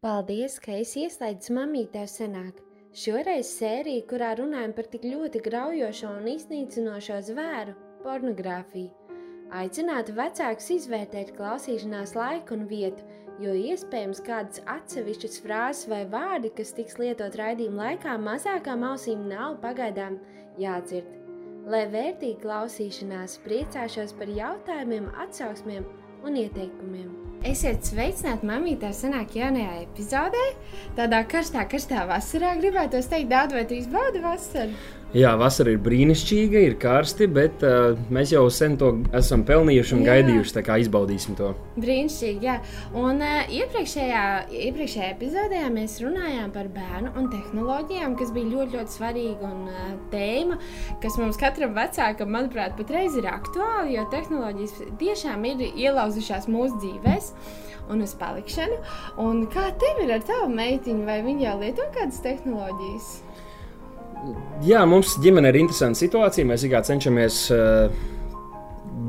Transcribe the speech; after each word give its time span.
Paldies, 0.00 0.54
ka 0.64 0.72
esi 0.80 1.02
ieslēdzis 1.04 1.50
mamītē 1.52 2.06
senāk. 2.08 2.62
Šoreiz 2.96 3.50
sērija, 3.52 4.06
kurā 4.08 4.30
runājam 4.38 4.72
par 4.78 4.86
tik 4.88 5.02
ļoti 5.04 5.42
graujošo 5.44 6.12
un 6.22 6.28
iznīcinošo 6.32 7.18
zvēru- 7.26 7.74
pornogrāfiju. 8.06 9.18
Aicinātu 9.60 10.14
vecākus 10.16 10.70
izvērtēt 10.78 11.34
klausīšanās 11.36 12.14
laiku 12.16 12.56
un 12.56 12.64
vietu, 12.70 13.04
jo 13.44 13.52
iespējams 13.52 14.24
kādas 14.24 14.64
atsevišķas 14.76 15.38
frāzes 15.44 15.88
vai 15.92 16.06
vārdi, 16.16 16.54
kas 16.56 16.72
tiks 16.72 16.96
lietot 16.96 17.36
raidījuma 17.36 17.90
laikā, 17.90 18.16
mazākām 18.28 18.86
ausīm 18.94 19.28
nav 19.28 19.58
pagaidām 19.60 20.16
jādzird. 20.64 21.12
Lai 21.66 21.84
vērtīgi 21.96 22.40
klausīšanās, 22.46 23.36
priecāšos 23.44 24.16
par 24.16 24.32
jautājumiem, 24.32 25.12
atsauksmēm 25.26 25.84
un 26.24 26.40
ieteikumiem. 26.46 27.29
Esiet 27.40 27.86
sveicināti 27.88 28.44
mamītē 28.44 28.90
senāk 28.92 29.32
jaunajā 29.32 29.78
epizodē. 29.86 30.42
Tādā 30.98 31.22
karstā, 31.24 31.62
karstā 31.72 32.02
vasarā 32.10 32.50
gribētu 32.60 33.00
teikt, 33.00 33.30
Dāvid, 33.30 33.54
vai 33.56 33.62
tu 33.64 33.78
izbaudi 33.78 34.20
vasaru? 34.20 34.74
Jā, 35.10 35.32
vasara 35.34 35.72
ir 35.74 35.80
brīnišķīga, 35.82 36.60
ir 36.68 36.74
karsti, 36.78 37.26
bet 37.34 37.64
uh, 37.66 37.96
mēs 38.14 38.30
jau 38.30 38.44
sen 38.54 38.76
to 38.78 38.92
esam 39.18 39.40
pelnījuši 39.42 39.96
un 39.96 40.04
jā. 40.04 40.12
gaidījuši. 40.12 40.52
Tā 40.54 40.62
kā 40.68 40.76
izbaudīsim 40.78 41.34
to. 41.34 41.48
Brīnišķīgi, 41.82 42.46
jā. 42.46 42.54
Un 42.94 43.18
uh, 43.18 43.40
iepriekšējā, 43.50 44.20
iepriekšējā 44.68 45.08
epizodē 45.16 45.64
mēs 45.74 45.96
runājām 46.04 46.52
par 46.54 46.70
bērnu 46.76 47.10
un 47.18 47.26
tehnoloģijām, 47.32 48.14
kas 48.20 48.30
bija 48.36 48.52
ļoti, 48.52 48.78
ļoti 48.78 48.94
svarīga 48.94 49.50
un 49.50 49.64
uh, 49.72 49.88
tēma, 50.14 50.60
kas 51.02 51.18
mums 51.18 51.40
katram 51.42 51.74
vecākam, 51.74 52.30
manuprāt, 52.36 52.76
patreiz 52.78 53.18
ir 53.18 53.26
aktuāla, 53.32 53.88
jo 53.90 54.06
tehnoloģijas 54.14 54.78
tiešām 55.02 55.42
ir 55.50 55.66
ielauzušās 55.72 56.46
mūsu 56.54 56.78
dzīvēs 56.84 57.32
un 57.90 58.06
uz 58.06 58.14
palikšanu. 58.14 58.78
Un 59.26 59.42
kā 59.50 59.72
tev 59.82 60.04
ir 60.04 60.14
ar 60.14 60.22
tavu 60.22 60.52
meitiņu, 60.54 61.02
vai 61.10 61.18
viņa 61.26 61.48
jau 61.48 61.56
lieto 61.64 61.90
kādas 61.98 62.22
tehnoloģijas? 62.22 63.10
Jā, 64.66 64.82
mums 64.88 65.16
ģimenē 65.22 65.52
ir 65.52 65.62
interesanta 65.62 65.98
situācija. 66.00 66.46
Mēs 66.48 66.66
cenšamies 66.86 67.42
uh, 67.54 67.92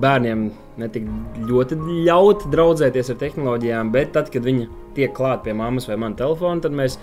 bērniem 0.02 0.46
ne 0.82 0.88
tik 0.92 1.08
ļoti 1.50 1.78
ļaut 2.08 2.48
draudzēties 2.54 3.12
ar 3.14 3.20
tehnoloģijām, 3.22 3.92
bet 3.94 4.14
tad, 4.16 4.32
kad 4.34 4.46
viņi 4.48 4.70
tiek 4.96 5.14
klāt 5.16 5.44
pie 5.46 5.56
mammas 5.58 5.88
vai 5.90 6.00
manas 6.00 6.20
telefona, 6.22 6.64
tad 6.64 6.76
mēs 6.76 6.98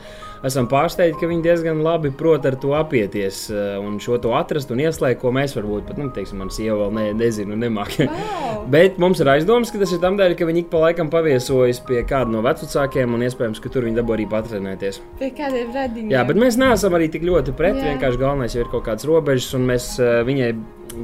esam 0.47 0.69
pārsteigti, 0.71 1.19
ka 1.21 1.29
viņi 1.31 1.45
diezgan 1.45 1.83
labi 1.85 2.11
prot 2.15 2.47
ar 2.49 2.57
to 2.61 2.75
apieties 2.79 3.45
eh, 3.53 3.75
un 3.81 3.99
šo 4.03 4.19
to 4.23 4.35
atrast 4.39 4.73
un 4.75 4.83
ieslēgt, 4.85 5.21
ko 5.23 5.33
mēs 5.35 5.57
varbūt 5.59 5.89
pat, 5.89 5.99
nu, 6.01 6.09
teiksim, 6.15 6.41
manas 6.43 6.59
sieva 6.59 6.79
vēl 6.85 6.95
ne, 6.95 7.07
nezinu, 7.19 7.59
nemāki. 7.59 8.07
Wow. 8.09 8.65
Bet 8.75 8.99
mums 9.03 9.23
ir 9.23 9.31
aizdoms, 9.33 9.73
ka 9.73 9.83
tas 9.83 9.93
ir 9.95 10.03
tam 10.03 10.19
dēļ, 10.21 10.37
ka 10.39 10.49
viņi 10.49 10.65
ik 10.65 10.71
pa 10.73 10.83
laikam 10.87 11.11
paviesojas 11.13 11.83
pie 11.89 12.03
kāda 12.09 12.33
no 12.35 12.43
vecākiem 12.45 13.15
un 13.17 13.27
iespējams, 13.27 13.63
ka 13.65 13.73
tur 13.73 13.89
viņi 13.89 14.01
dabū 14.01 14.17
arī 14.17 14.29
patrenēties. 14.31 15.03
Pie 15.21 15.31
kādiem 15.37 15.73
radiņiem. 15.75 16.13
Jā, 16.15 16.25
bet 16.29 16.41
mēs 16.41 16.59
neesam 16.61 16.97
arī 16.99 17.11
tik 17.13 17.27
ļoti 17.29 17.55
pret, 17.59 17.79
Jā. 17.79 17.95
vienkārši 17.95 18.21
galvenais 18.21 18.59
ir 18.59 18.69
kaut 18.73 18.87
kādas 18.89 19.09
robežas 19.09 19.55
un 19.57 19.65
mēs 19.71 19.95
uh, 20.03 20.21
viņai 20.29 20.53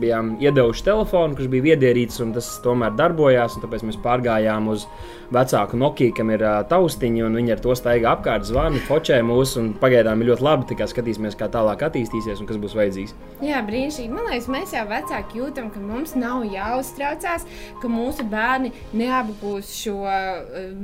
bijām 0.01 0.35
iedevuši 0.43 0.85
telefonu, 0.87 1.37
kurš 1.37 1.51
bija 1.53 1.69
viedierīts, 1.71 2.21
un 2.25 2.33
tas 2.37 2.49
tomēr 2.65 2.95
darbojās. 2.99 3.59
Tāpēc 3.63 3.85
mēs 3.89 4.01
pārgājām 4.05 4.71
uz 4.73 4.87
vecāku 5.35 5.79
Nokia, 5.81 6.13
kam 6.17 6.31
ir 6.35 6.45
uh, 6.45 6.61
taustiņi, 6.71 7.25
un 7.27 7.39
viņi 7.39 7.55
ar 7.57 7.63
to 7.65 7.75
staigā 7.79 8.15
apkārt, 8.15 8.47
zvana, 8.49 8.81
fočē 8.89 9.21
mūs. 9.27 9.57
Pagaidām 9.83 10.23
ir 10.23 10.33
ļoti 10.33 10.47
labi. 10.47 10.79
Skatīsimies, 10.95 11.37
kā 11.39 11.49
tālāk 11.53 11.83
attīstīsies 11.87 12.41
un 12.43 12.49
kas 12.49 12.59
būs 12.61 12.75
vajadzīgs. 12.77 13.15
Jā, 13.45 13.61
brīnišķīgi. 13.67 14.13
Man 14.13 14.29
liekas, 14.31 14.49
mēs 14.53 14.75
jau 14.75 14.85
vecāki 14.89 15.41
jūtam, 15.41 15.71
ka 15.75 15.83
mums 15.83 16.15
nav 16.19 16.45
jāuztraucās, 16.49 17.47
ka 17.83 17.91
mūsu 17.91 18.27
bērni 18.31 18.71
neapgūs 18.97 19.73
šo 19.83 19.97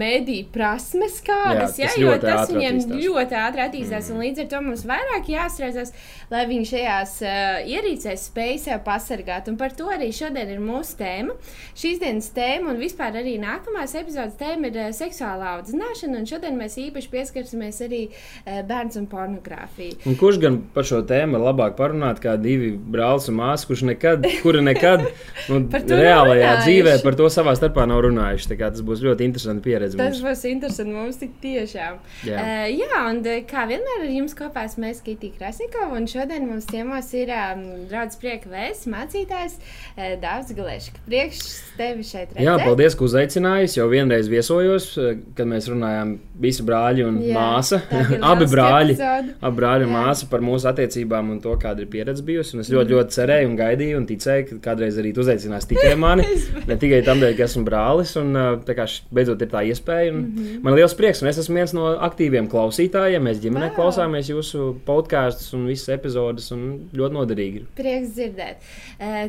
mediju 0.00 0.48
prasmes 0.54 1.20
kādas. 1.24 1.78
Jā, 1.80 1.92
jā, 1.94 2.04
jo 2.04 2.16
tas 2.22 2.50
viņiem 2.50 2.80
ļoti 2.96 3.38
ātri 3.40 3.64
attīstās. 3.66 4.10
Mm. 4.10 4.24
Līdz 4.24 4.44
ar 4.44 4.50
to 4.52 4.62
mums 4.66 4.84
vairāk 4.88 5.30
jāstrādās, 5.30 5.94
lai 6.32 6.44
viņi 6.50 6.70
šajās 6.72 7.14
uh, 7.24 7.70
ierīcēs 7.70 8.26
spēj 8.30 8.56
sev 8.66 8.82
pasargāt. 8.86 9.50
Un 9.50 9.58
par 9.60 9.74
to 9.76 9.90
arī 9.92 10.10
šodien 10.14 10.50
ir 10.54 10.62
mūsu 10.64 10.98
tēma. 11.00 11.36
Šīs 11.78 12.00
dienas 12.02 12.30
tēma 12.36 12.74
un 12.74 12.80
vispār 12.82 13.20
arī 13.20 13.36
nākamās 13.42 13.94
epizodes 14.00 14.39
tēma 14.40 14.70
ir 14.70 14.78
uh, 14.80 14.88
seksuālā 14.96 15.54
audzināšana. 15.58 16.20
Un 16.20 16.28
šodien 16.28 16.58
mēs 16.58 16.78
īpaši 16.80 17.10
pieskarsimies 17.12 17.80
arī 17.86 18.02
uh, 18.10 18.60
bērns 18.68 18.98
un 19.00 19.08
pornogrāfiju. 19.10 20.00
Un 20.10 20.18
kurš 20.20 20.40
gan 20.42 20.60
par 20.74 20.88
šo 20.88 21.02
tēmu 21.06 21.40
labāk 21.40 21.76
parunāt 21.78 22.22
kā 22.24 22.36
divi 22.40 22.72
brālis 22.74 23.30
un 23.30 23.38
māsas, 23.40 23.68
kurš 23.68 23.84
nekad, 23.92 24.26
kuri 24.44 24.64
nekad 24.66 25.06
nu, 25.50 25.62
reālajā 25.70 26.56
dzīvē 26.64 26.96
par 27.04 27.18
to 27.20 27.28
savā 27.32 27.54
starpā 27.58 27.86
nav 27.90 28.04
runājuši. 28.08 28.56
Tas 28.60 28.84
būs 28.86 29.04
ļoti 29.04 29.28
interesanti 29.28 29.64
pieredze. 29.68 29.98
Tas 30.00 30.18
mums. 30.18 30.24
būs 30.26 30.46
interesanti 30.50 30.96
mums 30.96 31.20
tik 31.20 31.36
tiešām. 31.42 32.00
Jā, 32.28 32.40
uh, 32.40 32.66
jā 32.72 33.04
un 33.06 33.22
kā 33.48 33.66
vienmēr 33.70 34.04
ar 34.06 34.12
jums 34.12 34.36
kopā 34.38 34.66
mēs 34.80 35.00
Kitī 35.04 35.30
Krasnikova 35.34 35.96
un 35.98 36.06
šodien 36.10 36.44
mums 36.48 36.66
ciemos 36.70 37.08
ir 37.16 37.30
um, 37.34 37.62
draugs 37.90 38.18
prieka 38.20 38.50
vēsts 38.50 38.88
mācītājs 38.90 39.56
eh, 39.96 40.16
Dārzs 40.20 40.52
Galēšs. 40.56 40.90
Priekš 41.06 41.40
tevi 41.78 42.04
šeit 42.06 42.34
redzēt. 42.34 42.44
Jā, 42.44 42.56
paldies, 42.62 42.96
ka 42.96 43.06
uzaicinājis. 43.06 43.76
Jau 43.78 43.88
vienreiz 43.92 44.19
viesojos, 44.28 44.86
eh, 45.00 45.18
kad 45.36 45.48
mēs 45.48 45.68
runājām 45.70 46.16
visi 46.40 46.64
brāļi 46.66 47.04
un 47.06 47.18
Jā, 47.24 47.34
māsa. 47.36 47.80
abi 48.32 48.48
brāļi, 48.50 48.96
abi 49.40 49.56
brāļi 49.56 49.86
un 49.86 49.94
māsa 49.94 50.28
par 50.30 50.44
mūsu 50.44 50.68
attiecībām 50.70 51.30
un 51.34 51.40
to, 51.44 51.54
kāda 51.60 51.84
ir 51.84 51.90
pieredze 51.92 52.24
bijusi. 52.26 52.56
Un 52.56 52.64
es 52.64 52.72
ļoti, 52.72 52.94
ļoti 52.96 53.16
cerēju 53.16 53.50
un 53.50 53.56
gaidīju 53.58 54.00
un 54.00 54.08
ticēju, 54.08 54.46
ka 54.48 54.58
kādreiz 54.70 54.98
arī 55.00 55.14
tu 55.14 55.24
uzaicinās 55.24 55.68
tikai 55.70 55.94
mani. 56.04 56.26
ne 56.66 56.78
tikai 56.80 57.02
tam 57.06 57.22
ka 57.22 57.46
esmu 57.46 57.64
brālis. 57.68 58.16
Un 58.20 58.34
eh, 58.36 58.50
tā 58.66 58.76
kā 58.78 58.88
beidzot 59.14 59.40
ir 59.46 59.52
tā 59.52 59.64
iespēja. 59.70 60.12
Mm 60.12 60.24
-hmm. 60.24 60.62
Man 60.64 60.74
ir 60.74 60.82
liels 60.82 60.96
prieks, 60.98 61.22
un 61.22 61.28
es 61.28 61.38
esmu 61.38 61.54
viens 61.60 61.74
no 61.76 61.86
aktīviem 61.96 62.48
klausītājiem. 62.50 63.22
Mēs 63.22 63.40
ģimenē 63.44 63.70
wow. 63.70 63.76
klausāmies 63.78 64.30
jūsu 64.32 64.74
podkāstus 64.86 65.54
un 65.54 65.66
visas 65.66 65.88
epizodes. 65.88 66.50
Un 66.50 66.90
ļoti 66.94 67.14
noderīgi. 67.14 67.64
Prieks 67.76 68.14
dzirdēt. 68.16 68.56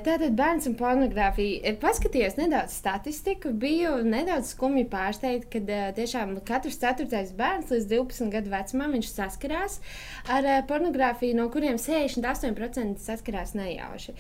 Tātad 0.06 0.36
bērns 0.36 0.68
un 0.68 0.76
pornogrāfija. 0.76 1.76
Paskatījos 1.82 2.38
nedaudz 2.38 2.74
statistiku, 2.82 3.52
biju 3.54 3.98
nedaudz 4.04 4.54
skumji 4.82 4.90
pārsteigta, 4.90 5.48
ka 5.52 5.92
tiešām 5.96 6.40
katrs 6.46 6.80
ceturtais 6.80 7.32
bērns 7.36 7.72
līdz 7.72 7.88
12 7.90 8.32
gadu 8.32 8.50
vecumam 8.52 9.02
saskarās 9.02 9.80
ar 10.28 10.66
pornogrāfiju, 10.68 11.36
no 11.36 11.50
kuriem 11.50 11.78
68% 11.78 13.00
saskarās 13.00 13.54
nejauši. 13.56 14.14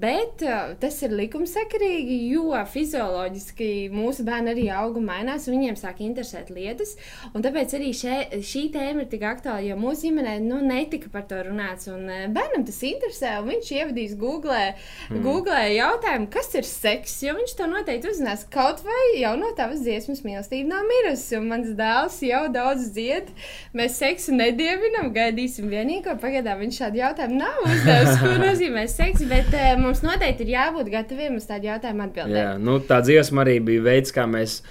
Bet 0.00 0.42
tas 0.80 1.02
ir 1.02 1.14
likumsakarīgi, 1.14 2.30
jo 2.32 2.52
fizioloģiski 2.72 3.90
mūsu 3.92 4.24
bērni 4.24 4.52
arī 4.52 4.68
auga 4.70 5.00
mainās, 5.00 5.48
un 5.48 5.58
viņiem 5.58 5.76
sāk 5.78 6.00
interesēt 6.00 6.50
lietas. 6.50 6.96
Tāpēc 7.34 7.74
arī 7.78 7.92
šē, 7.92 8.16
šī 8.42 8.68
tēma 8.74 9.04
ir 9.04 9.10
tik 9.10 9.24
aktuāla, 9.26 9.62
jo 9.66 9.78
mūsu 9.78 10.08
ģimenē 10.08 10.38
nu, 10.44 10.60
netika 10.64 11.10
par 11.12 11.26
to 11.28 11.40
runāts. 11.46 11.88
Bērnam 11.88 12.66
tas 12.66 12.80
interesē, 12.86 13.38
un 13.42 13.52
viņš 13.52 13.72
ievadīs 13.78 14.16
googlē, 14.18 14.74
mm. 15.10 15.22
googlē 15.24 15.64
jautājumu, 15.76 16.30
kas 16.32 16.52
ir 16.58 16.68
seks, 16.68 17.18
jo 17.26 17.36
viņš 17.38 17.56
to 17.58 17.68
noteikti 17.70 18.12
uzzinās. 18.12 18.46
Kaut 18.52 18.82
vai 18.86 19.20
jau 19.20 19.34
no 19.40 19.52
tavas 19.68 19.82
dziesmas 19.84 20.22
mīlestība 20.24 20.70
nav 20.70 20.86
mirusi, 20.88 21.36
un 21.36 21.48
mans 21.50 21.72
dēls 21.76 22.16
jau 22.24 22.46
daudz 22.52 22.88
dzied. 22.94 23.28
Mēs 23.76 23.98
seksu 24.00 24.32
nedievinam, 24.32 25.10
gaidīsim 25.12 25.68
vienīgo. 25.68 26.14
Pagaidām 26.22 26.62
viņš 26.62 26.78
šādu 26.80 27.02
jautājumu 27.02 27.36
nav 27.36 27.58
uzdevis, 27.66 28.14
ko 28.22 28.32
nozīmē 28.40 28.86
seks, 28.88 29.26
bet 29.28 29.52
uh, 29.52 29.74
mums 29.80 30.00
noteikti 30.06 30.46
ir 30.46 30.54
jābūt 30.54 30.88
gataviem 30.94 31.36
uz 31.36 31.48
tādu 31.48 31.68
jautājumu 31.68 32.06
atbildēt. 32.06 32.40
Jā, 32.40 32.52
nu, 32.62 32.78
tā 32.80 33.02
dziesma 33.04 33.44
arī 33.44 33.58
bija 33.68 33.84
veids, 33.90 34.14
kā 34.16 34.24
mēs 34.30 34.62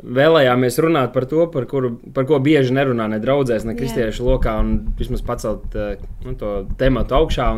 vēlējāmies 0.00 0.80
runāt 0.82 1.14
par 1.14 1.28
to, 1.30 1.46
par, 1.54 1.68
kuru, 1.70 1.92
par 2.16 2.26
ko 2.26 2.40
bieži 2.42 2.74
nerunā 2.74 3.06
ne 3.12 3.20
draudzēs, 3.22 3.68
ne 3.68 3.76
kristiešu 3.78 4.26
lokā, 4.26 4.56
un 4.64 4.94
vismaz 4.98 5.22
pacelt 5.22 5.78
uh, 5.78 5.94
nu, 6.26 6.34
to 6.40 6.64
tematu 6.80 7.20
augšā. 7.20 7.52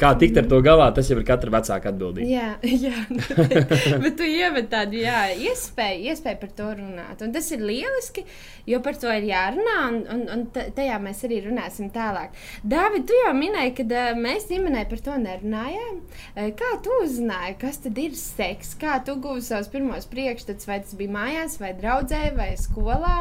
Kā 0.00 0.12
tikt 0.18 0.36
ar 0.40 0.46
to 0.50 0.58
galā, 0.64 0.88
tas 0.94 1.08
jau 1.08 1.16
ir 1.18 1.24
katra 1.26 1.52
vecāka 1.54 1.90
atbildība. 1.92 2.26
Jā, 2.28 2.48
jā 2.84 2.94
bet, 3.10 3.72
bet 4.02 4.16
tu 4.18 4.26
ievedi 4.28 4.68
tādu 4.72 5.00
jā, 5.00 5.22
iespēju, 5.48 6.10
iespēju 6.12 6.40
par 6.42 6.52
to 6.58 6.68
runāt. 6.80 7.22
Un 7.24 7.32
tas 7.34 7.48
ir 7.54 7.64
lieliski, 7.64 8.26
jo 8.68 8.80
par 8.84 8.98
to 9.00 9.10
ir 9.14 9.28
jārunā, 9.30 9.76
un, 9.88 9.98
un, 10.12 10.24
un 10.34 10.44
tajā 10.54 11.00
mēs 11.02 11.24
arī 11.28 11.40
runāsim 11.46 11.90
tālāk. 11.94 12.36
Dāvid, 12.66 13.06
tu 13.08 13.16
jau 13.22 13.32
minēji, 13.36 13.74
ka 13.80 13.88
uh, 13.88 14.20
mēs 14.20 14.48
ģimenē 14.50 14.86
par 14.90 15.04
to 15.08 15.18
nerunājām. 15.22 16.00
Uh, 16.34 16.50
kā 16.60 16.72
tu 16.84 17.00
uzzināji, 17.04 17.58
kas 17.62 17.80
tad 17.86 18.00
ir 18.02 18.16
seks? 18.20 18.74
Kā 18.80 18.98
tu 19.06 19.16
guvi 19.22 19.44
savus 19.46 19.72
pirmos 19.72 20.08
priekšstats, 20.12 20.68
vai 20.68 20.82
tas 20.84 20.96
bija 20.98 21.16
mājās, 21.16 21.60
vai 21.62 21.72
draudzē, 21.78 22.26
vai 22.36 22.52
skolā? 22.60 23.20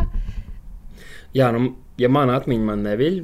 Jā, 1.36 1.50
nu, 1.52 1.74
ja 2.00 2.08
mana 2.12 2.38
atmiņa 2.40 2.68
man 2.70 2.86
neviļ, 2.86 3.18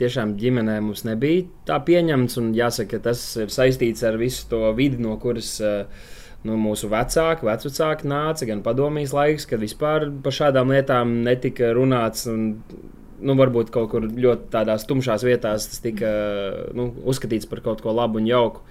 tiešām 0.00 0.34
ģimenē 0.40 0.80
mums 0.82 1.04
nebija 1.06 1.44
tā 1.68 1.78
pieņemts. 1.86 2.40
Jāsaka, 2.58 2.98
tas 3.04 3.22
ir 3.38 3.52
saistīts 3.54 4.02
ar 4.06 4.18
visu 4.18 4.48
to 4.50 4.64
vidi, 4.78 4.98
no 5.02 5.14
kuras 5.22 5.54
uh, 5.62 5.84
nu, 6.48 6.56
mūsu 6.58 6.90
vecāki, 6.90 7.46
vecāki 7.46 8.10
nāca, 8.10 8.48
gan 8.50 8.64
padomjas 8.66 9.14
laiks, 9.14 9.46
kad 9.46 9.62
vispār 9.62 10.08
par 10.24 10.34
šādām 10.34 10.74
lietām 10.74 11.20
netika 11.26 11.70
runāts. 11.76 12.26
Un, 12.30 12.50
nu, 13.22 13.38
varbūt 13.38 13.70
kaut 13.70 13.92
kur 13.94 14.10
ļoti 14.10 14.50
tādās 14.50 14.88
tumšās 14.88 15.22
vietās 15.22 15.70
tas 15.70 15.82
tika 15.84 16.10
nu, 16.74 16.90
uzskatīts 17.06 17.46
par 17.46 17.62
kaut 17.62 17.84
ko 17.84 17.94
labu 17.94 18.18
un 18.18 18.26
jauku. 18.26 18.66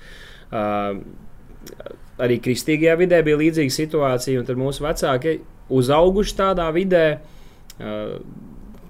Uh, 0.51 0.99
arī 2.19 2.41
kristīgajā 2.43 2.99
vidē 2.99 3.23
bija 3.23 3.39
līdzīga 3.39 3.71
situācija, 3.71 4.43
un 4.43 4.65
mūsu 4.65 4.83
vecāki 4.83 5.39
uzauguši 5.71 6.41
tādā 6.43 6.67
vidē. 6.75 7.05
Uh, 7.79 8.17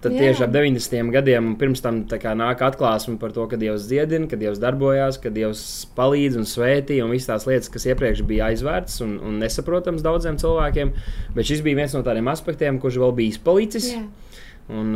Tad 0.01 0.15
Jā. 0.15 0.23
tieši 0.23 0.45
ap 0.47 0.53
90. 0.55 1.11
gadiem, 1.13 1.51
un 1.51 1.57
pirms 1.61 1.83
tam 1.83 1.99
nāk 2.09 2.63
atklāsme 2.65 3.19
par 3.21 3.35
to, 3.35 3.43
ka 3.45 3.59
Dievs 3.61 3.85
dziedina, 3.85 4.25
ka 4.29 4.39
Dievs 4.39 4.57
darbojās, 4.61 5.19
ka 5.21 5.29
Dievs 5.29 5.61
palīdz 5.97 6.39
un 6.41 6.47
svētī, 6.49 6.97
un 7.05 7.13
visas 7.13 7.29
tās 7.29 7.45
lietas, 7.45 7.69
kas 7.69 7.85
iepriekš 7.91 8.23
bija 8.25 8.49
aizvērtas 8.49 8.97
un, 9.05 9.19
un 9.21 9.37
nesaprotams 9.43 10.01
daudziem 10.01 10.41
cilvēkiem. 10.41 10.95
Bet 11.35 11.51
šis 11.51 11.61
bija 11.61 11.83
viens 11.83 11.93
no 11.93 12.01
tādiem 12.07 12.31
aspektiem, 12.33 12.81
kurš 12.81 12.97
vēl 13.03 13.13
bija 13.19 13.35
izpalicis. 13.35 13.91
Jā. 13.93 14.01
Un, 14.71 14.95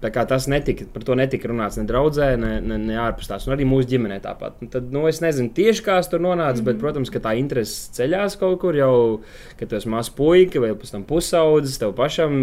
tas 0.00 0.46
netika, 0.46 0.86
par 0.94 1.04
to 1.04 1.16
netika 1.18 1.48
runāts 1.50 1.76
ne 1.80 1.84
draudzē, 1.88 2.30
ne, 2.38 2.54
ne, 2.62 2.78
ne 2.78 2.98
ārpus 3.02 3.28
tās. 3.28 3.44
Un 3.48 3.56
arī 3.56 3.66
mūsu 3.66 3.90
ģimenē 3.90 4.20
tāpat. 4.22 4.60
Un 4.62 4.70
tad, 4.72 4.88
nu, 4.94 5.04
es 5.10 5.20
nezinu 5.24 5.50
tieši 5.56 5.84
kā 5.84 5.98
tas 5.98 6.08
tur 6.08 6.22
nonāca, 6.22 6.54
mm 6.54 6.60
-hmm. 6.60 6.64
bet, 6.70 6.76
mhm. 6.76 6.82
protams, 6.84 7.10
ka 7.10 7.20
tā 7.20 7.36
interese 7.36 7.92
ceļās 7.98 8.38
kaut 8.38 8.60
kur 8.60 8.76
jau, 8.76 9.20
kad 9.58 9.68
tu 9.68 9.76
esi 9.76 9.88
mazs 9.88 10.10
puika 10.10 10.60
vai 10.60 10.70
pēc 10.70 10.92
tam 10.92 11.04
pusaudzis, 11.04 11.78
tev 11.78 11.92
pašam 11.92 12.38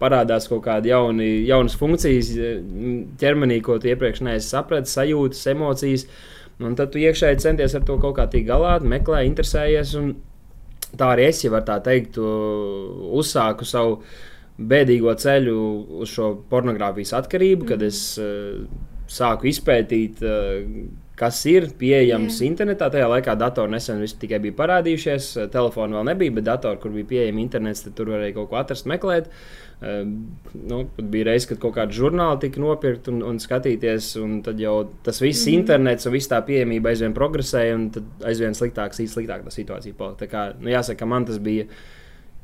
parādās 0.00 0.48
kaut 0.50 0.64
kāda 0.66 0.90
jauni, 0.92 1.28
jaunas 1.48 1.76
funkcijas 1.78 2.32
ķermenī, 3.20 3.60
ko 3.64 3.78
tu 3.80 3.90
iepriekš 3.92 4.22
neesi 4.26 4.50
sapratis, 4.52 4.94
sajūtas, 4.96 5.44
emocijas. 5.52 6.06
Un 6.62 6.76
tad 6.76 6.92
tu 6.92 7.00
iekšēji 7.02 7.42
centies 7.44 7.74
ar 7.76 7.84
to 7.84 7.98
kaut 8.00 8.16
kā 8.16 8.24
tikt 8.32 8.48
galā, 8.48 8.78
meklē, 8.80 9.26
interesējies. 9.28 9.92
Tā 10.96 11.10
arī 11.12 11.26
es, 11.28 11.42
ja 11.44 11.52
var 11.52 11.66
tā 11.68 11.76
teikt, 11.84 12.16
uzsāku 12.16 13.68
savu 13.68 13.98
bēdīgo 14.56 15.12
ceļu 15.20 15.56
uz 16.00 16.12
šo 16.14 16.30
pornogrāfijas 16.50 17.12
atkarību, 17.18 17.66
mm. 17.66 17.68
kad 17.68 17.82
es 17.84 18.00
uh, 18.20 18.62
sāku 19.12 19.50
izpētīt, 19.50 20.22
uh, 20.24 20.62
kas 21.16 21.38
ir 21.48 21.70
pieejams 21.80 22.40
Jā. 22.40 22.48
internetā. 22.50 22.90
Tajā 22.92 23.06
laikā 23.08 23.36
datori 23.40 23.72
nesen 23.72 24.02
tikai 24.20 24.40
bija 24.44 24.56
parādījušies, 24.58 25.30
eh, 25.42 25.46
telefoni 25.52 25.96
vēl 25.96 26.10
nebija, 26.12 26.34
bet 26.38 26.44
datori, 26.44 26.80
kur 26.80 26.90
bija 26.90 27.10
pieejami 27.12 27.46
internets, 27.46 27.86
tur 27.96 28.12
varēja 28.12 28.34
kaut 28.34 28.50
ko 28.50 28.60
atrast, 28.60 28.86
meklēt. 28.86 29.32
Uh, 29.76 30.06
nu, 30.54 30.78
bija 30.96 31.26
reizes, 31.28 31.50
kad 31.50 31.58
kaut 31.60 31.74
kāda 31.76 31.92
žurnāla 31.92 32.38
tika 32.40 32.62
nopirkta 32.62 33.10
un, 33.12 33.18
un 33.28 33.36
skatīties, 33.36 34.14
un 34.22 34.38
tad 34.44 34.56
jau 34.60 34.86
tas 35.04 35.20
viss 35.20 35.44
mm 35.44 35.50
-hmm. 35.50 35.58
internets 35.58 36.06
un 36.06 36.12
viss 36.12 36.30
tā 36.32 36.40
pieejamība 36.46 36.88
aizvien 36.88 37.12
progresēja, 37.12 37.74
un 37.74 37.90
aizvien 38.24 38.56
sliktāks, 38.56 39.04
sliktāk 39.04 39.44
tā 39.44 39.52
situācija 39.52 39.94
palika. 39.94 40.24
Tā 40.24 40.28
kā, 40.32 40.54
nu, 40.60 40.70
jāsaka, 40.70 41.06
man 41.06 41.24
tas 41.24 41.38
bija 41.38 41.66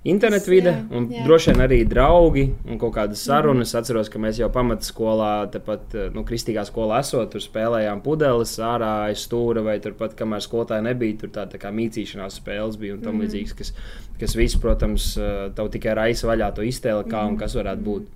internetu 0.08 0.50
vide, 0.50 0.72
jā, 0.74 0.82
un 0.98 1.06
jā. 1.12 1.22
droši 1.26 1.52
vien 1.52 1.62
arī 1.64 1.78
draugi 1.88 2.46
un 2.66 2.78
kaut 2.80 2.94
kādas 2.96 3.22
sarunas. 3.22 3.68
Mm. 3.68 3.68
Es 3.68 3.78
atceros, 3.78 4.10
ka 4.12 4.20
mēs 4.22 4.40
jau 4.40 4.48
pamatskolā, 4.52 5.32
tepat 5.54 5.96
eh, 5.96 6.08
nu, 6.14 6.24
kristīgā 6.28 6.64
skolā 6.68 7.02
esot, 7.04 7.30
tur 7.32 7.44
spēlējām 7.44 8.02
pudeles 8.04 8.56
ārā 8.62 8.92
aiz 9.10 9.26
stūra, 9.28 9.62
vai 9.66 9.78
turpat, 9.82 10.16
kamēr 10.18 10.42
skolotāji 10.42 10.88
nebija, 10.88 11.20
tur 11.22 11.34
tā, 11.34 11.46
tā 11.50 11.60
kā 11.62 11.70
mīcīšanās 11.74 12.40
spēles 12.42 12.80
bija 12.80 12.96
un 12.96 13.04
tam 13.04 13.16
mm. 13.16 13.26
līdzīgas, 13.26 13.54
kas, 13.58 13.74
kas 14.20 14.34
viss, 14.38 14.58
protams, 14.62 15.12
eh, 15.20 15.46
tev 15.56 15.70
tikai 15.76 15.94
raisa 16.00 16.30
vaļā 16.30 16.50
to 16.56 16.66
iztēli, 16.66 17.06
kā 17.06 17.22
mm. 17.22 17.34
un 17.34 17.40
kas 17.44 17.56
varētu 17.58 17.88
būt. 17.90 18.10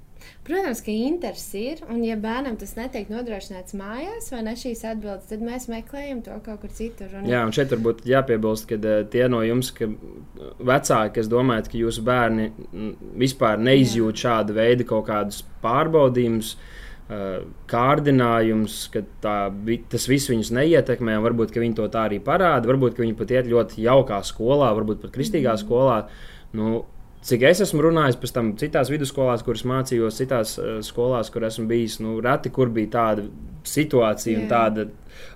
Protams, 0.47 0.81
ka 0.85 0.93
interesi 0.95 1.63
ir, 1.73 1.83
un 1.91 2.05
ja 2.07 2.15
bērnam 2.21 2.55
tas 2.61 2.77
netiek 2.79 3.09
nodrošināts 3.11 3.75
mājās, 3.79 4.31
vai 4.31 4.45
ne 4.47 4.55
šīs 4.59 4.85
atbildes, 4.93 5.27
tad 5.33 5.43
mēs 5.43 5.67
meklējam 5.73 6.23
to 6.27 6.37
kaut 6.45 6.63
kur 6.63 6.73
citur. 6.77 7.11
Un... 7.19 7.27
Jā, 7.31 7.43
un 7.49 7.55
šeit 7.57 7.75
varbūt 7.75 8.05
jāpiebilst, 8.07 8.69
ka 8.71 8.79
uh, 8.79 9.03
tie 9.11 9.27
no 9.33 9.43
jums, 9.47 9.73
ka 9.75 9.91
vecāki, 10.61 11.17
kas 11.19 11.31
domājat, 11.33 11.73
ka 11.73 11.81
jūsu 11.81 12.07
bērni 12.07 12.51
vispār 13.19 13.59
neizjūt 13.59 14.15
Jā. 14.15 14.23
šādu 14.27 14.57
veidu 14.61 14.87
kaut 14.89 15.09
kādus 15.11 15.43
pārbaudījumus, 15.65 16.55
uh, 16.55 16.73
kārdinājumus, 17.71 18.81
ka 18.95 19.03
tā, 19.23 19.37
tas 19.93 20.09
viss 20.11 20.31
viņus 20.31 20.51
neietekmē, 20.57 21.19
un 21.19 21.27
varbūt 21.27 21.55
viņi 21.55 21.79
to 21.79 21.87
tā 21.93 22.07
arī 22.09 22.19
parāda. 22.23 22.67
Varbūt 22.71 22.99
viņi 23.03 23.15
pat 23.19 23.35
iet 23.35 23.51
ļoti 23.51 23.85
jaukā 23.85 24.23
skolā, 24.27 24.73
varbūt 24.79 25.05
pat 25.05 25.15
kristīgā 25.15 25.55
mm. 25.55 25.63
skolā. 25.63 26.01
Nu, 26.57 26.85
Cik 27.27 27.43
es 27.49 27.61
esmu 27.65 27.83
runājis 27.89 28.19
pēc 28.23 28.33
tam 28.37 28.53
citās 28.61 28.91
vidusskolās, 28.93 29.43
kuras 29.43 29.65
mācījos, 29.67 30.19
citās 30.21 30.53
uh, 30.61 30.77
skolās, 30.87 31.33
kur 31.35 31.47
esmu 31.49 31.67
bijis, 31.71 31.99
nu, 32.05 32.21
reti 32.23 32.53
kur 32.55 32.71
bija 32.75 32.93
tāda 33.01 33.25
situācija 33.67 34.37
Jā. 34.37 34.43
un 34.43 34.51
tāda 34.53 34.87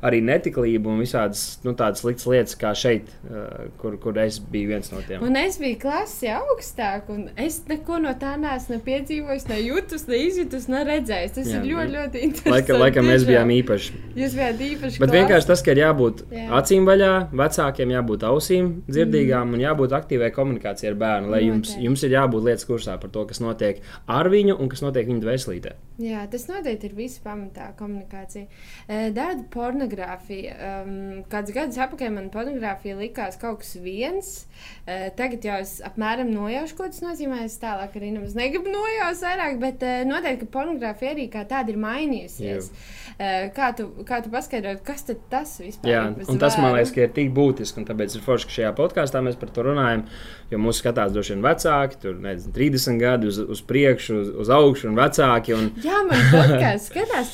arī 0.07 0.23
netiklība 0.25 0.91
un 0.93 1.01
visādas 1.03 1.61
nu, 1.67 1.75
tādas 1.79 2.03
sliktas 2.05 2.29
lietas, 2.31 2.57
kā 2.61 2.73
šeit, 2.77 3.11
uh, 3.29 3.69
kur, 3.81 3.97
kur 4.03 4.19
es 4.23 4.41
biju 4.41 4.73
viens 4.73 4.93
no 4.93 5.03
tiem. 5.07 5.23
Un 5.27 5.39
es 5.41 5.59
biju 5.61 5.79
klasē 5.85 6.35
augstāk, 6.39 7.11
un 7.13 7.29
es 7.41 7.61
neko 7.71 8.01
no 8.05 8.15
tā 8.21 8.37
neesmu 8.41 8.77
ne 8.77 8.81
piedzīvojis, 8.87 9.47
ne 9.51 9.59
jūtis, 9.61 10.07
ne 10.11 10.21
izjūtis, 10.27 10.69
ne 10.73 10.83
redzējis. 10.89 11.35
Tas 11.37 11.51
Jā, 11.51 11.61
ir 11.61 11.75
ļoti, 11.75 11.95
ļoti 11.97 12.25
interesanti. 12.27 12.55
Laika, 12.55 12.79
laikam 12.85 13.09
mēs 13.11 13.27
bijām 13.29 13.53
īpaši. 13.55 14.01
Jūs 14.19 14.37
bijāt 14.39 14.65
īpaši. 14.67 15.03
Bet 15.03 15.15
vienkārši 15.15 15.51
tas, 15.51 15.65
ka 15.65 15.75
ir 15.75 15.83
jābūt 15.83 16.25
Jā. 16.35 16.47
acīm 16.61 16.89
vaļā, 16.89 17.13
vecākiem 17.43 17.95
jābūt 17.97 18.27
ausīm 18.31 18.73
dzirdīgām 18.89 19.49
mm. 19.49 19.59
un 19.59 19.65
jābūt 19.67 19.97
aktīvai 20.01 20.33
komunikācijai 20.37 20.93
ar 20.93 20.99
bērnu, 21.05 21.33
lai 21.35 21.45
jums, 21.47 21.75
jums 21.81 22.07
ir 22.07 22.17
jābūt 22.17 22.49
lietas 22.49 22.69
kursā 22.69 22.97
par 23.01 23.13
to, 23.15 23.27
kas 23.31 23.43
notiek 23.43 23.83
ar 24.11 24.31
viņu 24.33 24.59
un 24.59 24.73
kas 24.73 24.85
notiek 24.85 25.09
viņa 25.11 25.25
dvēselītē. 25.27 25.77
Jā, 26.01 26.23
tas 26.33 26.47
noteikti 26.49 26.89
ir 26.89 26.95
viss 26.97 27.21
pamatā 27.21 27.71
komunikācija. 27.79 28.47
Dārda 28.89 29.45
pornogrāfija. 29.53 30.71
Kādus 31.33 31.57
gadus 31.57 31.81
atpakaļ 31.85 32.15
man 32.15 32.31
pornogrāfija 32.33 32.97
likās 32.99 33.37
kaut 33.41 33.61
kas 33.61 33.75
viens. 33.83 34.31
Tagad 34.87 35.45
jau 35.45 35.59
es 35.61 35.77
apmēram 35.85 36.33
nojaušu, 36.33 36.79
ko 36.79 36.89
tas 36.89 37.05
nozīmē. 37.05 37.43
Es 37.45 37.59
tālāk 37.61 37.99
arī 38.01 38.15
nemaz 38.17 38.37
negribu 38.39 38.73
nojaust 38.73 39.27
vairāk, 39.27 39.61
bet 39.61 39.85
noteikti, 40.09 40.47
ka 40.47 40.55
pornogrāfija 40.57 41.15
arī 41.17 41.29
kā 41.33 41.45
tāda 41.51 41.75
ir 41.75 41.81
mainījusies. 41.85 42.71
Uh, 42.71 43.01
kā 43.55 43.71
tu, 43.77 43.87
kā 44.09 44.21
tu 44.25 44.31
paskaidrot, 44.33 44.81
kas 44.85 45.05
tas 45.05 45.53
vispār 45.61 45.91
Jā, 45.91 46.03
ir? 46.09 46.29
Un 46.31 46.39
tas 46.41 46.57
man 46.61 46.73
liekas, 46.77 46.93
ka 46.95 47.05
ir 47.05 47.11
tik 47.17 47.33
būtiski, 47.37 47.83
un 47.83 47.89
tāpēc 47.89 48.17
ir 48.17 48.25
forši, 48.25 48.49
ka 48.49 48.57
šajā 48.57 48.71
podkāstā 48.79 49.21
mēs 49.25 49.37
par 49.41 49.53
to 49.53 49.65
runājam. 49.67 50.07
Jo 50.51 50.59
mūsu 50.59 50.83
skatās 50.83 51.13
droši 51.15 51.37
vien 51.37 51.45
vecāki, 51.45 51.99
tur 52.03 52.17
nezinu, 52.25 52.53
30 52.57 53.01
gadi 53.03 53.29
uz, 53.31 53.37
uz 53.39 53.61
priekšu, 53.67 54.17
uz, 54.23 54.31
uz 54.45 54.53
augšu, 54.55 54.89
un 54.91 54.97
vecāki. 54.99 55.55
Un... 55.55 55.69
Jā, 55.85 55.90
man 56.09 56.27
podkāsts 56.35 56.91
skatās 56.91 57.33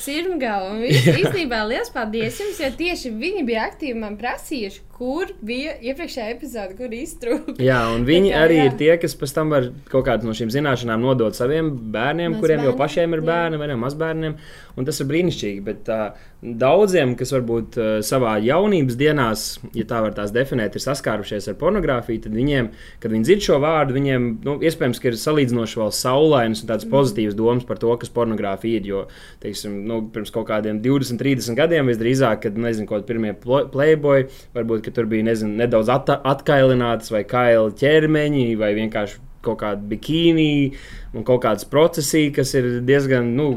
viss 0.82 1.08
īstenībā 1.12 1.62
liels 1.68 1.92
paldies 1.94 2.40
jums, 2.40 2.60
jo 2.62 2.70
tieši 2.80 3.12
viņi 3.16 3.44
bija 3.48 3.66
aktīvi 3.70 3.98
man 4.00 4.18
prasījuši, 4.20 4.82
kur 4.96 5.28
bija 5.44 5.74
iepriekšējā 5.84 6.26
epizode, 6.32 6.76
kur 6.78 6.92
iztrūka. 6.96 7.56
Jā, 7.60 7.82
un 7.92 8.06
viņi 8.10 8.32
kā, 8.32 8.44
arī 8.46 8.60
jā. 8.62 8.68
ir 8.70 8.76
tie, 8.80 8.92
kas 9.00 9.16
pēc 9.18 9.34
tam 9.36 9.52
var 9.52 9.68
kaut 9.90 10.06
kādas 10.08 10.24
no 10.24 10.32
šīm 10.36 10.52
zināšanām 10.54 11.04
nodot 11.04 11.36
saviem 11.36 11.68
bērniem, 11.92 12.36
Maz 12.36 12.40
kuriem 12.40 12.62
bērni, 12.62 12.70
jau 12.70 12.78
pašiem 12.80 13.16
ir 13.16 13.24
bērni 13.26 13.60
jā. 13.60 13.62
vai 13.62 13.80
mazbērniem. 13.82 14.38
Un 14.76 14.88
tas 14.88 15.00
ir 15.00 15.08
brīnišķīgi. 15.08 15.60
Bet 15.64 15.90
uh, 15.92 16.16
daudziem, 16.40 17.14
kas 17.16 17.32
varbūt 17.32 17.76
uh, 17.80 17.90
savā 18.04 18.34
jaunības 18.44 18.96
dienās, 19.00 19.44
ja 19.76 19.86
tā 19.88 20.00
var 20.04 20.16
tās 20.16 20.32
definēt, 20.34 20.76
ir 20.76 20.84
saskārušies 20.84 21.48
ar 21.52 21.58
pornogrāfiju, 21.60 22.26
tad 22.26 22.36
viņiem, 22.36 22.72
kad 23.00 23.12
viņi 23.12 23.28
dzird 23.28 23.46
šo 23.46 23.60
vārdu, 23.64 23.96
viņiem 23.96 24.28
nu, 24.44 24.56
iespējams 24.64 25.00
ir 25.04 25.20
salīdzinoši 25.20 25.80
vēl 25.80 25.94
saulainas 25.96 26.64
un 26.64 26.72
tādas 26.72 26.88
mm. 26.88 26.92
pozitīvas 26.92 27.36
domas 27.36 27.68
par 27.68 27.80
to, 27.80 27.92
kas 28.00 28.12
pornogrāfija 28.16 28.80
ir. 28.80 28.90
Jo, 28.90 29.04
teiksim, 29.42 29.80
nu, 29.88 30.02
pirms 30.12 30.32
kaut 30.32 30.48
kādiem 30.50 30.80
20, 30.84 31.20
30 31.20 31.56
gadiem 31.58 31.88
visdrīzāk, 31.92 32.44
kad 32.44 32.60
nezinu, 32.60 32.88
kaut 32.88 33.04
kādi 33.04 33.12
pirmie 33.12 33.32
playboy 33.72 34.28
varbūt 34.56 34.85
ka 34.86 34.94
tur 34.94 35.08
bija 35.10 35.26
nezinu, 35.26 35.56
nedaudz 35.58 35.90
at 35.92 36.12
atkailināts 36.16 37.12
vai 37.12 37.24
kaila 37.28 37.74
ķermeņi, 37.76 38.48
vai 38.60 38.72
vienkārši 38.78 39.22
kaut 39.46 39.60
kāda 39.62 39.82
bikīni 39.90 40.74
un 41.14 41.26
kaut 41.26 41.44
kādas 41.44 41.66
procesija, 41.70 42.32
kas 42.40 42.54
ir 42.58 42.80
diezgan 42.86 43.34
nu, 43.38 43.50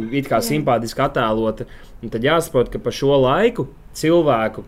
simpātiski 0.45 1.05
attēlota. 1.05 1.67
Un 2.03 2.13
tad 2.13 2.25
jāsaprot, 2.25 2.69
ka 2.71 2.81
pa 2.81 2.93
šo 2.95 3.17
laiku 3.19 3.67
cilvēku 3.97 4.63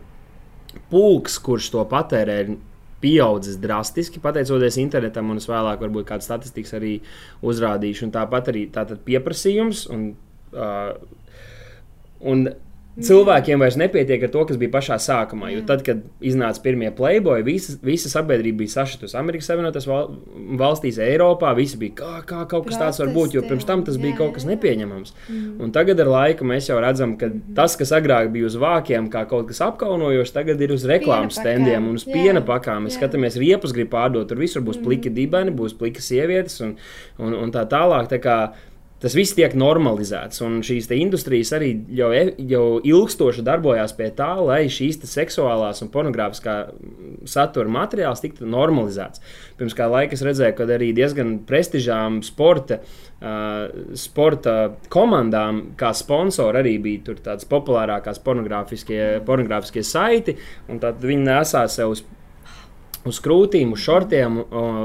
pulks, 0.92 1.38
kurš 1.42 1.70
to 1.74 1.84
patērē, 1.88 2.38
ir 2.44 2.54
pieaudzis 3.02 3.58
drastiski, 3.58 4.22
pateicoties 4.22 4.78
internetam, 4.78 5.32
un 5.32 5.40
es 5.40 5.48
vēlāk 5.50 5.80
varbūt 5.82 6.06
kādu 6.08 6.26
statistiku 6.26 6.76
arī 6.78 6.92
uzrādīšu. 7.42 8.06
Un 8.06 8.14
tāpat 8.14 8.52
arī 8.52 8.66
tātad 8.72 9.02
pieprasījums. 9.06 9.88
Un, 9.92 10.12
uh, 10.54 10.94
un 12.22 12.46
Cilvēkiem 12.92 13.62
vairs 13.62 13.78
nepietiek 13.80 14.26
ar 14.26 14.30
to, 14.34 14.42
kas 14.44 14.58
bija 14.60 14.68
pašā 14.74 14.98
sākumā. 15.00 15.48
Jo 15.54 15.62
tad, 15.64 15.80
kad 15.86 16.02
iznāca 16.20 16.60
pirmie 16.60 16.90
playboy, 16.92 17.40
visa, 17.46 17.78
visa 17.80 18.10
sabiedrība 18.12 18.60
bija 18.60 18.74
sašutusi 18.74 19.16
Amerikas 19.16 19.48
Savienotās 19.48 19.86
val, 19.88 20.10
valstīs, 20.60 20.98
Eiropā. 21.00 21.54
Visi 21.56 21.78
bija 21.80 21.96
kā, 22.02 22.10
kā 22.28 22.42
kaut 22.50 22.68
kas 22.68 22.76
tāds 22.82 23.00
var 23.00 23.14
būt, 23.14 23.38
jo 23.38 23.44
pirms 23.46 23.64
tam 23.68 23.84
tas 23.86 23.96
bija 24.00 24.18
kaut 24.18 24.34
kas 24.36 24.44
nepieņemams. 24.48 25.14
Mm. 25.24 25.54
Un 25.64 25.72
tagad 25.72 26.02
ar 26.04 26.10
laiku 26.12 26.44
mēs 26.48 26.68
jau 26.68 26.76
redzam, 26.84 27.14
ka 27.20 27.30
mm. 27.30 27.54
tas, 27.56 27.78
kas 27.80 27.94
agrāk 27.96 28.28
bija 28.34 28.50
uz 28.50 28.58
vākiem, 28.60 29.08
kā 29.14 29.24
kaut 29.30 29.48
kas 29.48 29.62
apkaunojošs, 29.64 30.34
tagad 30.36 30.60
ir 30.60 30.76
uz 30.76 30.84
reklāmas 30.88 31.40
standiem 31.40 31.88
un 31.88 31.96
uz 31.96 32.04
piena 32.04 32.44
pakām. 32.44 32.84
Mēs 32.84 33.00
skatāmies, 33.00 33.40
riepas 33.40 33.72
grib 33.72 33.88
pārdot, 33.94 34.28
tur 34.28 34.42
visur 34.42 34.60
būs 34.68 34.82
pliki 34.84 35.08
mm. 35.08 35.16
dibeni, 35.16 35.56
būs 35.56 35.78
plikas 35.80 36.12
sievietes 36.12 36.60
un, 36.60 36.76
un, 37.16 37.40
un 37.40 37.56
tā 37.56 37.64
tālāk. 37.72 38.12
Tā 38.12 38.20
kā, 38.20 38.36
tas 39.02 39.16
viss 39.18 39.34
tiek 39.36 39.54
normalizēts. 39.58 40.40
Un 40.46 40.60
šīs 40.64 40.88
industrijas 40.94 41.52
arī 41.56 41.72
jau, 41.98 42.10
e, 42.14 42.22
jau 42.50 42.64
ilgstoši 42.86 43.44
darbojās 43.46 43.94
pie 43.98 44.10
tā, 44.16 44.30
lai 44.40 44.64
šīs 44.72 45.00
seksuālās 45.10 45.82
un 45.82 45.90
pornogrāfiskā 45.92 46.56
satura 47.28 47.72
materiāls 47.72 48.22
tiktu 48.22 48.48
normalizēts. 48.48 49.22
Pirms 49.58 49.76
kā 49.78 49.88
laika 49.90 50.16
es 50.16 50.24
redzēju, 50.26 50.56
ka 50.58 50.68
arī 50.76 50.92
diezgan 50.96 51.34
prestižām 51.48 52.20
sporta, 52.26 52.78
uh, 53.20 53.66
sporta 53.98 54.56
komandām, 54.92 55.62
kā 55.78 55.92
sponsori, 55.96 56.62
arī 56.62 56.78
bija 56.82 57.18
tādas 57.18 57.48
populārākās 57.50 58.22
pornogrāfiskie, 58.22 59.02
pornogrāfiskie 59.26 59.84
saiti, 59.86 60.38
tad 60.82 61.02
viņi 61.02 61.30
nesā 61.30 61.66
sev 61.70 61.96
uz 61.96 62.04
uz 63.08 63.18
krūtīm, 63.22 63.72
uz 63.74 63.82
šortiem. 63.82 64.38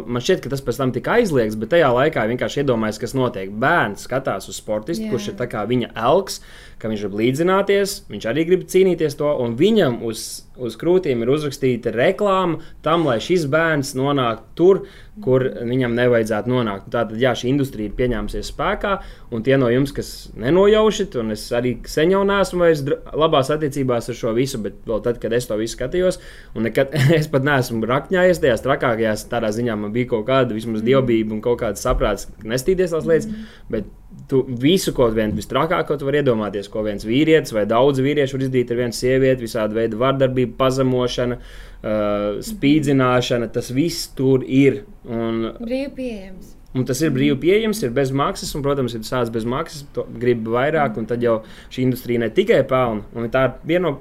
Man 0.08 0.24
šķiet, 0.24 0.44
ka 0.44 0.52
tas 0.54 0.64
pēc 0.66 0.80
tam 0.82 0.94
tika 0.96 1.18
aizliegts, 1.20 1.58
bet 1.60 1.74
tajā 1.76 1.90
laikā 1.94 2.26
vienkārši 2.32 2.64
iedomājās, 2.64 3.02
kas 3.02 3.16
notiek. 3.18 3.52
Bērns 3.52 4.08
skatās 4.08 4.50
uz 4.50 4.60
sportistu, 4.62 5.06
Jā. 5.06 5.14
kurš 5.14 5.32
ir 5.32 5.38
viņa 5.74 5.94
elks, 6.10 6.42
ka 6.82 6.92
viņš 6.92 7.06
grib 7.06 7.16
līdzināties, 7.22 7.96
viņš 8.12 8.28
arī 8.30 8.46
grib 8.48 8.68
cīnīties 8.70 9.18
to, 9.18 9.30
un 9.42 9.56
viņam 9.58 10.00
uz, 10.06 10.24
uz 10.62 10.78
krūtīm 10.78 11.24
ir 11.24 11.32
uzrakstīta 11.34 11.94
reklāma 11.96 12.62
tam, 12.86 13.08
lai 13.10 13.18
šis 13.24 13.48
bērns 13.50 13.96
nonāktu 13.98 14.54
tur, 14.58 14.82
kur 15.24 15.42
viņam 15.66 15.96
nevajadzētu 15.98 16.52
nonākt. 16.52 16.92
Tātad, 16.94 17.18
jā, 17.18 17.34
šī 17.38 17.50
industrija 17.50 17.90
ir 17.90 17.98
pieņēmusies 17.98 18.52
spēkā, 18.54 18.94
un 19.34 19.46
tie 19.46 19.58
no 19.58 19.72
jums, 19.74 19.94
kas 19.98 20.12
nenojaušat, 20.38 21.18
un 21.22 21.34
es 21.34 21.48
arī 21.58 21.74
sen 21.90 22.14
jau 22.14 22.22
neesmu 22.28 22.62
vairs 22.62 22.84
labās 23.18 23.50
attiecībās 23.54 24.12
ar 24.14 24.20
šo 24.22 24.36
visu, 24.38 24.62
bet 24.62 24.78
vēl 24.86 25.02
tad, 25.06 25.22
kad 25.24 25.34
es 25.34 25.50
to 25.50 25.58
visu 25.58 25.74
skatījos, 25.80 26.22
un 26.54 26.70
nekad, 26.70 26.94
es 27.18 27.30
pat 27.34 27.48
neesmu 27.48 27.82
rakņājies 27.90 28.44
tajās 28.44 28.66
trakākajās, 28.66 29.26
tādā 29.34 29.50
ziņā 29.56 29.80
man 29.82 29.96
bija 29.96 30.14
kaut 30.14 30.28
kāda 30.30 30.58
vismaz 30.58 30.86
dievbijība 30.86 31.40
un 31.40 31.46
kaut 31.46 31.64
kāds 31.66 31.82
saprāts, 31.82 32.30
nestīties 32.46 32.94
tās 32.94 33.10
lietas, 33.10 33.32
mm. 33.32 33.64
bet 33.74 33.90
tu 34.28 34.42
visu 34.48 34.92
kaut 34.96 35.16
vien 35.16 35.32
visstrakāko 35.36 35.96
tu 35.98 36.08
vari 36.08 36.20
iedomāties, 36.22 36.68
ko 36.72 36.84
viens 36.86 37.06
vīrietis 37.08 37.54
vai 37.56 37.64
daudz 37.70 38.02
vīriešu 38.04 38.36
var 38.36 38.44
izdarīt 38.48 38.74
ar 38.74 38.82
vienu 38.82 38.98
sievieti, 38.98 39.46
visādi 39.46 39.80
veidi 39.80 40.00
vardarbība, 40.00 40.58
pazemošana. 40.60 41.40
Uh, 41.78 42.40
spīdzināšana, 42.42 43.52
tas 43.54 43.68
viss 43.70 44.08
tur 44.18 44.42
ir. 44.42 44.80
Un, 45.06 45.52
brīvi 45.62 45.92
pieejams. 45.94 46.56
Un 46.74 46.88
tas 46.90 47.00
ir 47.06 47.12
brīvi 47.14 47.38
pieejams, 47.44 47.84
ir 47.86 47.94
bez 47.94 48.10
maksas, 48.10 48.50
un, 48.58 48.64
protams, 48.66 48.96
ir 48.98 49.06
sācis 49.06 49.30
bez 49.34 49.46
maksas, 49.48 49.86
grib 50.18 50.50
vairāk, 50.50 50.98
un 50.98 51.06
tad 51.10 51.22
jau 51.24 51.38
šī 51.70 51.86
industrija 51.86 52.24
ne 52.26 52.32
tikai 52.34 52.64
pelna. 52.68 53.30
Tā 53.30 53.46
ir 53.46 53.54
viena 53.70 53.92
no, 53.92 53.94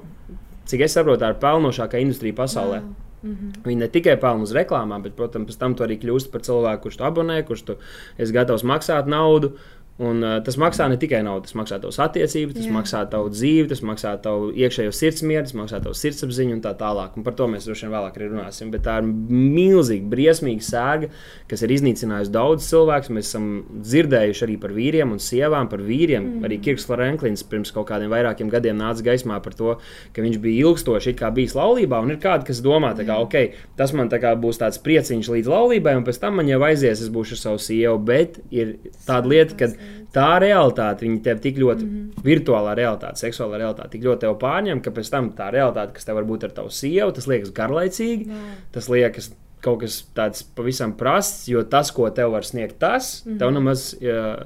cik 0.67 0.87
es 0.87 0.97
saprotu, 0.97 1.21
tā 1.21 1.35
ir 1.35 1.39
pelnošākā 1.43 2.01
industrija 2.01 2.35
pasaulē. 2.41 2.81
Jā. 2.81 3.03
Mm 3.17 3.33
-hmm. 3.33 3.63
Viņi 3.65 3.79
ne 3.79 3.87
tikai 3.87 4.17
pelna 4.17 4.43
uz 4.43 4.51
reklāmām, 4.53 5.01
bet, 5.03 5.15
protams, 5.15 5.49
pēc 5.49 5.59
tam 5.59 5.75
tu 5.75 5.83
arī 5.83 5.97
kļūsi 6.01 6.31
par 6.31 6.41
cilvēku, 6.41 6.81
kurš 6.81 6.97
to 6.97 7.03
abonē, 7.03 7.43
kurš 7.43 7.61
tu 7.61 7.75
esi 8.17 8.33
gatavs 8.33 8.63
maksāt 8.63 9.05
naudu. 9.05 9.47
Uh, 9.47 9.76
Un, 9.97 10.19
uh, 10.21 10.35
tas 10.45 10.59
maksā 10.61 10.85
ne 10.91 10.97
tikai 11.01 11.23
naudu, 11.25 11.47
tas 11.47 11.55
maksā 11.57 11.79
tavas 11.81 11.97
attiecības, 12.03 12.53
tas 12.53 12.67
Jā. 12.67 12.73
maksā 12.75 12.99
tavu 13.09 13.31
dzīvi, 13.33 13.65
tas 13.71 13.79
maksā 13.81 14.11
tavu 14.21 14.51
iekšējo 14.53 14.91
sirdsmieru, 14.93 15.47
tas 15.47 15.55
maksā 15.57 15.79
tavu 15.81 15.97
sirdsapziņu 15.97 16.53
un 16.53 16.59
tā 16.61 16.75
tālāk. 16.77 17.15
Un 17.17 17.25
par 17.25 17.33
to 17.39 17.47
mēs 17.49 17.65
droši 17.65 17.87
vien 17.87 17.93
vēlāk 17.95 18.19
arī 18.19 18.27
runāsim. 18.29 18.69
Bet 18.69 18.83
tā 18.85 18.99
ir 19.01 19.07
milzīga, 19.09 20.05
briesmīga 20.11 20.67
sēga, 20.67 21.09
kas 21.49 21.65
ir 21.65 21.73
iznīcinājusi 21.73 22.33
daudzus 22.35 22.69
cilvēkus. 22.69 23.13
Mēs 23.17 23.31
esam 23.31 23.47
dzirdējuši 23.73 24.45
arī 24.45 24.59
par 24.61 24.75
vīriem 24.77 25.15
un 25.15 25.23
sievām, 25.23 25.71
par 25.71 25.81
vīriem. 25.81 26.29
Mm. 26.29 26.45
Arī 26.45 26.61
Kirks 26.67 26.85
Franklins 26.85 27.45
pirms 27.49 27.73
kaut 27.73 27.89
kādiem 27.89 28.13
vairākiem 28.13 28.53
gadiem 28.53 28.77
nāca 28.77 29.01
gaismā 29.09 29.41
par 29.41 29.57
to, 29.57 29.79
ka 30.13 30.21
viņš 30.21 30.37
bija 30.45 30.67
ilgstoši 30.67 31.15
bijis 31.33 31.57
laulībā. 31.57 32.03
Un 32.05 32.13
ir 32.13 32.21
kādi, 32.21 32.45
kas 32.51 32.61
domā, 32.61 32.93
ka 33.01 33.17
okay, 33.25 33.55
tas 33.81 33.97
man 33.97 34.13
tā 34.13 34.21
būs 34.37 34.61
tāds 34.61 34.77
prieciņš 34.85 35.33
līdz 35.33 35.49
laulībai, 35.49 35.97
un 35.97 36.05
pēc 36.05 36.21
tam 36.21 36.37
man 36.37 36.53
jau 36.53 36.61
aizies, 36.69 37.01
es 37.01 37.09
būšu 37.09 37.33
ar 37.33 37.43
savu 37.47 37.65
sievu. 37.65 37.97
Bet 37.97 38.37
ir 38.53 38.77
tāda 39.09 39.33
lieta, 39.33 39.57
ka 39.57 39.73
tā 40.13 40.29
realitāte, 40.43 41.05
viņa 41.05 41.23
tev 41.23 41.41
tik 41.43 41.57
ļoti, 41.57 41.85
mm 41.85 41.97
-hmm. 41.97 42.23
virtuālā 42.23 42.75
realitāte, 42.75 43.19
seksuālā 43.23 43.57
realitāte, 43.57 43.89
tik 43.95 44.03
ļoti 44.03 44.25
tev 44.25 44.37
pārņem, 44.41 44.81
ka 44.81 44.91
pēc 44.91 45.11
tam 45.11 45.31
tā 45.37 45.51
realitāte, 45.51 45.93
kas 45.93 46.05
tev 46.05 46.15
var 46.15 46.23
būt 46.23 46.43
ar 46.43 46.55
tavu 46.61 46.69
sievu, 46.69 47.11
tas 47.11 47.27
liekas 47.27 47.51
garlaicīgi, 47.51 48.27
Jā. 48.27 48.55
tas 48.71 48.89
liekas 48.89 49.31
kaut 49.61 49.81
kas 49.81 50.01
tāds 50.15 50.43
pavisam 50.55 50.93
prasts, 50.97 51.47
jo 51.49 51.63
tas, 51.63 51.91
ko 51.91 52.09
tev 52.13 52.31
var 52.35 52.45
sniegt, 52.45 52.77
tas 52.79 53.25
mm 53.25 53.31
-hmm. 53.31 53.39
tev 53.39 53.51
nemaz 53.51 53.95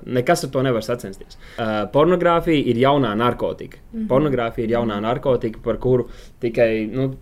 nekas 0.05 0.43
ar 0.43 0.49
to 0.49 0.61
nevar 0.61 0.83
sacensties. 0.83 1.37
Uh, 1.57 1.65
pornogrāfija 1.93 2.63
ir 2.65 2.75
jaunā 2.75 3.15
narkotika. 3.15 3.77
Mm 3.77 3.99
-hmm. 3.99 4.07
Pornogrāfija 4.07 4.63
ir 4.63 4.69
jaunā 4.69 4.99
narkotika, 5.01 5.59
par 5.63 5.77
kuru 5.77 6.07
tikai. 6.39 6.87
Nu, 6.87 7.13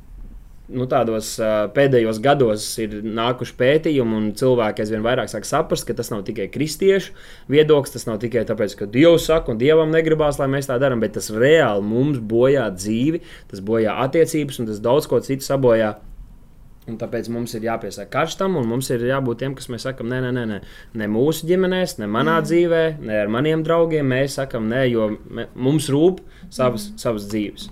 nu, 0.70 0.86
tādos 0.90 1.32
pēdējos 1.76 2.20
gados 2.24 2.66
ir 2.82 3.00
nākuši 3.04 3.56
pētījumi, 3.60 4.18
un 4.20 4.28
cilvēki 4.40 4.84
aizvien 4.84 5.06
vairāk 5.06 5.32
sāk 5.32 5.48
saprast, 5.48 5.88
ka 5.88 5.96
tas 5.98 6.12
nav 6.14 6.26
tikai 6.28 6.50
kristiešu 6.54 7.16
viedoklis, 7.52 7.96
tas 7.96 8.06
nav 8.10 8.20
tikai 8.24 8.46
tāpēc, 8.50 8.76
ka 8.80 8.90
Dievs 8.90 9.30
saka, 9.30 9.54
un 9.54 9.62
Dievam 9.62 9.94
negribās, 9.94 10.40
lai 10.42 10.50
mēs 10.52 10.70
tā 10.70 10.80
darām, 10.82 11.02
bet 11.04 11.18
tas 11.18 11.32
reāli 11.34 11.86
mums 11.86 12.22
bojā 12.22 12.68
dzīvi, 12.76 13.24
tas 13.52 13.64
bojā 13.66 13.98
attiecības, 14.06 14.62
un 14.62 14.70
tas 14.70 14.84
daudz 14.84 15.10
ko 15.10 15.22
citu 15.26 15.48
sabojā. 15.48 15.96
Un 16.90 16.98
tāpēc 16.98 17.28
mums 17.30 17.54
ir 17.54 17.68
jāpiesaka 17.68 18.10
karstam, 18.14 18.56
un 18.58 18.66
mums 18.70 18.90
ir 18.90 19.04
jābūt 19.06 19.44
tiem, 19.44 19.56
kas 19.58 19.70
mēs 19.70 19.86
sakām, 19.86 20.10
nē, 20.10 20.24
nē, 20.26 20.32
nē, 20.34 20.46
nē. 20.50 20.60
ne 20.98 21.10
mūsu 21.12 21.46
ģimenēs, 21.50 22.00
ne 22.02 22.10
manā 22.10 22.40
mm. 22.40 22.48
dzīvē, 22.50 22.84
ne 23.06 23.20
ar 23.22 23.30
maniem 23.30 23.62
draugiem. 23.66 24.10
Mēs 24.10 24.40
sakām, 24.40 24.66
nē, 24.72 24.88
jo 24.90 25.12
mums 25.54 25.92
rūp 25.94 26.24
savas, 26.50 26.90
mm. 26.90 27.04
savas 27.04 27.30
dzīves. 27.30 27.70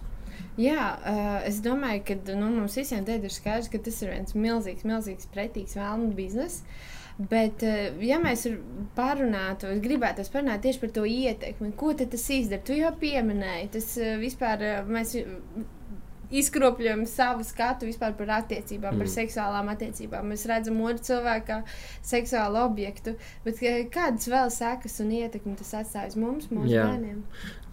Jā, 0.58 0.86
uh, 0.98 1.40
es 1.46 1.60
domāju, 1.62 2.02
ka 2.08 2.18
nu, 2.34 2.50
mums 2.50 2.78
visiem 2.80 3.06
ir 3.06 3.34
skaidrs, 3.34 3.70
ka 3.70 3.82
tas 3.86 4.00
ir 4.02 4.14
viens 4.16 4.34
milzīgs, 4.34 4.88
milzīgs 4.90 5.30
pretīgs 5.34 5.78
vēlmu 5.78 6.16
bizness. 6.18 6.64
Bet, 7.18 7.62
uh, 7.66 7.94
ja 8.02 8.18
mēs 8.22 8.48
pārunātu, 8.98 9.70
es 9.74 9.82
gribētu 9.86 10.26
parunāt 10.34 10.66
tieši 10.66 10.82
par 10.82 10.94
to 10.98 11.06
ietekmi, 11.06 11.72
ko 11.78 11.94
tas 11.98 12.30
izdara. 12.34 12.66
Tu 12.66 12.80
jau 12.82 12.94
pieminēji, 12.98 13.72
tas 13.78 13.94
uh, 14.02 14.16
vispār 14.22 14.66
mēs 14.90 15.16
izkropļojam 16.34 17.06
savu 17.08 17.46
skatu 17.48 17.88
vispār 17.88 18.16
par 18.18 18.34
attiecībām, 18.42 18.96
mm. 18.96 19.02
par 19.04 19.12
seksuālām 19.14 19.72
attiecībām. 19.72 20.28
Mēs 20.34 20.46
redzam 20.50 20.82
otru 20.84 21.06
cilvēku 21.12 21.48
kā 21.48 21.60
seksuālu 22.06 22.66
objektu, 22.66 23.16
bet 23.46 23.62
kādas 23.94 24.28
vēl 24.32 24.52
sekas 24.54 25.00
un 25.04 25.14
ietekmi 25.22 25.56
tas 25.60 25.76
atstājas 25.84 26.18
mums, 26.20 26.50
mūsu 26.52 26.74
bērniem? 26.76 27.22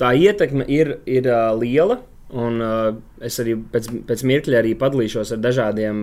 Tā 0.00 0.14
ietekme 0.20 0.68
ir, 0.70 0.98
ir 1.10 1.30
uh, 1.32 1.50
liela. 1.58 2.02
Un, 2.34 2.58
uh, 2.58 2.96
es 3.22 3.36
arī 3.38 3.54
pēc, 3.70 3.86
pēc 4.08 4.24
mirkļa 4.26 4.58
arī 4.58 4.72
padalīšos 4.78 5.36
ar 5.36 5.42
dažādiem 5.42 6.00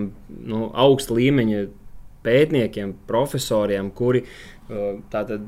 nu, 0.48 0.60
augsta 0.72 1.12
līmeņa 1.18 1.66
pētniekiem, 2.24 2.94
profesoriem, 3.08 3.90
kuri 3.92 4.22
uh, 4.24 5.02
tātad 5.12 5.44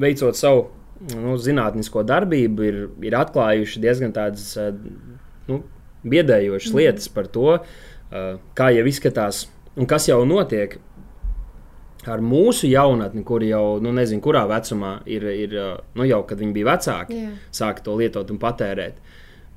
veicot 0.00 0.38
savu 0.38 0.70
nu, 1.10 1.36
zinātnisko 1.36 2.04
darbību, 2.08 2.64
ir, 2.68 2.80
ir 3.04 3.18
atklājuši 3.18 3.82
diezgan 3.82 4.14
tādas 4.16 4.54
uh, 4.56 4.70
nu, 5.50 5.60
biedējošas 6.08 6.72
mm. 6.72 6.80
lietas 6.80 7.12
par 7.12 7.28
to, 7.34 7.58
uh, 7.58 8.32
kā 8.56 8.70
jau 8.72 8.88
izskatās 8.88 9.44
un 9.76 9.90
kas 9.90 10.08
jau 10.08 10.22
notiek. 10.28 10.78
Ar 12.02 12.18
mūsu 12.18 12.66
jaunatni, 12.66 13.20
kur 13.22 13.44
jau, 13.46 13.76
nu, 13.84 13.92
nezinu, 13.94 14.18
kurā 14.24 14.42
vecumā 14.50 14.96
ir, 15.06 15.28
ir 15.44 15.52
uh, 15.54 15.74
nu, 15.98 16.08
jau, 16.08 16.24
kad 16.26 16.40
viņi 16.40 16.56
bija 16.56 16.72
vecāki, 16.72 17.20
yeah. 17.20 17.36
sāka 17.54 17.84
to 17.84 17.94
lietot 18.00 18.32
un 18.32 18.40
patērēt. 18.42 18.96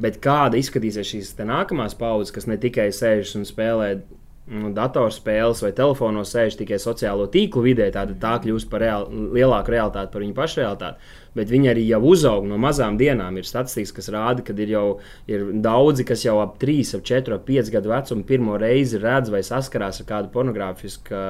Bet 0.02 0.20
kāda 0.24 0.60
izskatīsies 0.60 1.08
šīs 1.08 1.34
nākamās 1.40 1.96
paudzes, 1.96 2.34
kas 2.36 2.50
ne 2.52 2.58
tikai 2.60 2.90
sēž 2.92 3.38
un 3.40 3.46
spēlē 3.48 3.90
nu, 4.52 4.72
datorspēles 4.76 5.64
vai 5.64 5.72
telefonos, 5.76 6.34
sēž 6.36 6.58
tikai 6.60 6.80
sociālo 6.82 7.30
tīklu 7.32 7.64
vidē, 7.66 7.88
tad 7.96 8.12
tā 8.22 8.36
kļūst 8.44 8.70
par 8.72 8.84
real, 8.84 9.08
lielāku 9.10 9.74
realitāti 9.74 10.12
par 10.14 10.26
viņu 10.26 10.36
pašu 10.38 10.62
realitāti. 10.62 11.14
Bet 11.36 11.52
viņi 11.52 11.72
arī 11.74 11.86
jau 11.90 12.02
uzaug 12.12 12.46
no 12.48 12.60
mazām 12.62 13.00
dienām. 13.00 13.36
Ir 13.40 13.48
statistikas, 13.48 13.94
kas 13.96 14.12
rāda, 14.14 14.46
ka 14.46 14.56
ir 14.56 14.72
jau 14.76 14.86
ir 15.32 15.50
daudzi, 15.66 16.06
kas 16.08 16.24
jau 16.26 16.38
ap 16.44 16.56
3, 16.62 16.96
ap 17.00 17.04
4, 17.08 17.40
ap 17.40 17.50
5 17.50 17.74
gadu 17.74 17.92
vecumu 17.92 18.28
pirmo 18.28 18.60
reizi 18.62 19.02
redz 19.02 19.34
vai 19.34 19.44
saskarās 19.46 20.02
ar 20.02 20.10
kādu 20.14 20.32
pornogrāfisku 20.36 21.26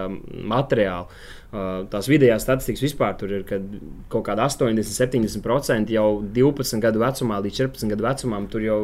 materiālu. 0.46 1.10
Uh, 1.56 1.86
tās 1.92 2.08
vidējās 2.10 2.44
statistikas 2.44 2.84
vispār 2.84 3.14
tur 3.20 3.32
ir, 3.32 3.44
ka 3.48 3.60
kaut 4.12 4.26
kāda 4.28 4.48
80, 4.50 4.90
70% 4.92 5.94
jau 5.94 6.08
12 6.36 6.82
gadu 6.84 7.00
vecumā 7.04 7.38
līdz 7.46 7.60
14 7.62 7.94
gadu 7.94 8.06
vecumam 8.06 8.48
tur 8.52 8.66
jau, 8.66 8.80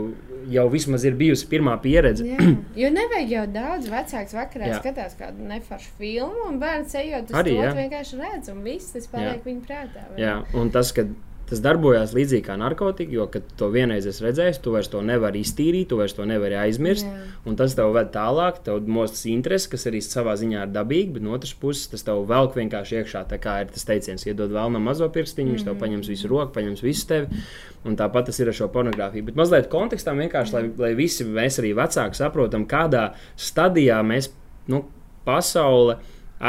jau 0.51 0.65
vismaz 0.71 1.05
ir 1.07 1.17
bijusi 1.19 1.49
pirmā 1.51 1.73
pieredze. 1.83 2.27
Jā, 2.29 2.51
jo 2.83 2.91
nevajag 2.93 3.33
jau 3.35 3.43
daudz 3.57 3.89
vecāks 3.91 4.35
vakarā 4.37 4.71
jā. 4.71 4.79
skatās 4.79 5.17
kādu 5.19 5.49
neforšu 5.49 5.91
filmu, 5.99 6.45
un 6.47 6.61
bērns 6.61 6.95
ejot 7.01 7.33
uz 7.33 7.39
Arī, 7.41 7.57
to 7.57 7.75
vienkārši 7.81 8.21
redz, 8.21 8.53
un 8.53 8.63
viss 8.67 8.95
tas 8.95 9.09
paliek 9.11 9.43
viņa 9.47 9.67
prātā. 9.67 10.05
Vai? 10.13 10.21
Jā, 10.23 10.37
un 10.61 10.71
tas, 10.73 10.93
kad 10.95 11.10
Tas 11.51 11.59
darbojās 11.59 12.13
līdzīgi 12.15 12.45
kā 12.45 12.55
narkotika, 12.55 13.11
jo, 13.11 13.25
kad 13.27 13.43
to 13.59 13.67
vienreiz 13.73 14.05
esi 14.07 14.23
redzējis, 14.23 14.61
tu 14.63 14.71
vairs 14.71 14.87
to 14.87 15.01
nevari 15.03 15.41
iztīrīt, 15.43 15.89
tu 15.91 15.97
vairs 15.99 16.13
to 16.15 16.23
nevari 16.23 16.55
aizmirst. 16.55 17.03
Jā. 17.03 17.55
Tas 17.59 17.75
tev 17.75 17.91
ved 17.91 18.13
tālāk, 18.13 18.61
tev 18.63 18.87
mostas 18.87 19.25
interesi, 19.27 19.67
kas 19.73 19.83
arī 19.91 19.99
savā 20.05 20.37
ziņā 20.39 20.61
ir 20.63 20.71
dabīgi, 20.71 21.17
bet 21.17 21.25
no 21.25 21.33
otras 21.35 21.51
puses 21.59 21.91
tas 21.91 22.07
tev 22.07 22.23
velk 22.29 22.55
vienkārši 22.55 23.01
iekšā. 23.01 23.25
Tā 23.33 23.39
kā 23.43 23.57
ir 23.65 23.73
tas 23.75 23.83
teiciens, 23.89 24.23
iedod 24.29 24.53
vēl 24.55 24.71
no 24.71 24.79
mazo 24.79 25.09
pirkstiņu, 25.11 25.49
mm 25.49 25.51
-hmm. 25.51 25.59
viņš 25.59 25.67
tev 25.67 25.75
mhm. 25.75 25.81
paņems 25.83 26.11
visu 26.13 26.31
roku, 26.31 26.53
paņems 26.55 26.83
visu 26.87 27.07
tevi. 27.07 27.43
Un 27.83 27.99
tāpat 27.99 28.31
tas 28.31 28.39
ir 28.39 28.47
ar 28.47 28.55
šo 28.55 28.69
pornogrāfiju. 28.71 29.25
Bet 29.25 29.35
mazliet 29.35 29.67
kontekstam 29.67 30.23
vienkārši, 30.23 30.53
lai, 30.53 30.63
lai 30.77 30.93
visi 30.95 31.25
mēs 31.25 31.59
arī 31.59 31.75
vecāki 31.75 32.15
saprotam, 32.15 32.63
kādā 32.65 33.11
stadijā 33.35 33.99
mēs, 34.03 34.31
nu, 34.67 34.85
pasaule 35.25 35.97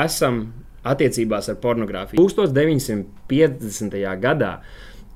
esam 0.05 0.53
attiecībās 0.85 1.49
ar 1.49 1.59
pornogrāfiju. 1.63 2.23
1950. 2.23 3.99
gadā 4.21 4.61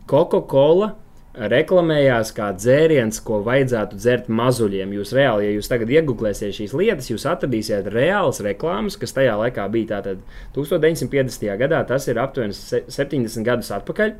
Coca-Cola 0.06 0.92
reklamējās 1.36 2.30
kā 2.36 2.48
dzēriens, 2.56 3.18
ko 3.26 3.42
vajadzētu 3.44 3.98
dzert 4.00 4.28
mazuļiem. 4.32 4.94
Jūs 4.96 5.12
reāli, 5.16 5.48
ja 5.48 5.56
jūs 5.56 5.68
tagad 5.68 5.90
iegūlēsiet 5.92 6.54
šīs 6.56 6.72
lietas, 6.76 7.10
jūs 7.10 7.26
atradīsiet 7.28 7.90
reālas 7.92 8.40
reklāmas, 8.44 8.96
kas 9.00 9.12
tajā 9.16 9.34
laikā 9.42 9.66
bija 9.72 9.96
tātad 9.96 10.22
1950. 10.56 11.50
gadā, 11.60 11.82
tas 11.88 12.08
ir 12.08 12.20
aptuveni 12.22 12.56
70 12.56 13.44
gadus 13.44 13.72
atpakaļ. 13.76 14.14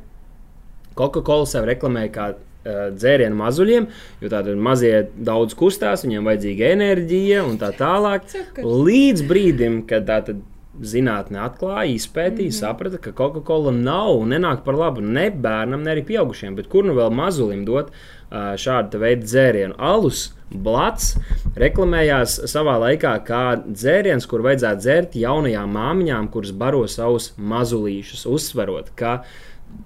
Coca-Cola 0.97 1.49
sev 1.49 1.65
reklamēja 1.69 2.13
kā 2.13 2.27
dzērienu 2.67 3.37
mazuļiem, 3.39 3.87
jo 4.21 4.29
tādi 4.31 4.53
mazie 4.59 4.93
daudz 5.15 5.55
kustās, 5.57 6.03
viņiem 6.05 6.27
vajadzīga 6.27 6.71
enerģija 6.75 7.45
un 7.47 7.57
tā 7.61 7.71
tālāk. 7.77 8.27
Līdz 8.59 9.25
brīdim, 9.29 9.81
kad 9.89 10.07
tā 10.09 10.19
tad 10.27 10.43
zinātnē 10.81 11.39
atklāja, 11.45 11.93
izpētīja, 11.95 12.49
mm 12.49 12.53
-hmm. 12.53 12.59
saprata, 12.59 12.97
ka 12.97 13.11
Coca-Cola 13.11 13.71
nav 13.71 14.17
un 14.17 14.29
nenāk 14.33 14.63
par 14.65 14.75
labu 14.75 15.01
ne 15.01 15.29
bērnam, 15.31 15.83
ne 15.83 15.91
arī 15.95 16.03
pieaugušiem. 16.05 16.55
Bet 16.55 16.67
kur 16.67 16.85
nu 16.85 16.93
vēl 16.93 17.11
mazulim 17.11 17.65
dot 17.65 17.89
uh, 17.89 18.55
šādu 18.55 18.99
veidu 18.99 19.25
dzērienu? 19.25 19.75
Alus, 19.77 20.33
blats 20.51 21.15
reklamējās 21.55 22.39
savā 22.47 22.77
laikā 22.79 23.13
kā 23.27 23.43
dzēriens, 23.67 24.27
kur 24.27 24.41
vajadzētu 24.41 24.79
dzert 24.79 25.15
jaunajām 25.15 25.73
māmiņām, 25.73 26.29
kuras 26.31 26.51
baro 26.51 26.87
savus 26.87 27.33
mazulīšus, 27.37 28.25
uzsverot, 28.25 28.93
ka 28.95 29.23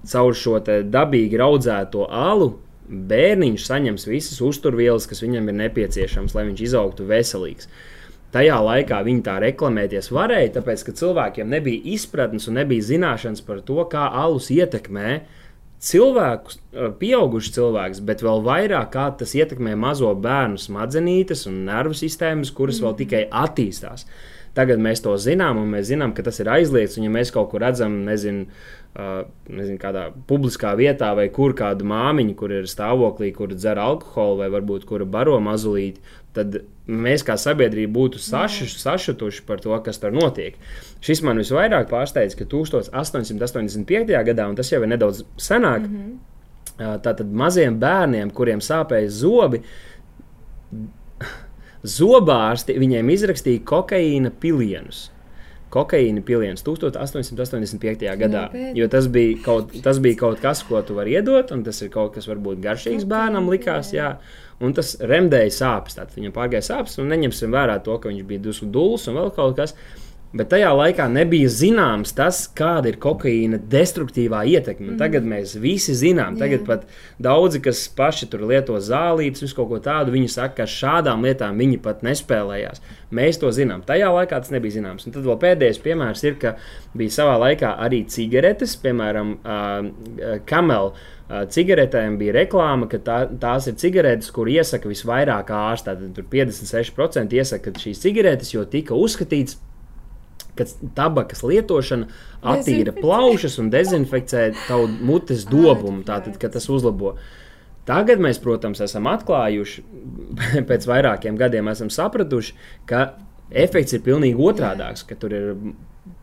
caur 0.05 0.35
šo 0.37 0.59
dabīgi 0.83 1.39
audzēto 1.41 2.05
alu 2.09 2.53
bērniņš 2.91 3.65
saņems 3.65 4.07
visas 4.07 4.41
uzturvielas, 4.43 5.07
kas 5.07 5.23
viņam 5.23 5.47
ir 5.49 5.57
nepieciešamas, 5.63 6.35
lai 6.35 6.45
viņš 6.49 6.63
izaugtu 6.67 7.07
veselīgs. 7.07 7.69
Tajā 8.31 8.57
laikā 8.63 9.01
viņi 9.03 9.25
tā 9.25 9.35
reklamēties 9.43 10.07
varēja, 10.15 10.53
tāpēc 10.55 10.85
ka 10.87 10.95
cilvēkiem 10.95 11.49
nebija 11.51 11.83
izpratnes 11.95 12.47
un 12.47 12.61
nebija 12.61 12.87
zināšanas 12.87 13.43
par 13.43 13.59
to, 13.67 13.81
kā 13.91 14.05
alus 14.23 14.47
ietekmē 14.55 15.19
cilvēkus, 15.81 16.59
pieaugušus 17.01 17.55
cilvēkus, 17.57 18.03
bet 18.07 18.21
vēl 18.23 18.43
vairāk 18.45 18.91
kā 18.93 19.07
tas 19.19 19.33
ietekmē 19.35 19.73
mazo 19.79 20.13
bērnu 20.15 20.61
smadzenītes 20.61 21.47
un 21.49 21.63
nervu 21.67 21.97
sistēmas, 21.97 22.53
kuras 22.55 22.79
mm. 22.79 22.87
vēl 22.87 22.99
tikai 23.01 23.23
attīstās. 23.43 24.05
Tagad 24.55 24.81
mēs 24.83 24.99
to 25.03 25.13
zinām, 25.15 25.61
un 25.61 25.69
mēs 25.71 25.87
zinām, 25.87 26.11
ka 26.11 26.25
tas 26.27 26.41
ir 26.43 26.49
aizliegts. 26.51 26.97
Ja 26.99 27.11
mēs 27.11 27.31
kaut 27.31 27.53
kur 27.53 27.63
redzam, 27.63 28.01
nezinu, 28.03 28.49
uh, 28.99 29.21
nezinu 29.47 29.79
kādā 29.79 30.09
publiskā 30.27 30.73
vietā, 30.75 31.13
vai 31.15 31.29
kur 31.31 31.55
kāda 31.55 31.87
māmiņa, 31.87 32.35
kur 32.39 32.51
ir 32.57 32.67
stāvoklī, 32.67 33.31
kur 33.35 33.55
dzer 33.55 33.79
alkoholu, 33.79 34.41
vai 34.43 34.49
varbūt 34.51 34.83
kura 34.89 35.07
baro 35.07 35.37
mazulīti, 35.43 36.03
tad 36.35 36.57
mēs 36.87 37.25
kā 37.27 37.35
sabiedrība 37.39 37.93
būtu 37.95 38.21
sašu, 38.23 38.67
sašutuši 38.71 39.45
par 39.47 39.61
to, 39.63 39.75
kas 39.85 39.99
tur 40.01 40.15
notiek. 40.15 40.57
Šis 41.03 41.23
man 41.27 41.41
visvairāk 41.41 41.89
pārsteidz, 41.91 42.35
ka 42.39 42.47
1885. 42.49 44.11
gadā, 44.31 44.47
un 44.49 44.57
tas 44.59 44.71
jau 44.71 44.81
ir 44.81 44.91
nedaudz 44.91 45.23
senāk, 45.37 45.87
mm 45.87 45.95
-hmm. 45.95 46.99
tātad 47.05 47.31
maziem 47.31 47.79
bērniem, 47.79 48.31
kuriem 48.31 48.59
sāpēja 48.59 49.09
zobi, 49.09 49.61
zobārsti 51.83 52.77
viņiem 52.77 53.09
izrakstīja 53.09 53.65
kokaīna 53.65 54.31
pilienus 54.39 55.09
kokaīna 55.71 56.23
piliens 56.25 56.63
1885. 56.67 58.05
gadā. 58.19 58.45
Nopietni. 58.49 58.79
Jo 58.79 58.89
tas 58.91 59.07
bija, 59.11 59.39
kaut, 59.45 59.73
tas 59.83 60.01
bija 60.03 60.19
kaut 60.19 60.43
kas, 60.43 60.63
ko 60.67 60.81
tu 60.85 60.97
vari 60.97 61.15
iedot, 61.17 61.53
un 61.55 61.63
tas 61.67 61.81
ir 61.81 61.91
kaut 61.93 62.15
kas 62.17 62.29
varbūt 62.29 62.61
garšīgs 62.63 63.07
bērnam 63.09 63.49
likās. 63.51 63.93
Jā. 63.95 64.13
Un 64.61 64.75
tas 64.77 64.93
remdēja 64.99 65.53
sāpes. 65.55 65.97
Viņam 66.15 66.35
pārgāja 66.35 66.67
sāpes, 66.67 66.99
un 67.01 67.09
neņemsim 67.09 67.53
vērā 67.53 67.79
to, 67.85 67.97
ka 67.97 68.11
viņš 68.11 68.27
bija 68.29 68.45
dusmu 68.49 68.69
dūls 68.73 69.07
un 69.09 69.17
vēl 69.21 69.31
kaut 69.37 69.57
kas. 69.57 69.75
Bet 70.31 70.47
tajā 70.53 70.69
laikā 70.71 71.09
nebija 71.11 71.49
zināms 71.51 72.13
tas, 72.15 72.45
kāda 72.55 72.87
ir 72.87 72.97
kokaīna 73.03 73.57
destruktīvā 73.71 74.45
ietekme. 74.47 74.93
Mm. 74.93 74.97
Tagad 75.01 75.25
mēs 75.27 75.57
visi 75.59 75.91
zinām, 75.97 76.37
tagad 76.39 76.61
Jā. 76.61 76.67
pat 76.69 76.85
daudzi, 77.19 77.59
kas 77.63 77.81
paši 77.97 78.29
tur 78.31 78.45
lieto 78.47 78.77
zālītes, 78.79 79.43
visu 79.43 79.57
kaut 79.57 79.67
ko 79.73 79.81
tādu, 79.83 80.13
viņi 80.15 80.29
saka, 80.31 80.61
ka 80.61 80.69
šādām 80.71 81.25
lietām 81.27 81.59
viņi 81.59 81.81
pat 81.83 82.05
nespēlējās. 82.07 82.79
Mēs 83.11 83.41
to 83.41 83.51
zinām. 83.51 83.83
Tajā 83.83 84.07
laikā 84.15 84.39
tas 84.39 84.53
nebija 84.55 84.77
zināms. 84.77 85.03
Un 85.03 85.15
tad 85.17 85.27
vēl 85.27 85.35
pēdējais 85.41 85.81
piemērs 85.83 86.23
ir, 86.23 86.37
ka 86.39 86.53
bija 86.95 87.11
savā 87.17 87.33
laikā 87.41 87.73
arī 87.83 88.05
cigaretes, 88.07 88.77
piemēram, 88.79 89.33
uh, 89.43 90.37
Kamel. 90.47 90.93
Uh, 91.31 91.43
cigaretēm 91.51 92.15
bija 92.19 92.37
reklāma, 92.39 92.87
ka 92.91 93.01
tā, 93.03 93.17
tās 93.39 93.67
ir 93.67 93.75
cigaretes, 93.83 94.31
kur 94.31 94.47
iesaka 94.51 94.87
visvairāk 94.87 95.51
ārstā. 95.55 95.97
Tad 95.99 96.23
56% 96.31 97.35
iesaka 97.35 97.75
šīs 97.83 97.99
cigaretes, 98.03 98.53
jo 98.55 98.63
tika 98.71 98.95
uzskatīts, 98.95 99.59
ka 100.61 100.89
tabakas 100.97 101.43
lietošana 101.43 102.07
attīra 102.53 102.93
plaušas 102.95 103.57
un 103.61 103.69
dezinficē 103.73 104.51
tavu 104.67 104.87
mutes 105.01 105.45
dobumu, 105.49 106.05
tātad, 106.07 106.37
ka 106.41 106.51
tas 106.53 106.69
uzlabo. 106.71 107.15
Tagad 107.89 108.21
mēs, 108.21 108.37
protams, 108.41 108.81
esam 108.85 109.09
atklājuši, 109.09 109.83
pēc 110.69 110.87
vairākiem 110.89 111.39
gadiem 111.39 111.71
esam 111.73 111.89
sapratuši, 111.93 112.57
ka 112.89 113.07
efekts 113.51 113.97
ir 113.97 114.05
pilnīgi 114.05 114.37
otrādāks, 114.39 115.03
ka 115.07 115.17
tur 115.19 115.33
ir 115.35 115.49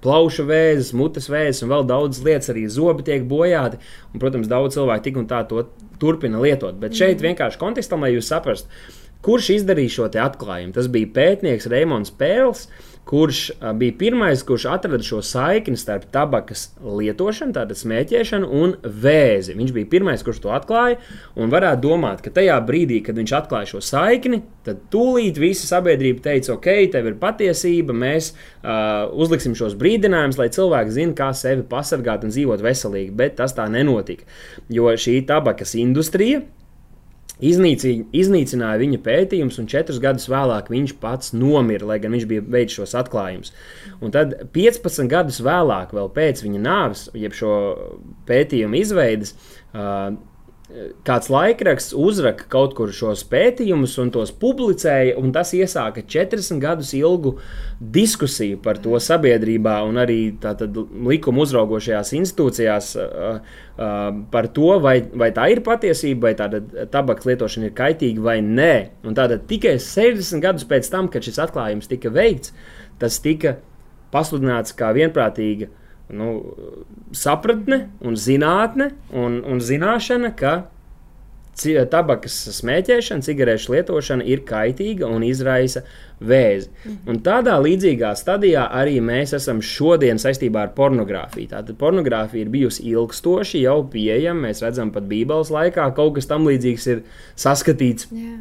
plaušu 0.02 0.46
vēzis, 0.48 0.92
mutes 0.96 1.28
vēzis 1.30 1.64
un 1.64 1.72
vēl 1.72 1.84
daudz 1.88 2.22
lietas, 2.24 2.50
arī 2.52 2.64
zobi 2.70 3.04
tiek 3.06 3.26
bojāti. 3.28 3.80
Un, 4.12 4.22
protams, 4.22 4.50
daudz 4.50 4.78
cilvēku 4.78 5.06
tik 5.06 5.20
un 5.20 5.28
tā 5.30 5.42
to 5.50 5.66
turpina 6.02 6.40
lietot. 6.42 6.78
Bet 6.80 6.96
šeit 6.98 7.18
mm. 7.18 7.30
vienkārši 7.30 7.60
kontekstam, 7.60 8.04
lai 8.04 8.14
jūs 8.14 8.30
saprastu, 8.30 8.70
kurš 9.26 9.52
izdarīja 9.58 9.94
šo 9.96 10.08
atklājumu. 10.24 10.74
Tas 10.76 10.90
bija 10.92 11.10
pētnieks 11.14 11.68
Reimons 11.70 12.14
Pērls 12.14 12.68
kurš 13.08 13.50
bija 13.74 13.92
pirmais, 13.98 14.42
kurš 14.44 14.66
atrada 14.68 15.02
šo 15.04 15.22
saikni 15.24 15.78
starp 15.80 16.10
tabakas 16.12 16.66
lietošanu, 16.84 17.54
tātad 17.56 17.78
smēķēšanu 17.80 18.48
un 18.60 18.74
vēzi. 18.84 19.56
Viņš 19.56 19.72
bija 19.76 19.88
pirmais, 19.94 20.24
kurš 20.24 20.42
to 20.44 20.52
atklāja, 20.52 20.98
un 21.38 21.48
varētu 21.52 21.86
domāt, 21.86 22.20
ka 22.24 22.32
tajā 22.36 22.58
brīdī, 22.68 23.00
kad 23.06 23.16
viņš 23.16 23.32
atklāja 23.38 23.70
šo 23.72 23.80
saikni, 23.84 24.42
tad 24.68 24.84
tūlīt 24.92 25.40
visa 25.40 25.64
sabiedrība 25.70 26.26
teica, 26.28 26.52
ok, 26.58 26.68
tev 26.92 27.08
ir 27.08 27.16
patiesība, 27.22 27.96
mēs 27.96 28.34
uh, 28.34 29.08
uzliksim 29.16 29.56
šos 29.56 29.78
brīdinājumus, 29.80 30.40
lai 30.42 30.50
cilvēki 30.52 30.96
zinātu, 30.98 31.16
kā 31.22 31.32
sevi 31.32 31.64
pasargāt 31.70 32.28
un 32.28 32.34
dzīvot 32.34 32.64
veselīgi, 32.64 33.16
bet 33.16 33.38
tas 33.40 33.56
tā 33.56 33.70
nenotika, 33.72 34.28
jo 34.68 34.92
šī 34.92 35.22
tabakas 35.32 35.72
industrija 35.80 36.44
Iznīcī, 37.38 37.92
iznīcināja 38.18 38.80
viņa 38.80 38.98
pētījums, 39.04 39.60
un 39.62 39.68
četrus 39.70 40.00
gadus 40.02 40.26
vēlāk 40.30 40.72
viņš 40.72 40.96
pats 40.98 41.30
nomira, 41.36 41.86
lai 41.86 42.00
gan 42.02 42.16
viņš 42.16 42.24
bija 42.30 42.42
veicis 42.42 42.80
šos 42.80 42.96
atklājumus. 42.98 43.52
Un 44.02 44.14
tad 44.14 44.34
15 44.56 45.06
gadus 45.12 45.38
vēlāk, 45.46 45.94
vēl 45.94 46.10
pēc 46.16 46.42
viņa 46.42 46.62
nāves, 46.64 47.04
jeb 47.14 47.36
šo 47.38 47.52
pētījumu 48.26 48.80
izveides, 48.80 49.36
uh, 49.70 50.16
kāds 51.06 51.30
laikraksts 51.32 51.94
uzraka 51.96 52.44
kaut 52.52 52.74
kur 52.76 52.90
šos 52.92 53.22
pētījumus 53.30 53.94
un 54.02 54.10
tos 54.12 54.34
publicēja, 54.36 55.14
un 55.16 55.30
tas 55.32 55.54
iesāka 55.56 56.02
40 56.04 56.60
gadus 56.60 56.90
ilgu 56.96 57.38
diskusiju 57.80 58.58
par 58.64 58.80
to 58.84 59.00
sabiedrībā 59.00 59.78
un 59.88 59.96
arī 60.02 60.18
likuma 61.08 61.46
uzraugošajās 61.46 62.12
institūcijās 62.20 62.90
uh, 63.00 63.38
uh, 63.40 64.04
par 64.34 64.50
to, 64.52 64.74
vai, 64.84 64.98
vai 65.08 65.30
tā 65.36 65.48
ir 65.54 65.64
patiesība, 65.64 66.28
vai 66.28 66.34
tāda 66.36 66.86
tabaks 66.92 67.24
lietošana 67.30 67.70
ir 67.70 67.76
kaitīga 67.78 68.28
vai 68.28 68.38
nē. 68.44 68.74
Un 69.08 69.16
tātad 69.16 69.48
tikai 69.48 69.78
60 69.80 70.44
gadus 70.44 70.68
pēc 70.68 70.92
tam, 70.92 71.08
kad 71.08 71.24
šis 71.24 71.40
atklājums 71.48 71.88
tika 71.88 72.12
veikts, 72.12 72.52
tas 73.00 73.16
tika 73.24 73.56
pasludināts 74.12 74.76
kā 74.76 74.92
vienprātīga 74.96 75.72
nu, 76.10 76.32
sapratne 77.16 77.86
un 78.00 78.16
zinātne 78.16 78.92
un, 79.12 79.40
un 79.44 79.62
zināšana, 79.64 80.32
ka 80.38 80.56
tabakas 81.90 82.36
smēķēšana, 82.54 83.24
cigarešu 83.26 83.72
lietošana 83.74 84.26
ir 84.30 84.44
kaitīga 84.46 85.08
un 85.10 85.24
izraisa 85.26 85.82
vēzi. 86.20 86.68
Mhm. 86.84 86.98
Un 87.10 87.18
tādā 87.26 87.56
līdzīgā 87.62 88.12
stadijā 88.16 88.68
arī 88.70 89.00
mēs 89.02 89.34
esam 89.34 89.60
šodien 89.60 90.18
saistībā 90.18 90.62
ar 90.62 90.74
pornogrāfiju. 90.76 91.50
Tātad 91.50 91.74
pornogrāfija 91.80 92.44
ir 92.44 92.52
bijusi 92.52 92.86
ilgstoši, 92.92 93.64
jau 93.64 93.82
pieejama. 93.90 94.48
Mēs 94.48 94.62
redzam, 94.62 94.92
pat 94.94 95.08
Bībeles 95.10 95.50
laikā 95.50 95.94
kaut 95.94 96.14
kas 96.14 96.26
tam 96.26 96.46
līdzīgs 96.46 96.86
ir 96.92 97.02
saskatīts. 97.36 98.08
Yeah. 98.12 98.38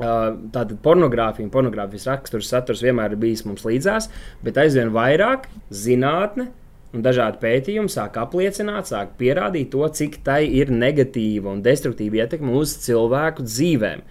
Tātad 0.00 0.78
pornogrāfija 0.80 1.44
un 1.44 1.52
pornogrāfijas 1.52 2.06
raksturs 2.08 2.48
saturs 2.48 2.80
vienmēr 2.84 3.12
ir 3.12 3.20
bijis 3.20 3.44
mums 3.44 3.66
līdzās, 3.68 4.08
bet 4.44 4.56
aizvien 4.60 4.92
vairāk 4.94 5.48
zinātne 5.68 6.48
Un 6.90 7.04
dažādi 7.06 7.38
pētījumi 7.38 7.92
sāk 7.92 8.16
apliecināt, 8.18 8.88
sāk 8.90 9.14
pierādīt 9.20 9.70
to, 9.70 9.84
cik 9.94 10.20
tai 10.26 10.42
ir 10.48 10.72
negatīva 10.74 11.52
un 11.52 11.62
destruktīva 11.62 12.24
ietekme 12.24 12.56
uz 12.58 12.74
cilvēku 12.82 13.46
dzīvēm. 13.46 14.02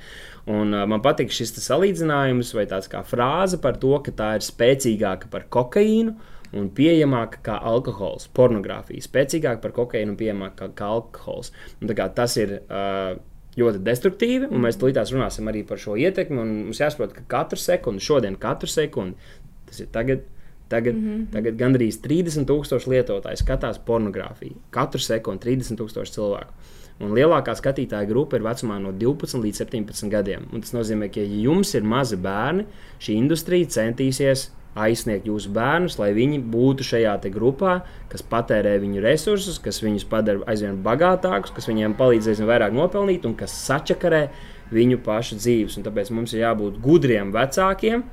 Un, 0.49 0.71
man 0.89 1.03
patīk 1.03 1.33
šis 1.35 1.51
salīdzinājums 1.61 2.53
vai 2.55 2.65
tāds 2.71 2.87
kā 2.89 3.03
frāze 3.05 3.59
par 3.61 3.75
to, 3.81 3.91
ka 4.05 4.13
tā 4.15 4.29
ir 4.37 4.45
spēcīgāka 4.47 5.27
par 5.33 5.45
kokaīnu 5.51 6.15
un 6.55 6.69
pieejamāka 6.73 7.43
kā 7.45 7.57
alkohols, 7.71 8.29
pornogrāfija. 8.33 9.03
Spēcīgāka 9.05 9.61
par 9.61 9.75
kokaīnu 9.75 10.15
un 10.15 10.17
pieejamāka 10.17 10.71
kā 10.79 10.87
alkohols. 10.95 11.51
Un, 11.81 11.91
kā, 11.93 12.07
tas 12.15 12.37
ir 12.39 12.55
uh, 12.61 13.19
ļoti 13.59 13.83
destruktīvi, 13.85 14.49
un 14.49 14.63
mēs 14.63 14.79
tulītās 14.79 15.13
runāsim 15.13 15.51
arī 15.51 15.65
par 15.67 15.81
šo 15.81 15.99
ietekmi. 15.99 16.39
Mums 16.39 16.81
jāsaprot, 16.81 17.13
ka 17.17 17.27
katru 17.29 17.59
sekundi, 17.59 18.07
šodien 18.07 18.39
katru 18.39 18.71
sekundi, 18.71 19.31
tas 19.69 19.83
ir 19.83 19.91
tagad 19.93 20.25
Tagad, 20.69 20.95
mm 20.95 21.05
-hmm. 21.05 21.31
tagad 21.33 21.55
gandrīz 21.57 21.97
30,000 22.01 22.87
lietotāji 22.87 23.41
skatās 23.41 23.79
pornogrāfiju. 23.85 24.55
Katru 24.69 25.01
sekundi 25.01 25.45
30,000 25.45 26.13
cilvēku. 26.13 26.53
Un 26.99 27.13
lielākā 27.15 27.55
skatītāja 27.55 28.07
grupa 28.07 28.35
ir 28.35 28.43
vecumā 28.43 28.79
no 28.79 28.91
12 28.91 29.39
līdz 29.41 29.61
17 29.63 30.09
gadiem. 30.11 30.47
Un 30.53 30.61
tas 30.61 30.73
nozīmē, 30.75 31.07
ka, 31.07 31.19
ja 31.19 31.41
jums 31.47 31.73
ir 31.73 31.83
mazi 31.83 32.17
bērni, 32.19 32.65
šī 32.99 33.15
industrija 33.15 33.65
centīsies 33.65 34.49
aizsniegt 34.75 35.27
jūsu 35.27 35.49
bērnus, 35.55 35.97
lai 35.99 36.11
viņi 36.13 36.41
būtu 36.51 36.85
šajā 36.85 37.15
grupā, 37.33 37.79
kas 38.11 38.21
patērē 38.21 38.77
viņu 38.79 39.01
resursus, 39.01 39.59
kas 39.59 39.81
viņus 39.81 40.05
padara 40.11 40.43
aizvien 40.45 40.77
bagātākus, 40.83 41.53
kas 41.55 41.67
viņiem 41.67 41.95
palīdz 41.97 42.27
aizvien 42.27 42.49
vairāk 42.49 42.75
nopelnīt 42.75 43.25
un 43.25 43.35
kas 43.35 43.55
sačakarē 43.65 44.27
viņu 44.71 45.01
pašu 45.05 45.39
dzīves. 45.39 45.77
Un 45.77 45.87
tāpēc 45.87 46.11
mums 46.11 46.33
ir 46.33 46.43
jābūt 46.43 46.81
gudriem 46.83 47.31
vecākiem 47.33 48.03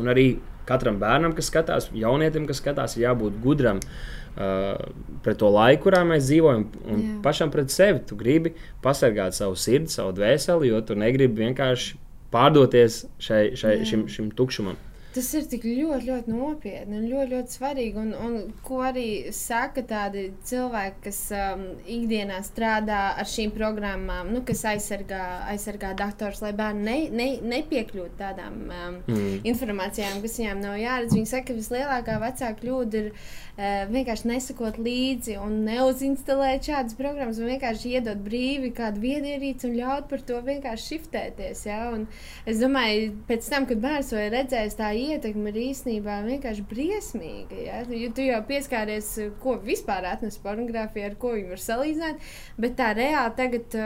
un 0.00 0.08
arī 0.10 0.38
katram 0.68 0.98
bērnam, 1.00 1.34
kas 1.36 1.50
skatās, 1.52 1.90
jaunietim, 1.96 2.46
kas 2.48 2.62
skatās, 2.62 2.96
ir 2.96 3.08
jābūt 3.08 3.38
gudram. 3.44 3.82
Uh, 4.30 4.76
pret 5.24 5.40
to 5.40 5.48
laiku, 5.50 5.88
kurā 5.88 6.04
mēs 6.06 6.28
dzīvojam, 6.28 6.68
un 6.86 7.00
Jā. 7.02 7.14
pašam 7.24 7.50
pret 7.50 7.72
sevi. 7.74 7.98
Tu 8.06 8.14
gribi 8.16 8.52
pasargāt 8.84 9.34
savu 9.34 9.58
sirdi, 9.58 9.90
savu 9.90 10.14
dvēseli, 10.16 10.70
jo 10.70 10.78
tu 10.86 10.94
negribi 10.94 11.42
vienkārši 11.48 11.98
pārdoties 12.30 13.02
šai, 13.18 13.42
šai, 13.58 13.74
Jā. 13.80 13.88
šim, 13.90 14.06
šim 14.12 14.30
tukšumam. 14.38 14.78
Tas 15.10 15.26
ir 15.34 15.46
tik 15.50 15.64
ļoti, 15.66 16.06
ļoti 16.06 16.30
nopietni 16.30 17.00
un 17.00 17.06
ļoti, 17.10 17.30
ļoti 17.32 17.54
svarīgi. 17.56 17.98
Un, 17.98 18.10
un 18.14 18.34
ko 18.62 18.78
arī 18.86 19.32
saka 19.34 19.82
tādi 19.82 20.28
cilvēki, 20.46 21.00
kas 21.08 21.18
um, 21.34 21.64
ikdienā 21.82 22.38
strādā 22.46 23.00
ar 23.18 23.26
šīm 23.26 23.50
programmām, 23.56 24.30
nu, 24.30 24.44
kas 24.46 24.62
aizsargā, 24.70 25.22
aizsargā 25.50 25.96
datorus, 25.98 26.44
lai 26.44 26.52
bērni 26.54 26.84
ne, 26.86 26.96
ne, 27.10 27.28
nepiekļūtu 27.56 28.20
tādām 28.20 28.60
um, 28.68 29.00
mm. 29.10 29.40
informācijām, 29.50 30.20
kas 30.22 30.38
viņiem 30.38 30.62
nav 30.62 30.78
jāredz. 30.78 31.16
Viņi 31.18 31.32
saka, 31.32 31.48
ka 31.50 31.58
vislielākā 31.58 32.20
vecāka 32.22 32.60
kļūda 32.62 33.02
ir 33.02 33.10
uh, 33.10 33.90
vienkārši 33.90 34.30
nesakot 34.30 34.78
līdzi 34.78 35.40
un 35.42 35.58
neuzinstalēt 35.66 36.70
šādas 36.70 36.94
programmas, 37.00 37.42
un 37.42 37.50
vienkārši 37.50 37.96
iedot 37.96 38.22
brīvi 38.30 38.70
kādu 38.78 39.02
viedierīci 39.02 39.66
un 39.72 39.76
ļaut 39.82 40.06
par 40.14 40.22
to 40.30 40.38
vienkārši 40.46 40.94
shiftēties. 40.94 41.66
Ja? 41.66 41.82
Un 41.98 42.06
es 42.46 42.62
domāju, 42.62 43.10
pēc 43.26 43.50
tam, 43.50 43.66
kad 43.66 43.82
bērns 43.82 44.14
to 44.14 44.22
ir 44.22 44.30
redzējis, 44.38 44.78
tā 44.78 44.94
ietekme 45.00 45.50
ir 45.52 45.58
īstenībā 45.70 46.20
vienkārši 46.26 46.64
briesmīga. 46.70 47.58
Ja? 47.64 47.80
Jo 47.88 48.12
tu 48.16 48.26
jau 48.26 48.40
pieskāries, 48.48 49.10
ko 49.42 49.56
vispār 49.64 50.06
atnes 50.12 50.38
pornogrāfija, 50.42 51.10
ar 51.10 51.18
ko 51.20 51.34
viņi 51.36 51.52
var 51.54 51.64
salīdzināt, 51.64 52.30
bet 52.60 52.78
tā 52.78 52.92
reāli 52.98 53.34
tagad, 53.40 53.80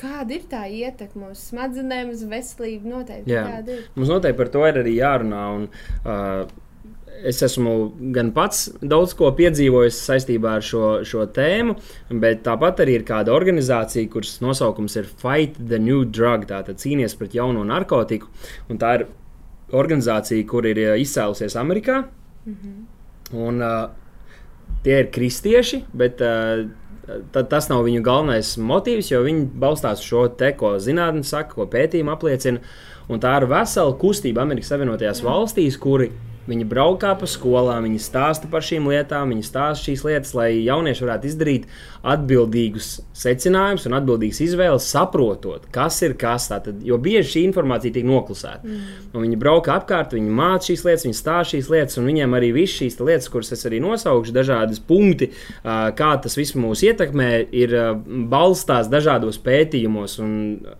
kāda 0.00 0.38
ir 0.38 0.46
tā 0.50 0.62
ietekme 0.68 1.32
uz 1.32 1.48
smadzenēm, 1.50 2.14
uz 2.14 2.24
veselību 2.28 2.94
noteikti. 2.94 3.34
Jā. 3.34 3.44
Mums 3.96 4.14
noteikti 4.14 4.42
par 4.42 4.54
to 4.54 4.64
ir 4.68 4.80
arī 4.84 4.96
jārunā. 4.98 5.44
Un, 5.58 5.68
uh, 6.04 6.64
es 7.26 7.40
esmu 7.42 7.74
gan 8.14 8.30
pats 8.34 8.66
daudz 8.78 9.14
ko 9.18 9.30
piedzīvojis 9.38 9.98
saistībā 10.08 10.56
ar 10.58 10.64
šo, 10.64 10.88
šo 11.08 11.26
tēmu, 11.34 11.76
bet 12.22 12.44
tāpat 12.46 12.84
arī 12.84 12.98
ir 12.98 13.06
kāda 13.08 13.34
organizācija, 13.34 14.08
kuras 14.12 14.38
nosaukums 14.44 14.98
ir 15.00 15.08
Fight 15.08 15.58
the 15.58 15.80
New 15.82 16.04
Drug, 16.04 16.46
tātad 16.50 16.80
cīnīties 16.82 17.16
pret 17.18 17.36
jauno 17.38 17.64
narkotiku. 17.68 18.30
Un 18.70 18.80
tā 18.82 18.94
ir 19.00 19.08
organizācija, 19.72 20.46
kur 20.48 20.66
ir 20.66 20.78
eh, 20.78 20.92
izcēlusies 21.02 21.56
Amerikā. 21.60 22.04
Mm 22.46 22.54
-hmm. 22.54 22.84
un, 23.36 23.62
uh, 23.62 23.90
tie 24.82 25.00
ir 25.00 25.10
kristieši, 25.10 25.82
bet 25.92 26.20
uh, 26.20 26.68
tas 27.48 27.68
nav 27.68 27.84
viņu 27.84 28.02
galvenais 28.02 28.56
motīvs, 28.58 29.10
jo 29.10 29.22
viņi 29.22 29.48
balstās 29.60 30.00
uz 30.00 30.06
šo 30.06 30.28
te, 30.28 30.52
ko 30.52 30.76
zinātnē 30.78 31.22
saka, 31.22 31.54
ko 31.54 31.66
pētījumi 31.66 32.12
apliecina. 32.12 32.58
Un 33.08 33.20
tā 33.20 33.36
ir 33.40 33.48
vesela 33.48 33.94
kustība 33.96 34.42
Amerikas 34.42 34.68
Savienotajās 34.68 35.22
Jā. 35.22 35.24
valstīs, 35.24 35.78
kuri 35.80 36.10
Viņi 36.48 36.64
braukā 36.68 37.12
pa 37.20 37.28
skolām, 37.28 37.84
viņi 37.84 38.00
stāsta 38.00 38.48
par 38.50 38.64
šīm 38.64 38.88
lietām, 38.88 39.34
viņi 39.34 39.44
stāsta 39.44 39.90
šīs 39.90 40.04
lietas, 40.06 40.34
lai 40.38 40.50
jaunieši 40.64 41.04
varētu 41.04 41.28
izdarīt 41.28 41.66
atbildīgus 42.08 42.88
secinājumus 43.18 43.84
un 43.88 43.96
atbildīgas 43.98 44.40
izvēles, 44.46 44.86
saprotot, 44.88 45.66
kas 45.74 45.98
ir 46.06 46.14
kas. 46.18 46.48
Tātad, 46.48 46.80
jo 46.86 46.96
bieži 47.02 47.34
šī 47.34 47.42
informācija 47.48 47.92
tiek 47.92 48.06
noklusēta. 48.08 48.64
Mm. 48.64 49.08
Un 49.12 49.26
viņi 49.26 49.38
brauc 49.40 49.68
apkārt, 49.72 50.14
viņi 50.16 50.32
māca 50.38 50.70
šīs 50.70 50.84
lietas, 50.86 51.04
viņi 51.04 51.18
stāsta 51.18 51.56
šīs 51.56 51.68
lietas, 51.72 51.98
un 52.00 52.08
viņiem 52.08 52.36
arī 52.38 52.50
viss 52.56 52.78
šīs 52.78 52.96
lietas, 53.02 53.28
kuras 53.32 53.52
es 53.52 53.66
arī 53.68 53.82
nosaukšu, 53.84 54.32
dažādas 54.36 54.80
punkti, 54.88 55.30
kā 55.64 56.10
tas 56.22 56.38
viss 56.38 56.56
mūs 56.56 56.84
ietekmē, 56.86 57.30
ir 57.52 57.74
balstās 58.30 58.88
dažādos 58.88 59.40
pētījumos 59.44 60.18
un, 60.24 60.32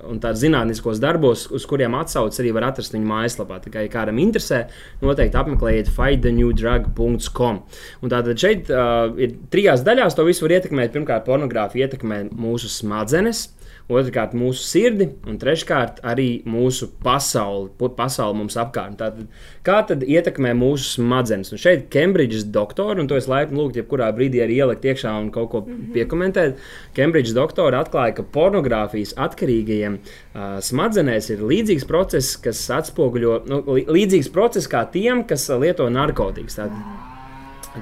un 0.08 0.22
tādos 0.22 0.40
zinātniskos 0.44 1.02
darbos, 1.02 1.48
uz 1.52 1.66
kuriem 1.68 1.98
atsaucas 1.98 2.40
arī 2.40 2.54
var 2.56 2.70
atrast 2.70 2.96
viņu 2.96 3.10
mājaslapā. 3.10 3.60
Tā 3.64 3.74
kā 3.74 3.84
ja 3.84 3.92
kādam 3.92 4.22
interesē, 4.22 4.64
noteikti 5.02 5.40
apmeklēt 5.40 5.57
apmeklējiet 5.58 5.90
fighthenewdrug.com. 5.92 7.60
Un 8.02 8.12
tātad 8.12 8.38
šeit 8.38 8.70
uh, 8.70 9.10
ir 9.18 9.34
trijās 9.52 9.84
daļās 9.86 10.16
to 10.16 10.26
visu 10.28 10.46
var 10.46 10.58
ietekmēt. 10.58 10.94
Pirmkārt, 10.94 11.26
pornogrāfija 11.26 11.88
ietekmē 11.88 12.28
mūsu 12.30 12.70
smadzenes. 12.70 13.48
Otrakārt, 13.88 14.34
mūsu 14.36 14.60
sirdi, 14.68 15.06
un 15.24 15.38
treškārt, 15.40 16.02
arī 16.04 16.42
mūsu 16.44 16.90
pasauli, 17.00 17.70
pasauli 17.96 18.36
mums 18.36 18.58
apkārt. 18.60 18.98
Tātad, 19.00 19.30
kā 19.64 19.78
tad 19.88 20.04
ietekmē 20.04 20.52
mūsu 20.58 20.98
smadzenes? 20.98 21.54
Un 21.56 21.62
šeit 21.62 21.86
Cambridge's 21.94 22.44
doktori, 22.52 23.00
un 23.00 23.08
to 23.08 23.16
es 23.16 23.30
laipni 23.32 23.56
lūgtu, 23.56 23.80
jebkurā 23.80 24.10
brīdī 24.12 24.44
arī 24.44 24.60
ielikt 24.60 24.84
iekšā 24.84 25.14
un 25.22 25.32
kaut 25.32 25.48
ko 25.54 25.64
mm 25.64 25.72
-hmm. 25.72 25.92
piekomentēt. 25.96 26.60
Cambridge's 26.96 27.32
doktori 27.32 27.80
atklāja, 27.80 28.14
ka 28.20 28.28
pornogrāfijas 28.36 29.16
atkarīgajiem 29.16 29.98
uh, 29.98 30.60
smadzenēs 30.60 31.32
ir 31.32 31.40
līdzīgs 31.40 31.88
process, 31.88 32.36
kas 32.36 32.68
atspoguļo, 32.70 33.42
nu, 33.48 33.64
līdzīgs 33.88 34.28
process 34.32 34.68
kā 34.68 34.84
tiem, 34.92 35.24
kas 35.24 35.48
lieto 35.48 35.88
narkotikas. 35.88 36.60
Tātad, 36.60 37.16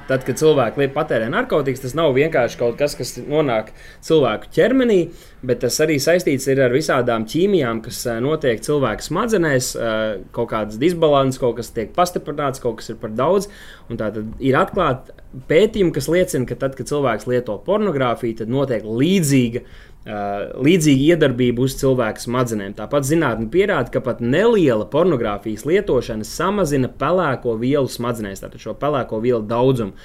Tad, 0.07 0.25
kad 0.27 0.38
cilvēki 0.38 0.88
patērē 0.94 1.29
narkotikas, 1.31 1.83
tas 1.85 1.94
nav 1.96 2.12
vienkārši 2.16 2.59
kaut 2.61 2.77
kas, 2.81 2.96
kas 2.99 3.14
nonāk 3.22 3.70
cilvēku 4.05 4.51
ķermenī, 4.55 4.99
bet 5.46 5.62
tas 5.62 5.79
arī 5.85 5.96
saistīts 6.03 6.49
ar 6.53 6.75
visādām 6.75 7.27
ķīmijām, 7.31 7.81
kas 7.85 8.03
eh, 8.11 8.18
notiek 8.25 8.62
cilvēku 8.66 9.07
smadzenēs. 9.07 9.70
Eh, 9.79 10.05
kaut 10.37 10.51
kāds 10.53 10.81
disbalans, 10.83 11.38
kaut 11.40 11.61
kas 11.61 11.70
tiek 11.77 11.94
pastiprināts, 11.96 12.62
kaut 12.62 12.81
kas 12.81 12.92
ir 12.92 13.01
par 13.01 13.14
daudz. 13.16 13.49
Tad 13.96 14.18
ir 14.42 14.59
atklāti 14.59 15.14
pētījumi, 15.49 15.94
kas 15.94 16.11
liecina, 16.11 16.49
ka 16.49 16.59
tad, 16.59 16.75
kad 16.79 16.90
cilvēks 16.90 17.29
lieto 17.31 17.57
pornogrāfiju, 17.66 18.40
tad 18.42 18.53
notiek 18.53 18.87
līdzīga 18.87 19.64
līdzīga 20.06 21.16
iedarbība 21.16 21.64
uz 21.66 21.74
cilvēku 21.80 22.22
smadzenēm. 22.22 22.76
Tāpat 22.78 23.08
zinātnē 23.08 23.48
pierāda, 23.50 23.90
ka 23.90 24.02
pat 24.04 24.20
neliela 24.22 24.86
pornogrāfijas 24.90 25.64
lietošana 25.66 26.26
samazina 26.26 26.90
pelēko 27.00 27.56
vielu 27.58 27.90
smadzenēs, 27.90 28.44
tātad 28.44 28.62
šo 28.62 28.76
pelēko 28.78 29.18
vielu 29.24 29.42
daudzumu. 29.42 29.96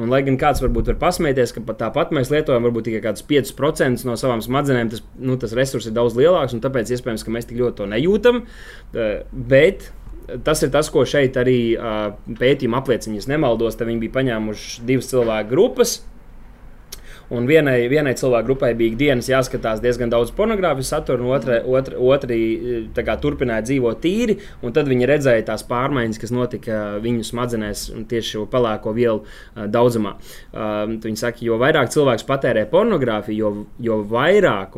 Un, 0.00 0.08
lai 0.08 0.22
gan 0.24 0.38
kāds 0.40 0.62
varbūt 0.64 0.88
var 0.94 1.00
pasmieties, 1.02 1.52
ka 1.52 1.64
pat 1.66 1.80
tāpat 1.82 2.14
mēs 2.16 2.32
lietojam 2.32 2.64
varbūt 2.64 2.88
tikai 2.88 3.04
kādus 3.10 3.26
5% 3.28 4.08
no 4.08 4.16
savām 4.16 4.40
smadzenēm, 4.44 4.94
tas, 4.94 5.04
nu, 5.20 5.36
tas 5.40 5.52
resurs 5.56 5.90
ir 5.90 5.96
daudz 5.96 6.16
lielāks, 6.16 6.56
un 6.56 6.64
tāpēc 6.64 6.94
iespējams, 6.96 7.26
ka 7.26 7.34
mēs 7.34 7.50
tik 7.50 7.60
ļoti 7.60 7.82
to 7.82 7.88
nejūtam. 7.90 8.44
Uh, 8.94 9.10
bet 9.32 9.90
tas 10.46 10.62
ir 10.64 10.72
tas, 10.72 10.88
ko 10.92 11.04
šeit 11.08 11.36
arī 11.40 11.58
uh, 11.76 12.14
pētījumi 12.38 12.78
apliecina. 12.78 13.18
Ja 13.20 13.34
nemaldos, 13.34 13.76
tad 13.76 13.90
viņi 13.90 14.06
bija 14.06 14.16
paņēmuši 14.20 14.86
divas 14.88 15.12
cilvēku 15.12 15.52
grupas. 15.52 15.98
Un 17.30 17.46
vienai, 17.46 17.84
vienai 17.90 18.16
cilvēku 18.18 18.48
grupai 18.48 18.72
bija 18.74 18.90
ikdienas 18.90 19.28
jāskatās 19.30 19.82
diezgan 19.82 20.10
daudz 20.10 20.32
pornogrāfijas 20.34 20.90
satura, 20.90 21.22
un 21.22 21.30
otrai, 21.36 21.60
otri, 21.62 21.94
otri 21.96 22.38
kā, 23.06 23.14
turpināja 23.22 23.68
dzīvot 23.68 24.00
tīri. 24.02 24.36
Tad 24.74 24.90
viņi 24.90 25.08
redzēja 25.10 25.46
tās 25.52 25.62
pārmaiņas, 25.68 26.18
kas 26.18 26.34
notika 26.34 26.80
viņu 27.04 27.26
smadzenēs 27.28 27.84
tieši 28.10 28.34
šo 28.34 28.46
pelēko 28.50 28.94
vielu 28.96 29.22
daudzumā. 29.70 30.16
Uh, 30.50 30.96
viņi 31.04 31.22
saka, 31.22 31.44
jo 31.46 31.60
vairāk 31.62 31.92
cilvēks 31.94 32.26
patērē 32.26 32.66
pornogrāfiju, 32.72 33.38
jo, 33.38 33.52
jo 33.90 34.00
vairāk 34.10 34.74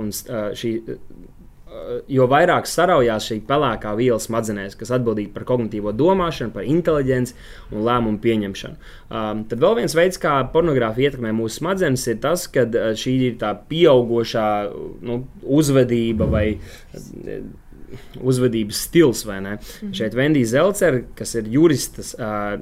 šī 0.59 0.75
jo 2.13 2.27
vairāk 2.31 2.67
saraujās 2.69 3.27
šī 3.31 3.39
pelēkā 3.49 3.95
viela 3.99 4.19
smadzenēs, 4.23 4.77
kas 4.79 4.93
atbildīga 4.97 5.33
par 5.37 5.47
kognitīvo 5.49 5.95
domāšanu, 5.97 6.55
par 6.55 6.69
inteligenci 6.69 7.37
un 7.73 7.85
lēmumu 7.87 8.21
pieņemšanu. 8.23 8.93
Um, 9.09 9.45
tad 9.51 9.63
vēl 9.63 9.79
viens 9.83 9.97
veids, 9.97 10.21
kā 10.23 10.39
pornogrāfija 10.53 11.13
ietekmē 11.13 11.35
mūsu 11.37 11.63
smadzenes, 11.63 12.07
ir 12.11 12.21
tas, 12.23 12.47
ka 12.53 12.67
šī 12.99 13.17
ir 13.31 13.41
tā 13.43 13.55
pieaugušā 13.69 14.47
nu, 15.09 15.23
uzvedība 15.61 16.29
vai 16.31 16.47
uzvedības 18.21 18.83
stils. 18.87 19.25
Mm 19.27 19.33
-hmm. 19.33 19.93
Šeit 19.93 20.15
Vendija 20.15 20.47
Zelcer, 20.47 21.03
kas 21.15 21.35
ir 21.35 21.45
juristas, 21.49 22.15
uh, 22.19 22.61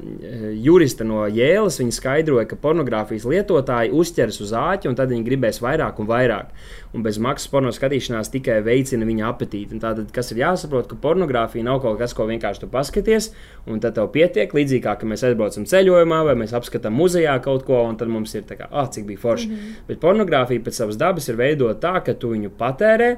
jurista 0.54 1.04
no 1.04 1.26
Jēlas, 1.26 1.80
viņa 1.80 1.92
skaidroja, 1.92 2.46
ka 2.46 2.56
pornogrāfijas 2.56 3.24
lietotāji 3.24 3.90
uzķeras 3.92 4.40
uz 4.40 4.52
āķi 4.52 4.88
un 4.88 4.94
tad 4.94 5.08
viņi 5.08 5.24
gribēs 5.24 5.60
vairāk 5.62 6.00
un 6.00 6.06
vairāk. 6.06 6.46
Un 6.92 7.02
bez 7.02 7.18
maksas 7.18 7.48
porno 7.48 7.70
skatīšanās 7.70 8.30
tikai 8.30 8.60
veicina 8.66 9.06
viņa 9.06 9.28
apetīti. 9.28 9.72
Un 9.72 9.80
tātad, 9.80 10.10
kas 10.12 10.32
ir 10.32 10.38
jāsaprot, 10.38 10.88
ka 10.90 10.96
pornogrāfija 10.96 11.64
nav 11.64 11.80
kaut 11.80 11.98
kas, 11.98 12.14
ko 12.14 12.26
vienkārši 12.26 12.60
tu 12.60 12.66
paskaties, 12.66 13.30
un 13.66 13.80
tad 13.80 13.94
tev 13.94 14.10
pietiek. 14.14 14.50
Līdzīgi 14.54 14.82
kā 14.82 15.06
mēs 15.06 15.24
aizbraucam 15.24 15.64
ceļojumā, 15.70 16.24
vai 16.26 16.34
mēs 16.34 16.54
apskatām 16.56 16.96
muzejā 16.98 17.38
kaut 17.44 17.64
ko, 17.68 17.84
un 17.86 17.96
tad 17.96 18.08
mums 18.08 18.34
ir 18.34 18.42
tā 18.42 18.58
kā, 18.58 18.66
ah, 18.70 18.90
cik 18.90 19.06
bija 19.06 19.18
forši. 19.18 19.48
Mm 19.48 19.54
-hmm. 19.54 19.86
Bet 19.86 20.00
pornogrāfija 20.00 20.64
pēc 20.66 20.82
savas 20.82 20.96
dabas 20.96 21.28
ir 21.28 21.36
veidota 21.36 21.80
tā, 21.88 22.04
ka 22.04 22.14
tu 22.14 22.32
viņu 22.34 22.50
patērē 22.58 23.16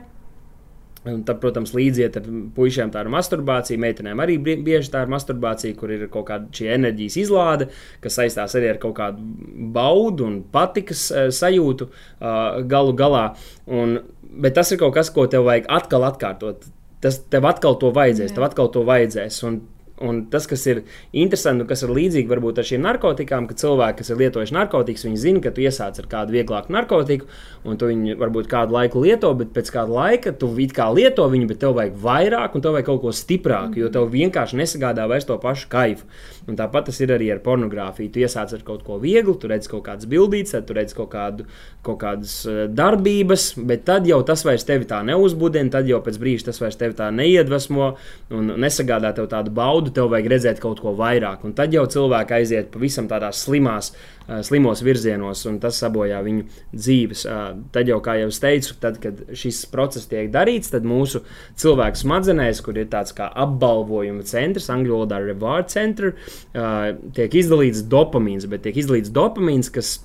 Un 1.02 1.24
tad, 1.26 1.40
protams, 1.42 1.72
līdziet 1.74 2.14
puikiem 2.54 2.92
tā 2.94 3.00
ir 3.02 3.08
masturbācija, 3.10 3.80
meitenēm 3.82 4.20
arī 4.22 4.36
bieži 4.38 4.92
tā 4.92 5.00
ir 5.02 5.10
masturbācija, 5.10 5.74
kur 5.78 5.90
ir 5.90 6.04
kaut 6.12 6.28
kāda 6.28 6.46
šī 6.54 6.68
enerģijas 6.76 7.16
izlāde, 7.24 7.66
kas 8.04 8.20
saistās 8.20 8.54
arī 8.58 8.70
ar 8.70 8.78
kaut 8.82 8.94
kādu 9.00 9.24
baudu 9.74 10.28
un 10.28 10.36
patikas 10.54 11.08
uh, 11.10 11.26
sajūtu 11.34 11.88
uh, 11.88 12.60
galu 12.70 12.94
galā. 12.98 13.24
Un, 13.66 13.98
bet 14.22 14.54
tas 14.60 14.70
ir 14.70 14.78
kaut 14.78 14.94
kas, 14.94 15.10
ko 15.10 15.26
tev 15.26 15.48
vajag 15.50 15.66
atkal 15.74 16.06
atkārtot. 16.06 16.70
Tas 17.02 17.18
tev 17.34 17.50
atkal 17.50 17.74
to 17.82 17.90
vajadzēs, 17.90 18.30
Jā. 18.30 18.36
tev 18.36 18.46
atkal 18.46 18.70
to 18.70 18.86
vajadzēs. 18.86 19.40
Un 19.48 19.58
Un 20.00 20.24
tas, 20.32 20.46
kas 20.48 20.64
ir 20.66 20.82
interesanti, 21.12 21.62
un 21.62 21.68
kas 21.68 21.84
ir 21.84 21.92
līdzīgi 21.92 22.30
varbūt 22.30 22.58
ar 22.58 22.66
šīm 22.66 22.80
narkotikām, 22.82 23.44
ka 23.46 23.54
cilvēki, 23.60 23.98
kas 24.00 24.10
ir 24.10 24.18
lietojuši 24.22 24.56
narkotikas, 24.56 25.04
viņi 25.06 25.20
zina, 25.20 25.42
ka 25.44 25.52
tu 25.54 25.62
iesāc 25.62 26.00
ar 26.00 26.08
kādu 26.10 26.34
vieglāku 26.34 26.72
narkotiku, 26.74 27.28
un 27.68 27.78
tu 27.78 27.90
viņu 27.90 28.16
varbūt 28.18 28.48
kādu 28.50 28.74
laiku 28.74 29.02
lieto, 29.04 29.30
bet 29.38 29.52
pēc 29.54 29.70
kāda 29.74 29.92
laika 29.92 30.32
tu 30.34 30.48
it 30.64 30.72
kā 30.74 30.88
lieto 30.94 31.28
viņu, 31.30 31.50
bet 31.50 31.60
tev 31.62 31.76
vajag 31.76 31.98
vairāk, 32.02 32.56
un 32.56 32.64
tev 32.64 32.74
vajag 32.78 32.88
kaut 32.88 33.02
ko 33.04 33.12
stiprāku, 33.14 33.82
jo 33.82 33.90
tev 33.92 34.08
vienkārši 34.10 34.58
nesagādā 34.62 35.06
vairs 35.10 35.28
to 35.28 35.36
pašu 35.42 35.68
kaifu. 35.70 36.08
Un 36.50 36.58
tāpat 36.58 36.88
tas 36.88 36.98
ir 37.04 37.12
arī 37.14 37.28
ar 37.30 37.38
pornogrāfiju. 37.44 38.10
Tu 38.10 38.24
iesāc 38.24 38.50
ar 38.56 38.64
kaut 38.66 38.82
ko 38.86 38.96
vieglu, 39.02 39.36
tu 39.38 39.46
redz 39.50 39.68
kaut 39.70 39.84
kādas 39.86 40.08
bildītas, 40.10 40.56
tu 40.66 40.74
redz 40.74 40.96
kaut, 40.96 41.12
kādu, 41.12 41.46
kaut 41.86 42.00
kādas 42.02 42.40
eh, 42.50 42.64
darbības, 42.66 43.52
bet 43.68 43.84
tad 43.86 44.08
jau 44.10 44.18
tas 44.26 44.42
vairs 44.46 44.66
tevi 44.66 44.88
tā 44.90 45.02
neuzbudina, 45.06 45.70
tad 45.70 45.86
jau 45.90 46.00
pēc 46.02 46.18
brīža 46.18 46.48
tas 46.50 46.58
vairs 46.62 46.80
tevi 46.80 46.98
tā 46.98 47.12
neiedvesmo 47.14 47.92
un 48.34 48.54
nesagādā 48.62 49.12
tev 49.14 49.28
tādu 49.30 49.54
baudu, 49.54 49.81
tev 49.90 50.10
vajag 50.12 50.28
redzēt 50.30 50.60
kaut 50.62 50.80
ko 50.84 50.92
vairāk. 50.98 51.42
Un 51.46 51.54
tad 51.58 51.74
jau 51.74 51.82
cilvēki 51.90 52.36
aiziet 52.36 52.70
pavisam 52.74 53.08
tādās 53.10 53.42
slimās, 53.42 53.90
uh, 54.28 54.38
slimos 54.46 54.84
virzienos, 54.86 55.42
un 55.50 55.58
tas 55.62 55.80
sabojā 55.82 56.20
viņu 56.22 56.46
dzīves. 56.70 57.24
Uh, 57.26 57.42
tad 57.74 57.90
jau, 57.90 57.98
kā 58.04 58.16
jau 58.20 58.30
teicu, 58.44 58.78
tad, 58.82 59.02
kad 59.02 59.24
šis 59.34 59.64
process 59.72 60.06
tiek 60.10 60.30
darīts, 60.32 60.70
tad 60.72 60.86
mūsu 60.88 61.24
cilvēku 61.58 62.04
smadzenēs, 62.04 62.62
kur 62.62 62.78
ir 62.78 62.90
tāds 62.92 63.16
kā 63.16 63.26
apbalvojuma 63.46 64.22
centrs, 64.28 64.70
angļu 64.72 65.00
valodā 65.00 65.22
reward 65.24 65.72
center, 65.72 66.14
uh, 66.14 66.92
tiek 67.16 67.38
izdalīts 67.42 67.82
dopamīns, 67.90 68.46
bet 68.46 68.66
tiek 68.68 68.78
izdalīts 68.84 69.10
dopamīns, 69.10 69.72
kas 69.74 69.98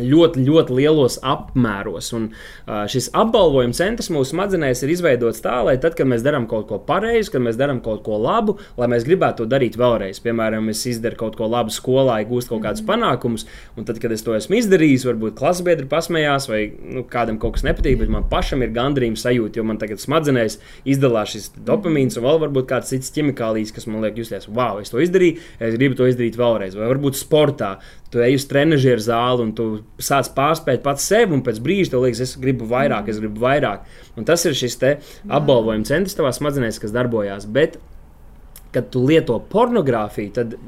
ļoti, 0.00 0.42
ļoti 0.46 0.74
lielos 0.74 1.18
apmēros. 1.22 2.10
Un, 2.16 2.28
uh, 2.32 2.84
šis 2.90 3.10
apbalvojuma 3.14 3.76
centrs 3.76 4.10
mūsu 4.12 4.34
smadzenēs 4.34 4.82
ir 4.84 4.92
izveidots 4.94 5.42
tā, 5.44 5.60
lai 5.66 5.76
tad, 5.82 5.96
kad 5.98 6.08
mēs 6.10 6.24
darām 6.26 6.48
kaut 6.50 6.66
ko 6.70 6.80
pareizi, 6.82 7.30
kad 7.34 7.44
mēs 7.44 7.58
darām 7.60 7.80
kaut 7.84 8.02
ko 8.06 8.18
labu, 8.20 8.56
lai 8.80 8.88
mēs 8.90 9.06
gribētu 9.06 9.42
to 9.42 9.48
darīt 9.50 9.78
vēlreiz. 9.80 10.20
Piemēram, 10.24 10.68
es 10.72 10.82
izdaru 10.90 11.20
kaut 11.24 11.38
ko 11.38 11.48
labu 11.50 11.74
skolā, 11.74 12.20
iegūstu 12.24 12.54
kaut 12.54 12.64
kādus 12.66 12.84
panākumus, 12.86 13.46
un 13.78 13.86
tad, 13.86 14.00
kad 14.02 14.14
es 14.14 14.24
to 14.26 14.34
esmu 14.36 14.58
izdarījis, 14.60 15.06
varbūt 15.08 15.38
klasbiedri 15.38 15.86
pasmējās, 15.90 16.48
vai 16.50 16.62
nu, 16.74 17.04
kādam 17.10 17.38
kaut 17.42 17.58
kas 17.58 17.66
nepatīk, 17.66 18.00
bet 18.02 18.12
man 18.12 18.26
pašam 18.30 18.64
ir 18.66 18.74
gandrījuma 18.74 19.20
sajūta, 19.20 19.60
jo 19.60 19.68
man 19.68 19.80
tagad 19.82 20.02
smadzenēs 20.02 20.58
izdalās 20.90 21.34
šis 21.34 21.50
dopamīns, 21.66 22.18
un 22.18 22.26
vēl 22.26 22.42
varbūt 22.48 22.70
kāds 22.70 22.90
cits 22.94 23.14
ķimikālijas, 23.14 23.74
kas 23.74 23.88
man 23.90 24.02
liek 24.04 24.18
justies, 24.18 24.48
wow, 24.50 24.80
es 24.82 24.92
to 24.92 25.02
izdarīju, 25.02 25.38
es 25.62 25.78
gribu 25.78 25.98
to 25.98 26.08
izdarīt 26.10 26.38
vēlreiz. 26.40 26.74
Vai 26.78 26.90
varbūt 26.90 27.18
sportā 27.20 27.76
tu 28.14 28.22
ej 28.22 28.38
uz 28.38 28.46
trenižera 28.50 29.02
zāli 29.02 29.42
un 29.42 29.54
tu 29.58 29.68
sāc 30.02 30.30
pārspēt 30.36 30.82
pats 30.84 31.06
sevi, 31.06 31.36
un 31.36 31.42
pēc 31.46 31.60
brīža 31.64 31.94
tev 31.94 32.04
liekas, 32.04 32.22
es 32.24 32.36
gribu 32.40 32.66
vairāk, 32.70 33.08
es 33.10 33.20
gribu 33.22 33.44
vairāk. 33.44 33.84
Un 34.18 34.26
tas 34.28 34.42
ir 34.48 34.56
šis 34.58 34.78
apbalvojuma 34.82 35.86
centrs 35.88 36.16
tavā 36.18 36.32
smadzenēs, 36.34 36.80
kas 36.82 36.94
darbojās. 36.94 37.46
Bet, 37.46 37.78
kad 38.74 38.90
tu 38.90 39.04
lieto 39.06 39.38
pornogrāfiju, 39.52 40.34
tad 40.34 40.58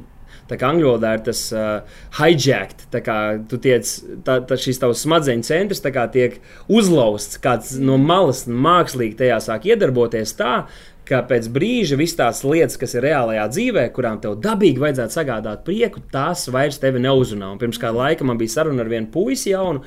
Tā 0.46 0.54
kā 0.60 0.68
angļu 0.70 0.92
valodā 0.92 1.16
ir 1.16 1.22
tas 1.26 1.40
uh, 1.54 1.96
hijacked, 2.20 2.84
tā 2.92 3.00
kā 3.02 3.16
tu 3.50 3.58
tiec, 3.62 3.88
tā, 4.26 4.38
tā 4.46 4.58
šis 4.62 4.78
tavs 4.78 5.02
smadzeņu 5.02 5.46
centrs 5.46 5.82
tiek 5.82 6.38
uzlauzts, 6.70 7.40
kāds 7.42 7.74
no 7.82 7.96
malas 7.98 8.44
mākslīgi 8.46 9.18
tajā 9.18 9.40
sāk 9.42 9.66
iedarboties 9.66 10.36
tā, 10.38 10.52
ka 11.06 11.22
pēc 11.28 11.48
brīža 11.54 11.98
visas 11.98 12.18
tās 12.18 12.42
lietas, 12.46 12.78
kas 12.80 12.96
ir 12.96 13.06
reālajā 13.06 13.46
dzīvē, 13.52 13.86
kurām 13.94 14.18
tev 14.22 14.36
dabīgi 14.42 14.82
vajadzētu 14.82 15.14
sagādāt 15.14 15.64
prieku, 15.66 16.02
tās 16.12 16.46
vairs 16.52 16.80
tevi 16.82 17.02
neuzrunā. 17.04 17.52
Un 17.54 17.62
pirms 17.62 17.80
kāda 17.82 18.00
laika 18.02 18.26
man 18.26 18.40
bija 18.40 18.58
saruna 18.58 18.84
ar 18.84 18.90
vienu 18.92 19.10
puisi 19.14 19.52
jaunu, 19.52 19.84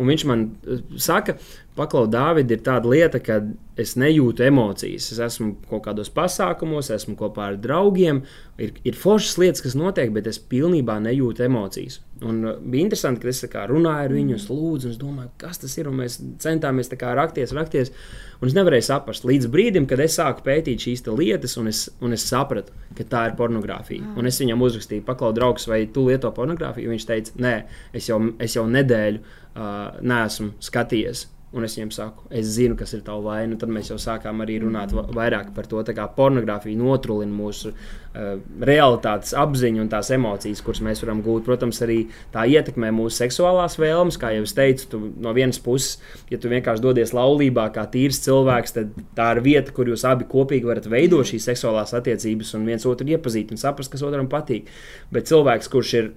un 0.00 0.10
viņš 0.10 0.26
man 0.28 0.46
eh, 0.64 0.80
saka, 0.96 1.36
Paklau, 1.80 2.08
Dārvid, 2.10 2.50
ir 2.50 2.60
tāda 2.66 2.90
lieta, 2.90 3.20
ka 3.22 3.38
es 3.80 3.94
nejūtu 3.96 4.42
emocijas. 4.44 5.06
Es 5.14 5.20
esmu 5.22 5.54
kaut 5.70 5.84
kādos 5.86 6.10
pasākumos, 6.12 6.90
esmu 6.92 7.14
kopā 7.16 7.46
ar 7.52 7.58
draugiem. 7.62 8.24
Ir, 8.60 8.74
ir 8.84 8.98
foršas 8.98 9.38
lietas, 9.40 9.62
kas 9.64 9.76
notiek, 9.78 10.10
bet 10.12 10.26
es 10.28 10.40
pilnībā 10.50 10.98
nejūtu 11.00 11.46
emocijas. 11.46 12.00
Un 12.26 12.42
uh, 12.44 12.58
bija 12.60 12.84
interesanti, 12.84 13.22
ka 13.22 13.30
es 13.30 13.40
kā, 13.48 13.62
runāju 13.70 14.10
ar 14.10 14.16
viņu, 14.16 14.36
es 14.36 14.48
lūdzu, 14.50 14.90
un 14.90 14.92
es 14.92 15.00
domāju, 15.00 15.30
kas 15.40 15.62
tas 15.62 15.78
ir. 15.80 15.88
Mēs 15.94 16.18
centāmies 16.42 16.92
kā, 17.00 17.14
rakties, 17.16 17.54
rakties. 17.56 17.94
Un 18.42 18.50
es 18.50 18.56
nevarēju 18.58 18.88
saprast 18.90 19.24
līdz 19.28 19.48
brīdim, 19.52 19.86
kad 19.88 20.02
es 20.04 20.18
sāku 20.18 20.44
pētīt 20.44 20.84
šīs 20.84 21.06
lietas, 21.08 21.56
un 21.60 21.70
es, 21.70 21.86
un 22.04 22.16
es 22.16 22.26
sapratu, 22.28 22.74
ka 22.98 23.06
tā 23.08 23.28
ir 23.30 23.38
pornogrāfija. 23.38 24.16
Un 24.20 24.28
es 24.28 24.42
viņam 24.42 24.66
uzrakstīju, 24.66 25.06
paklau, 25.06 25.32
draugs, 25.36 25.68
vai 25.70 25.86
tu 25.92 26.08
lieto 26.10 26.32
pornogrāfiju? 26.36 26.92
Viņš 26.92 27.08
teica, 27.08 27.36
nē, 27.40 27.54
es 27.96 28.10
jau, 28.10 28.20
es 28.42 28.58
jau 28.58 28.66
nedēļu 28.68 29.38
uh, 29.60 30.00
neesmu 30.00 30.54
skatījies 30.64 31.28
Un 31.50 31.66
es 31.66 31.72
viņiem 31.74 31.88
saku, 31.90 32.28
es 32.38 32.46
zinu, 32.54 32.76
kas 32.78 32.92
ir 32.94 33.00
tava 33.02 33.24
vaina. 33.24 33.56
Tad 33.58 33.72
mēs 33.74 33.88
jau 33.90 33.96
sākām 33.98 34.38
arī 34.44 34.60
runāt 34.62 34.92
vairāk 34.94 35.48
par 35.56 35.66
to, 35.66 35.82
kā 35.96 36.04
pornogrāfija 36.14 36.78
notrūlina 36.78 37.34
mūsu 37.34 37.72
uh, 37.72 38.36
realitātes 38.70 39.34
apziņu 39.34 39.82
un 39.82 39.90
tās 39.90 40.12
emocijas, 40.14 40.62
kuras 40.62 40.82
mēs 40.86 41.02
varam 41.02 41.24
gūt. 41.26 41.42
Protams, 41.48 41.82
arī 41.82 41.98
tā 42.30 42.46
ietekmē 42.54 42.92
mūsu 42.94 43.24
seksuālās 43.24 43.80
vēlmes. 43.82 44.20
Kā 44.22 44.30
jau 44.36 44.46
es 44.46 44.54
teicu, 44.54 44.86
tu, 44.94 45.02
no 45.26 45.34
vienas 45.34 45.58
puses, 45.64 45.98
ja 46.30 46.38
tu 46.38 46.54
vienkārši 46.54 46.86
dodies 46.86 47.16
laulībā 47.18 47.66
kā 47.74 47.88
tīrs 47.90 48.22
cilvēks, 48.28 48.78
tad 48.78 48.94
tā 49.18 49.32
ir 49.34 49.44
vieta, 49.50 49.74
kur 49.74 49.90
jūs 49.90 50.06
abi 50.06 50.30
kopīgi 50.30 50.70
varat 50.70 50.86
veidot 50.92 51.26
šīs 51.26 51.50
seksuālās 51.50 51.98
attiecības 51.98 52.54
un 52.60 52.70
viens 52.70 52.86
otru 52.86 53.10
iepazīt 53.10 53.50
un 53.50 53.58
saprast, 53.58 53.90
kas 53.90 54.06
otram 54.06 54.30
patīk. 54.30 54.70
Bet 55.10 55.26
cilvēks, 55.34 55.74
kurš 55.74 55.98
ir 55.98 56.12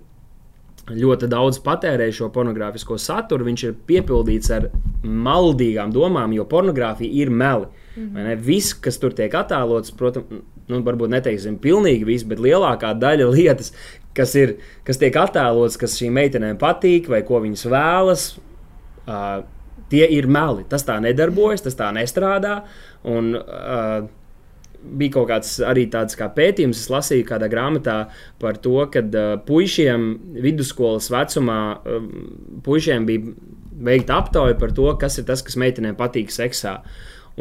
ļoti 0.91 1.29
daudz 1.31 1.59
patērē 1.63 2.09
šo 2.11 2.27
pornogrāfisko 2.33 2.97
saturu, 2.99 3.47
viņš 3.47 3.63
ir 3.63 3.75
piepildīts 3.87 4.51
ar 4.51 4.67
maldīgām 5.03 5.93
domām, 5.95 6.33
jo 6.35 6.45
pornogrāfija 6.49 7.23
ir 7.23 7.31
meli. 7.31 7.69
Mm 7.95 8.09
-hmm. 8.15 8.41
Viss, 8.41 8.73
kas 8.73 8.97
tur 8.97 9.13
tiek 9.13 9.33
attēlots, 9.33 9.93
protams, 9.97 10.43
nu, 10.67 10.81
varbūt 10.81 11.09
neteiksim 11.09 11.57
pilnīgi 11.57 12.05
viss, 12.05 12.27
bet 12.27 12.39
lielākā 12.39 12.93
daļa 12.99 13.29
lietas, 13.35 13.73
kas, 14.13 14.35
ir, 14.35 14.57
kas 14.83 14.97
tiek 14.97 15.15
attēlots, 15.15 15.77
kas 15.77 15.97
šīm 15.99 16.11
meitenēm 16.11 16.57
patīk 16.57 17.09
vai 17.09 17.21
ko 17.21 17.39
viņas 17.39 17.65
vēlas, 17.65 18.39
uh, 19.07 19.43
tie 19.89 20.07
ir 20.09 20.27
meli. 20.27 20.65
Tas 20.69 20.83
tā 20.83 20.99
nedarbojas, 20.99 21.61
tas 21.61 21.75
tā 21.75 21.91
nestrādā. 21.95 22.63
Un, 23.03 23.35
uh, 23.35 24.09
bija 24.83 25.17
kaut 25.17 25.29
kāds 25.31 25.55
arī 25.65 25.85
tāds 25.91 26.17
kā 26.19 26.27
pētījums, 26.35 26.81
es 26.83 26.91
lasīju 26.91 27.27
kādā 27.29 27.49
grāmatā 27.51 27.97
par 28.41 28.59
to, 28.63 28.75
ka 28.93 29.03
uh, 29.03 29.35
puišiem 29.47 30.07
vidusskolas 30.43 31.09
vecumā 31.13 31.59
uh, 31.73 32.07
puišiem 32.65 33.07
bija 33.09 33.35
veikta 33.83 34.19
aptauja 34.21 34.57
par 34.59 34.73
to, 34.75 34.89
kas 34.99 35.19
ir 35.19 35.27
tas, 35.29 35.43
kas 35.45 35.57
meitenēm 35.59 35.97
patīk 35.99 36.33
seksā. 36.33 36.79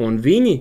Un 0.01 0.19
viņi 0.25 0.57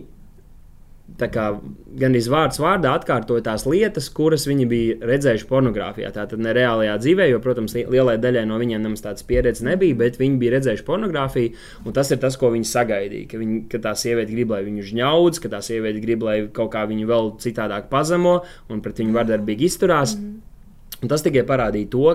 gan 1.19 2.15
izvārds 2.17 2.59
vārdā 2.61 2.93
atkārtoja 2.97 3.43
tās 3.45 3.65
lietas, 3.69 4.09
kuras 4.13 4.47
viņi 4.49 4.67
bija 4.69 4.97
redzējuši 5.09 5.47
pornogrāfijā. 5.49 6.11
Tātad 6.15 6.41
ne 6.41 6.53
reālajā 6.55 6.97
dzīvē, 7.03 7.27
jo, 7.31 7.39
protams, 7.43 7.75
lielai 7.75 8.17
daļai 8.21 8.45
no 8.49 8.59
viņiem 8.61 8.85
nemaz 8.85 9.03
tādas 9.05 9.25
pieredzes 9.27 9.65
nebija, 9.67 9.97
bet 9.99 10.19
viņi 10.21 10.39
bija 10.41 10.55
redzējuši 10.57 10.87
pornogrāfiju, 10.87 11.55
un 11.85 11.97
tas 11.97 12.11
ir 12.11 12.21
tas, 12.21 12.37
ko 12.39 12.51
viņi 12.55 12.69
sagaidīja. 12.71 13.31
Ka, 13.31 13.41
viņi, 13.41 13.63
ka 13.71 13.81
tā 13.83 13.95
sieviete 13.97 14.33
grib, 14.33 14.53
lai 14.55 14.63
viņu 14.67 14.87
žņaudz, 14.91 15.41
ka 15.43 15.51
tā 15.55 15.63
sieviete 15.65 16.03
grib, 16.03 16.23
lai 16.27 16.37
kaut 16.53 16.73
kā 16.75 16.85
viņu 16.89 17.09
vēl 17.11 17.35
citādāk 17.43 17.91
pazemo 17.91 18.39
un 18.71 18.81
pret 18.85 19.03
viņu 19.03 19.17
vardarbīgi 19.17 19.69
izturās. 19.69 20.15
Mm 20.17 20.25
-hmm. 20.25 20.50
Un 21.01 21.09
tas 21.09 21.23
tikai 21.25 21.43
parādīja 21.49 21.89
to, 21.93 22.07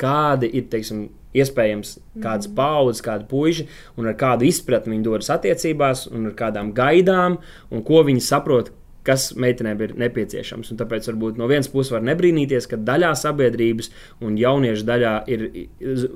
kādi 0.00 0.50
ir 0.58 0.68
teiksim, 0.72 1.06
iespējams 1.34 1.96
kādas 2.22 2.48
mm. 2.50 2.54
paudzes, 2.58 3.02
kādi 3.04 3.26
puiši, 3.30 3.66
un 3.98 4.10
ar 4.10 4.16
kādu 4.20 4.46
izpratni 4.46 4.94
viņi 4.94 5.06
dodas 5.06 5.32
attiecībās, 5.34 6.06
un 6.12 6.30
ar 6.30 6.38
kādām 6.38 6.72
gaidām, 6.76 7.40
un 7.72 7.84
ko 7.86 8.04
viņi 8.06 8.22
saprot, 8.24 8.70
kas 9.04 9.28
meitenēm 9.36 9.82
ir 9.84 9.94
nepieciešams. 10.00 10.70
Un 10.72 10.80
tāpēc 10.80 11.08
varbūt 11.10 11.40
no 11.40 11.48
vienas 11.50 11.68
puses 11.72 11.92
var 11.92 12.04
nebrīnīties, 12.08 12.68
ka 12.70 12.78
daļā 12.80 13.12
sabiedrības 13.20 13.90
un 14.24 14.38
jauniešu 14.40 14.86
daļā 14.88 15.14
ir, 15.32 15.44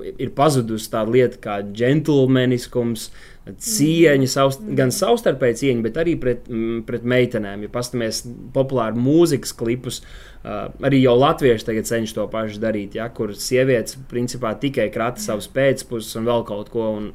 ir 0.09 0.31
pazudusi 0.37 0.89
tāda 0.93 1.13
lieta 1.13 1.41
kā 1.43 1.59
džentlmeniskums, 1.69 3.09
cieņa, 3.57 4.29
savst, 4.29 4.63
mm. 4.63 4.77
gan 4.77 4.93
savstarpēji 4.93 5.61
cieņa, 5.63 5.85
bet 5.85 5.99
arī 6.01 6.15
pret, 6.21 6.49
pret 6.87 7.05
meitenēm. 7.07 7.65
Ja 7.65 7.73
paskatāmies 7.73 8.23
populāru 8.55 8.99
mūzikas 9.01 9.55
klipus, 9.57 10.03
uh, 10.03 10.29
Uh, 10.39 10.69
arī 10.87 11.01
jau 11.01 11.17
latvieši 11.19 11.65
tagad 11.67 11.87
cenšas 11.89 12.15
to 12.15 12.23
pašu 12.31 12.61
darīt, 12.63 12.93
ja, 12.95 13.09
kur 13.11 13.33
sievietes 13.35 13.97
principā 14.07 14.53
tikai 14.55 14.85
krata 14.93 15.19
savus 15.19 15.49
pēcpuses 15.51 16.15
un 16.15 16.29
vēl 16.29 16.45
kaut 16.47 16.69
ko. 16.71 16.85
Un, 16.95 17.09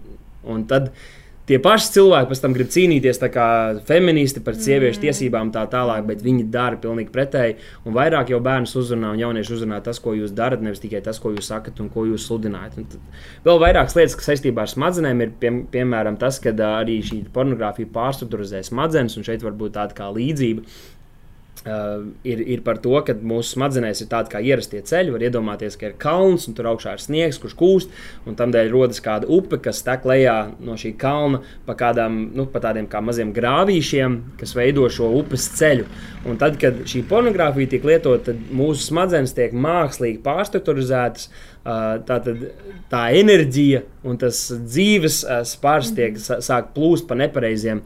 un 0.44 0.66
tad 0.68 0.90
tie 1.49 1.59
paši 1.63 1.91
cilvēki 1.97 2.31
pēc 2.31 2.43
tam 2.43 2.55
grib 2.57 2.71
cīnīties 2.73 3.21
kā 3.35 3.49
feministi 3.89 4.43
par 4.45 4.57
sieviešu 4.57 4.99
mm. 4.99 5.03
tiesībām 5.05 5.53
tā 5.55 5.65
tālāk, 5.73 6.07
bet 6.09 6.25
viņi 6.25 6.47
dara 6.53 6.79
pilnīgi 6.81 7.13
pretēji. 7.15 7.59
Un 7.85 7.97
vairāk 7.97 8.33
jau 8.33 8.41
bērnus 8.45 8.75
uzrunā 8.81 9.13
un 9.15 9.21
jaunieši 9.21 9.55
uzrunā 9.59 9.81
tas, 9.85 10.01
ko 10.03 10.17
jūs 10.17 10.35
darat, 10.37 10.65
nevis 10.65 10.83
tikai 10.83 11.03
tas, 11.05 11.21
ko 11.23 11.35
jūs 11.35 11.51
sakat 11.53 11.81
un 11.85 11.91
ko 11.93 12.07
jūs 12.09 12.27
sludinājat. 12.29 12.97
Vēl 13.45 13.61
vairākas 13.63 13.97
lietas, 13.99 14.17
kas 14.19 14.33
saistībā 14.33 14.65
ar 14.65 14.73
smadzenēm, 14.73 15.25
ir 15.25 15.37
pie, 15.41 15.53
piemēram 15.75 16.19
tas, 16.21 16.41
ka 16.43 16.55
arī 16.71 17.01
šī 17.05 17.25
pornogrāfija 17.35 17.93
pārstruktūrizē 17.95 18.65
smadzenes, 18.65 19.19
un 19.19 19.27
šeit 19.27 19.45
var 19.45 19.57
būt 19.59 19.77
tāda 19.79 19.97
kā 19.97 20.11
līdzība 20.15 20.65
Uh, 21.64 22.11
ir, 22.29 22.43
ir 22.45 22.61
par 22.61 22.77
to, 22.85 22.93
ka 23.07 23.14
mūsu 23.17 23.55
smadzenēs 23.55 24.03
ir 24.05 24.09
tādi 24.11 24.29
kā 24.35 24.40
ierastie 24.45 24.83
ceļi. 24.85 25.14
Var 25.14 25.23
iedomāties, 25.31 25.79
ka 25.81 25.87
ir 25.88 25.95
kalns 25.97 26.45
un 26.51 26.57
tur 26.59 26.67
augšā 26.69 26.93
ir 26.93 27.01
sniegs, 27.01 27.38
kurš 27.40 27.55
kūst. 27.57 27.95
Tādēļ 28.27 28.69
rodas 28.69 29.01
kāda 29.01 29.31
upe, 29.33 29.57
kas 29.64 29.81
tek 29.87 30.05
lejā 30.05 30.35
no 30.61 30.77
šī 30.77 30.93
kalna 31.01 31.40
pa, 31.64 31.73
kādām, 31.81 32.19
nu, 32.37 32.45
pa 32.53 32.61
tādiem 32.67 32.85
kā 32.90 33.01
maziem 33.01 33.33
grāvīšiem, 33.33 34.19
kas 34.43 34.53
veido 34.59 34.85
šo 34.93 35.09
upes 35.23 35.49
ceļu. 35.57 35.88
Un 36.29 36.37
tad, 36.43 36.59
kad 36.61 36.85
šī 36.90 37.01
pornogrāfija 37.09 37.73
tiek 37.73 37.88
lietota, 37.88 38.35
tad 38.35 38.45
mūsu 38.53 38.85
smadzenes 38.90 39.33
tiek 39.33 39.57
mākslīgi 39.57 40.21
pārstrukturizētas. 40.27 41.31
Tā, 41.64 41.96
tad, 42.05 42.27
tā 42.92 43.03
enerģija 43.16 43.79
un 44.05 44.18
tas 44.20 44.37
dzīves 44.53 45.22
spārs 45.48 45.94
tiek 45.96 46.18
sāk 46.20 46.74
plūst 46.74 47.07
pa 47.09 47.16
nepareiziem 47.16 47.81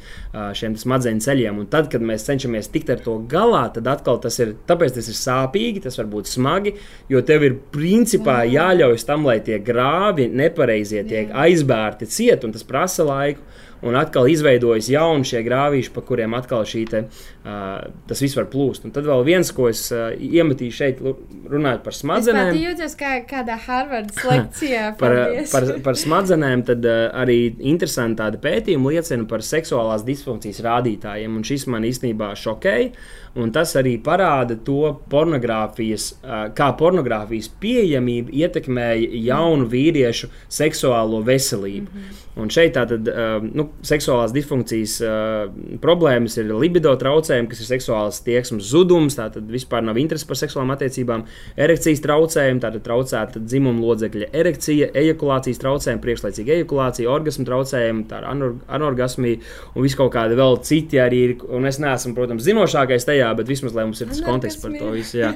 šiem 0.59 0.75
smadzeņu 0.81 1.23
ceļiem. 1.23 1.61
Un 1.63 1.69
tad, 1.71 1.87
kad 1.93 2.03
mēs 2.03 2.27
cenšamies 2.27 2.73
tikt 2.75 2.91
ar 2.91 3.05
to 3.05 3.15
galā, 3.31 3.69
tad 3.77 3.87
atkal 3.93 4.19
tas 4.25 4.41
ir, 4.43 4.57
tāpēc 4.67 4.97
tas 4.99 5.13
ir 5.13 5.19
sāpīgi, 5.21 5.85
tas 5.85 6.01
var 6.01 6.11
būt 6.11 6.31
smagi, 6.31 6.75
jo 7.13 7.23
tev 7.23 7.47
ir 7.47 7.55
principā 7.75 8.41
jāļauj 8.51 8.99
tam, 9.07 9.29
lai 9.31 9.39
tie 9.47 9.61
grāvi 9.63 10.27
nepareizie 10.27 11.07
tiek 11.07 11.31
aizbērti 11.47 12.11
ciet, 12.11 12.43
un 12.43 12.59
tas 12.59 12.67
prasa 12.67 13.07
laiku. 13.07 13.47
Un 13.79 13.95
atkal 13.95 14.27
izveidojas 14.27 14.89
jauni 14.91 15.23
šie 15.23 15.39
grāvīši, 15.47 15.93
pa 15.95 16.03
kuriem 16.03 16.33
atkal 16.35 16.65
te, 16.67 17.05
uh, 17.07 17.29
tas 17.43 18.21
viss 18.23 18.37
var 18.37 18.49
plūst. 18.53 18.85
Un 18.85 18.93
tad 18.95 19.07
vēl 19.09 19.23
viens, 19.27 19.51
ko 19.55 19.69
es 19.71 19.87
iemetīju 19.93 20.75
šeit, 20.75 21.03
runājot 21.49 21.85
par 21.85 21.97
smadzenēm. 21.97 22.51
Es 22.53 22.61
jūtos 22.65 22.97
kā 22.99 23.13
kādā 23.29 23.57
Harvardas 23.67 24.25
lekcijā. 24.31 24.91
par, 25.01 25.17
par, 25.53 25.69
par 25.87 26.01
smadzenēm, 26.01 26.67
tad 26.69 26.85
arī 26.89 27.39
interesanti 27.59 28.21
tādi 28.23 28.43
pētījumi 28.43 28.95
liecina 28.95 29.29
par 29.31 29.45
seksuālās 29.47 30.05
disfunkcijas 30.09 30.61
rādītājiem, 30.67 31.39
un 31.39 31.47
šis 31.47 31.69
man 31.73 31.87
īstenībā 31.89 32.35
šokēja. 32.39 32.93
Un 33.39 33.53
tas 33.55 33.71
arī 33.79 33.95
parāda 34.03 34.57
to, 34.67 34.97
pornogrāfijas, 35.13 36.09
kā 36.59 36.69
pornogrāfijas 36.81 37.51
pieejamība 37.63 38.33
ietekmēja 38.35 39.21
jaunu 39.29 39.69
vīriešu 39.71 40.31
seksuālo 40.49 41.21
veselību. 41.27 41.87
Mm 41.93 42.01
-hmm. 42.01 42.25
Un 42.39 42.51
šeit 42.51 42.75
tātad 42.77 43.09
nu, 43.43 43.69
seksuālās 43.83 44.33
disfunkcijas 44.33 45.01
problēmas 45.83 46.39
ir 46.39 46.55
libido 46.55 46.95
traucējumi, 46.97 47.28
kas 47.53 47.63
ir 47.63 47.71
seksuālas 47.71 48.23
tieksmes 48.27 48.73
zudums, 48.73 49.19
tātad 49.19 49.47
vispār 49.53 49.85
nav 49.87 50.01
interesi 50.01 50.27
par 50.27 50.41
seksuālām 50.41 50.75
attiecībām, 50.75 51.27
erekcijas 51.61 52.03
traucējumi, 52.05 52.63
tātad 52.65 52.87
traucēta 52.87 53.45
dzimuma 53.45 53.85
lodzekļa 53.85 54.31
erekcija, 54.43 54.91
ejakulācijas 54.99 55.63
traucējumi, 55.63 56.03
priekšlaicīga 56.03 56.57
ejakulācija, 56.59 57.13
orgasmu 57.13 57.47
traucējumi, 57.47 58.05
tā 58.11 58.23
ir 58.25 58.29
anorgasmija 58.79 59.41
un 59.75 59.87
viss 59.87 59.99
kaut 59.99 60.13
kādi 60.17 60.39
vēl 60.39 60.59
citi 60.67 60.99
arī 61.03 61.23
ir. 61.29 61.37
Un 61.55 61.69
es 61.69 61.79
neesmu, 61.83 62.17
protams, 62.17 62.43
zinošākais 62.47 63.07
tajā 63.07 63.29
jā, 63.29 63.35
bet 63.39 63.51
vismaz 63.51 63.77
lai 63.77 63.87
mums 63.89 64.01
ir 64.03 64.11
tas 64.11 64.23
konteksts 64.25 64.63
par 64.63 64.75
to 64.77 64.93
visu. 64.95 65.19
Jā. 65.21 65.33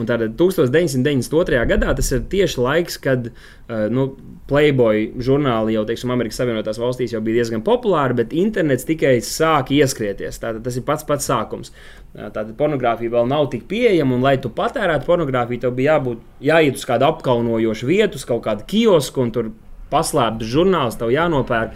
Un 0.00 0.08
tātad 0.08 0.36
1992. 0.38 1.62
gadā 1.70 1.94
tas 1.98 2.12
ir 2.14 2.24
tieši 2.32 2.62
laiks, 2.62 2.98
kad 3.02 3.28
uh, 3.30 3.86
nu, 3.92 4.12
Playboy 4.50 5.06
žurnāli 5.22 5.76
jau, 5.76 5.84
teiksim, 5.88 6.12
Amerikas 6.12 6.40
Savienotās 6.42 6.80
valstīs 6.82 7.14
jau 7.14 7.22
bija 7.24 7.40
diezgan 7.40 7.64
populāri, 7.64 8.18
bet 8.22 8.34
internets 8.36 8.86
tikai 8.88 9.16
sāk 9.24 9.72
ieskrieties. 9.74 10.40
Tātad 10.42 10.62
tas 10.66 10.76
ir 10.78 10.86
pats 10.88 11.06
pats 11.08 11.28
sākums. 11.32 11.72
Tātad 12.12 12.52
pornogrāfija 12.58 13.14
vēl 13.14 13.28
nav 13.30 13.48
tik 13.52 13.64
pieejama, 13.70 14.18
un 14.18 14.24
lai 14.24 14.36
tu 14.40 14.52
patērētu 14.52 15.08
pornogrāfiju, 15.08 15.64
tev 15.64 15.76
bija 15.78 15.96
jābūt, 15.96 16.24
jāiet 16.44 16.76
uz 16.76 16.84
kādu 16.88 17.08
apkaunojošu 17.08 17.88
vietu, 17.88 18.20
uz 18.20 18.26
kaut 18.28 18.44
kādu 18.44 18.66
kiosku, 18.68 19.24
un 19.24 19.32
tur 19.32 19.52
paslēpts 19.92 20.48
žurnāls, 20.48 20.96
tev 21.00 21.12
jānopērk. 21.12 21.74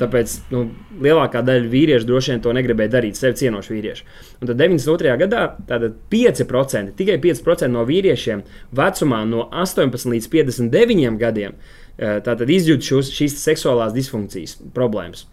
Tāpēc 0.00 0.34
nu, 0.52 0.64
lielākā 1.02 1.42
daļa 1.46 1.70
vīriešu 1.70 2.08
droši 2.08 2.34
vien 2.34 2.42
to 2.44 2.52
negribēja 2.54 2.92
darīt, 2.96 3.18
sevi 3.18 3.38
cienoši 3.40 3.74
vīrieši. 3.74 4.06
Un 4.40 4.50
tad 4.50 4.60
92. 4.60 5.16
gadā 5.22 5.42
5%, 6.12 6.94
tikai 6.98 7.18
5% 7.22 7.70
no 7.72 7.82
vīriešiem 7.88 8.44
vecumā 8.76 9.22
no 9.26 9.48
18 9.50 10.12
līdz 10.14 10.30
59 10.34 11.18
gadiem 11.22 11.58
izjūt 12.58 12.90
šos, 12.90 13.10
šīs 13.16 13.38
seksuālās 13.40 13.94
disfunkcijas 13.96 14.58
problēmas. 14.76 15.26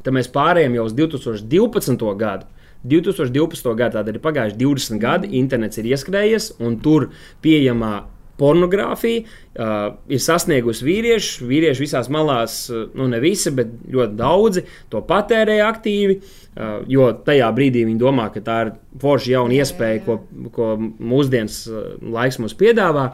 Tad 0.00 0.16
mēs 0.16 0.30
pārējām 0.32 0.78
jau 0.78 0.88
uz 0.88 0.96
2012. 0.96 2.08
gadu. 2.20 2.48
2012. 2.84 3.74
gadā 3.76 4.04
tad 4.04 4.14
ir 4.14 4.22
pagājuši 4.22 4.56
20 4.60 5.02
gadi, 5.02 5.34
internets 5.40 5.80
ir 5.80 5.90
ieskrējies, 5.92 6.54
un 6.64 6.78
tur 6.80 7.10
pieejamā 7.44 7.94
pornogrāfija 8.40 9.24
uh, 9.24 9.98
ir 10.08 10.22
sasniegusi 10.22 10.86
vīriešu. 10.86 11.48
Vīrieši 11.50 11.84
visās 11.84 12.08
malās, 12.12 12.62
nu 12.96 13.08
ne 13.10 13.20
visi, 13.20 13.52
bet 13.52 13.74
ļoti 13.92 14.16
daudzi 14.16 14.64
to 14.92 15.02
patērē 15.04 15.58
aktīvi. 15.66 16.16
Uh, 16.50 16.80
jo 16.90 17.10
tajā 17.26 17.50
brīdī 17.56 17.84
viņi 17.86 18.00
domā, 18.00 18.30
ka 18.32 18.42
tā 18.44 18.56
ir 18.64 18.72
forša 19.02 19.34
jauna 19.36 19.60
iespēja, 19.60 20.00
ko, 20.06 20.18
ko 20.56 20.72
mūsdienas 20.80 21.62
laiks 22.00 22.40
mums 22.40 22.56
piedāvā. 22.58 23.10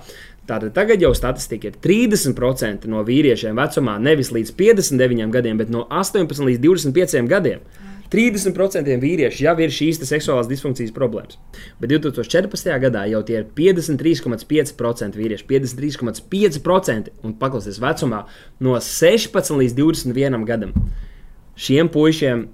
Tātad 0.47 0.71
tagad 0.77 1.03
jau 1.03 1.11
statistika 1.17 1.73
ir 1.73 1.79
30% 1.83 2.87
no 2.91 3.03
vīriešiem 3.07 3.59
vecumā 3.59 3.97
nevis 3.99 4.31
līdz 4.31 4.53
59 4.55 5.35
gadiem, 5.35 5.59
bet 5.59 5.73
no 5.75 5.83
18 5.91 6.47
līdz 6.47 6.63
25 6.63 7.27
gadiem. 7.31 7.67
30% 8.13 8.99
vīrieši 9.03 9.47
jau 9.47 9.55
ir 9.63 9.73
šīs 9.75 10.01
seksuālās 10.07 10.51
disfunkcijas 10.51 10.95
problēmas. 10.95 11.39
Bet 11.81 11.91
2014. 11.93 12.71
gadā 12.83 13.07
jau 13.11 13.23
tie 13.27 13.41
ir 13.41 13.49
53,5% 13.57 15.19
vīrieši, 15.19 15.47
53,5% 15.51 17.15
un 17.27 17.35
paklausies 17.41 17.81
vecumā 17.83 18.25
no 18.63 18.77
16 18.79 19.59
līdz 19.63 19.79
21 19.81 20.47
gadam. 20.49 20.77
Šiem 21.57 21.89
puišiem 21.93 22.47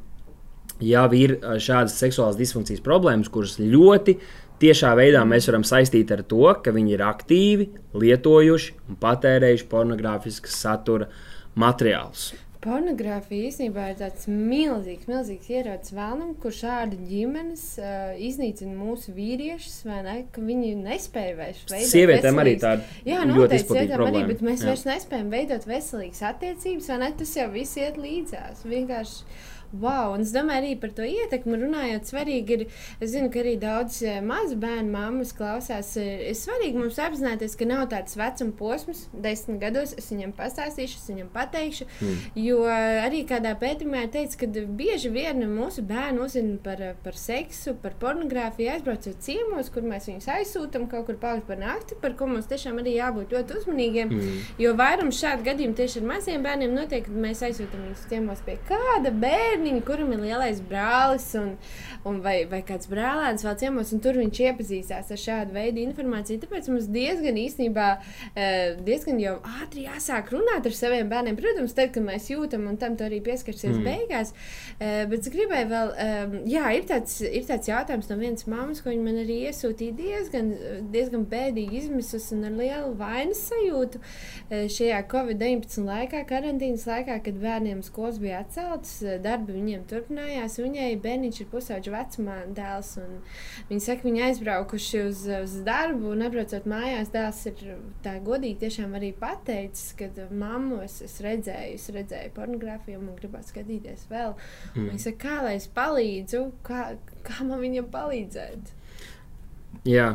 jau 0.82 1.08
ir 1.16 1.36
šādas 1.62 1.98
seksuālās 2.00 2.38
disfunkcijas 2.38 2.82
problēmas, 2.84 3.30
kuras 3.32 3.58
ļoti 3.60 4.16
tiešā 4.62 4.92
veidā 4.98 5.24
mēs 5.26 5.48
varam 5.50 5.66
saistīt 5.66 6.12
ar 6.14 6.22
to, 6.26 6.46
ka 6.62 6.74
viņi 6.74 6.96
ir 6.96 7.04
aktīvi 7.06 7.68
lietojuši 7.98 8.78
un 8.88 8.98
patērējuši 9.02 9.68
pornogrāfiskas 9.70 10.58
satura 10.64 11.10
materiālus. 11.58 12.30
Pornogrāfija 12.62 13.48
īstenībā 13.48 13.88
ir 13.90 13.96
tāds 13.98 14.28
milzīgs, 14.30 15.08
milzīgs 15.10 15.48
ierocis 15.50 15.94
vēlnam, 15.96 16.34
kur 16.38 16.54
šādi 16.54 17.00
ģimenes 17.08 17.64
uh, 17.82 18.12
iznīcina 18.22 18.76
mūsu 18.78 19.14
vīriešus, 19.16 19.80
vai 19.88 19.98
ne? 20.06 20.14
Ka 20.30 20.44
viņi 20.46 20.76
nespēja 20.78 21.34
vairs 21.40 21.64
veidot. 21.66 21.90
Sievietēm 21.90 22.38
arī 22.42 22.52
tāda. 22.62 22.86
Jā, 23.08 23.24
noteikti 23.26 23.66
sievietēm 23.66 24.04
arī, 24.06 24.22
bet 24.30 24.44
mēs 24.46 24.62
Jā. 24.62 24.70
vairs 24.70 24.86
nespējam 24.86 25.32
veidot 25.34 25.66
veselīgas 25.66 26.22
attiecības, 26.30 26.92
vai 26.92 27.00
ne? 27.02 27.10
Tas 27.18 27.34
jau 27.40 27.48
viss 27.56 27.80
iet 27.82 27.98
līdzās. 27.98 28.62
Vienkārši 28.70 29.50
Wow, 29.72 30.12
un 30.12 30.20
es 30.20 30.34
domāju, 30.34 30.60
arī 30.60 30.72
par 30.76 30.90
to 30.92 31.04
ietekmi 31.06 31.56
runājot, 31.56 32.04
svarīgi 32.10 32.56
ir, 32.58 32.62
es 33.00 33.14
zinu, 33.14 33.30
ka 33.32 33.40
arī 33.40 33.54
daudz 33.60 34.02
eh, 34.04 34.18
mazu 34.20 34.58
bērnu 34.60 34.92
mammas 34.92 35.32
klausās. 35.36 35.94
Ir 35.96 36.34
svarīgi 36.36 36.76
mums 36.76 36.98
apzināties, 37.00 37.56
ka 37.56 37.68
nav 37.68 37.86
tāds 37.92 38.18
vecuma 38.20 38.52
posms, 38.58 39.06
desmit 39.24 39.62
gados 39.62 39.94
es 39.96 40.10
viņam 40.12 40.34
pastāstīšu, 40.36 40.98
es 41.00 41.08
viņam 41.08 41.30
pateikšu. 41.32 41.86
Mm. 41.88 42.18
Jo 42.42 42.58
arī 42.68 43.22
kādā 43.28 43.54
pētījumā 43.62 44.04
ir 44.04 44.12
teikts, 44.12 44.36
ka 44.36 44.50
bieži 44.50 45.12
vien 45.14 45.40
mūsu 45.48 45.84
bērni 45.88 46.20
uzzina 46.20 46.58
par, 46.60 46.84
par 47.04 47.16
seksu, 47.16 47.72
par 47.80 47.96
pornogrāfiju, 48.02 48.74
aizbraucot 48.74 49.24
ciemos, 49.24 49.72
kur 49.72 49.88
mēs 49.88 50.10
viņus 50.10 50.28
aizsūtām 50.36 50.84
kaut 50.92 51.08
kur 51.08 51.16
palikt 51.22 51.48
par 51.48 51.60
nakti, 51.62 51.96
par 52.04 52.18
ko 52.18 52.28
mums 52.28 52.50
tiešām 52.52 52.82
arī 52.82 52.98
jābūt 52.98 53.32
ļoti 53.38 53.58
uzmanīgiem. 53.62 54.12
Mm. 54.12 54.44
Jo 54.60 54.76
vairums 54.76 55.16
šādu 55.22 55.48
gadījumu 55.48 55.80
tieši 55.80 56.02
ar 56.02 56.08
maziem 56.12 56.44
bērniem 56.44 56.76
notiek, 56.76 57.08
kad 57.08 57.24
mēs 57.24 57.40
aizsūtām 57.48 57.88
viņus 57.88 58.06
ciemos 58.12 58.44
pie 58.44 58.60
kāda 58.68 59.16
bērna 59.16 59.61
bērniņu, 59.62 59.82
kuram 59.86 60.10
ir 60.14 60.22
lielais 60.22 60.60
brālis 60.66 61.28
un, 61.38 61.52
un 62.08 62.18
vai, 62.24 62.42
vai 62.50 62.62
kāds 62.66 62.88
brālēns 62.90 63.44
vēl 63.46 63.54
ciemos, 63.60 63.92
un 63.94 64.00
tur 64.02 64.18
viņš 64.18 64.40
iepazīstās 64.48 65.12
ar 65.14 65.20
šādu 65.22 65.54
veidu 65.54 65.82
informāciju. 65.84 66.40
Tāpēc 66.42 66.70
mums 66.72 66.88
diezgan 66.90 67.38
īstenībā 67.38 67.88
eh, 68.34 68.74
diezgan 68.82 69.20
jau 69.22 69.36
ātri 69.62 69.86
jāsāk 69.86 70.32
runāt 70.34 70.66
ar 70.66 70.74
saviem 70.74 71.10
bērniem. 71.12 71.38
Protams, 71.38 71.76
tad, 71.78 71.92
kad 71.94 72.02
mēs 72.06 72.26
jūtam, 72.32 72.66
un 72.70 72.78
tam 72.80 72.96
arī 73.06 73.20
pieskarsies 73.22 73.76
mm. 73.76 73.86
beigās. 73.86 74.34
Eh, 74.80 75.04
bet 75.10 75.22
es 75.22 75.30
gribēju 75.34 75.70
vēl, 75.70 75.94
eh, 76.06 76.34
jā, 76.50 76.64
ir 76.78 76.88
tāds, 76.90 77.20
ir 77.22 77.46
tāds 77.46 77.70
jautājums 77.70 78.10
no 78.10 78.18
vienas 78.18 78.48
mammas, 78.50 78.82
ko 78.82 78.90
viņa 78.90 79.06
man 79.06 79.22
arī 79.22 79.38
iesūtīja 79.46 79.96
diezgan, 80.00 80.50
diezgan 80.90 81.28
bēdīgi 81.30 81.84
izmisusi 81.84 82.34
un 82.34 82.48
ar 82.50 82.58
lielu 82.58 82.92
vainas 82.98 83.46
sajūtu 83.52 84.02
šajā 84.50 84.98
Covid-19 85.10 85.86
laikā, 85.86 86.24
karantīnas 86.28 86.84
laikā, 86.88 87.18
kad 87.24 87.38
bērniem 87.42 87.82
skolas 87.86 88.18
bija 88.22 88.42
atceltas, 88.42 88.98
darbi 89.22 89.51
darbi 89.52 89.60
viņiem 89.60 89.84
turpinājās. 89.88 90.56
Viņai 90.60 91.00
bērniņš 91.02 91.40
ir 91.42 91.48
pusauģa 91.50 91.92
vecumā 91.92 92.36
dēls. 92.56 92.92
Viņa 93.68 93.84
saka, 93.84 94.06
viņi 94.06 94.22
aizbraukuši 94.28 95.02
uz, 95.08 95.24
uz 95.42 95.56
darbu 95.66 96.12
un 96.12 96.24
atbraucot 96.26 96.66
mājās. 96.66 97.12
Dēls 97.12 97.42
ir 97.50 97.76
tā 98.02 98.16
godīgi 98.24 98.60
tiešām 98.64 98.94
arī 98.98 99.12
pateicis, 99.12 99.92
ka 99.98 100.08
mammu 100.30 100.82
es, 100.84 101.00
es 101.04 101.18
redzēju, 101.22 101.76
es 101.76 101.88
redzēju 101.92 102.32
pornogrāfiju 102.36 103.00
un 103.00 103.10
man 103.10 103.18
gribētu 103.20 103.52
skatīties 103.52 104.08
vēl. 104.10 104.34
Mm. 104.74 104.88
Viņa 104.90 105.04
saka, 105.06 105.20
kā 105.26 105.42
lai 105.46 105.56
es 105.58 105.68
palīdzu, 105.68 106.44
kā, 106.66 106.86
kā 107.26 107.44
man 107.44 107.62
viņam 107.62 107.90
palīdzēt? 107.92 108.74
Jā, 109.88 110.14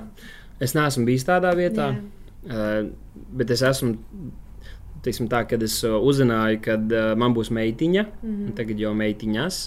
es 0.64 0.76
neesmu 0.78 1.08
bijis 1.08 1.26
tādā 1.28 1.54
vietā, 1.58 1.92
uh, 2.48 2.90
bet 3.38 3.52
es 3.54 3.66
esmu 3.66 3.98
teiksim, 5.08 5.30
tā, 5.32 5.44
kad 5.50 5.64
es 5.66 5.80
uh, 5.88 5.98
uzzināju, 6.04 6.60
ka 6.66 6.78
uh, 6.78 7.12
man 7.20 7.36
būs 7.38 7.52
meitiņa, 7.56 8.04
mm 8.08 8.34
-hmm. 8.34 8.56
tagad 8.60 8.84
jau 8.84 8.94
meitiņas. 8.98 9.62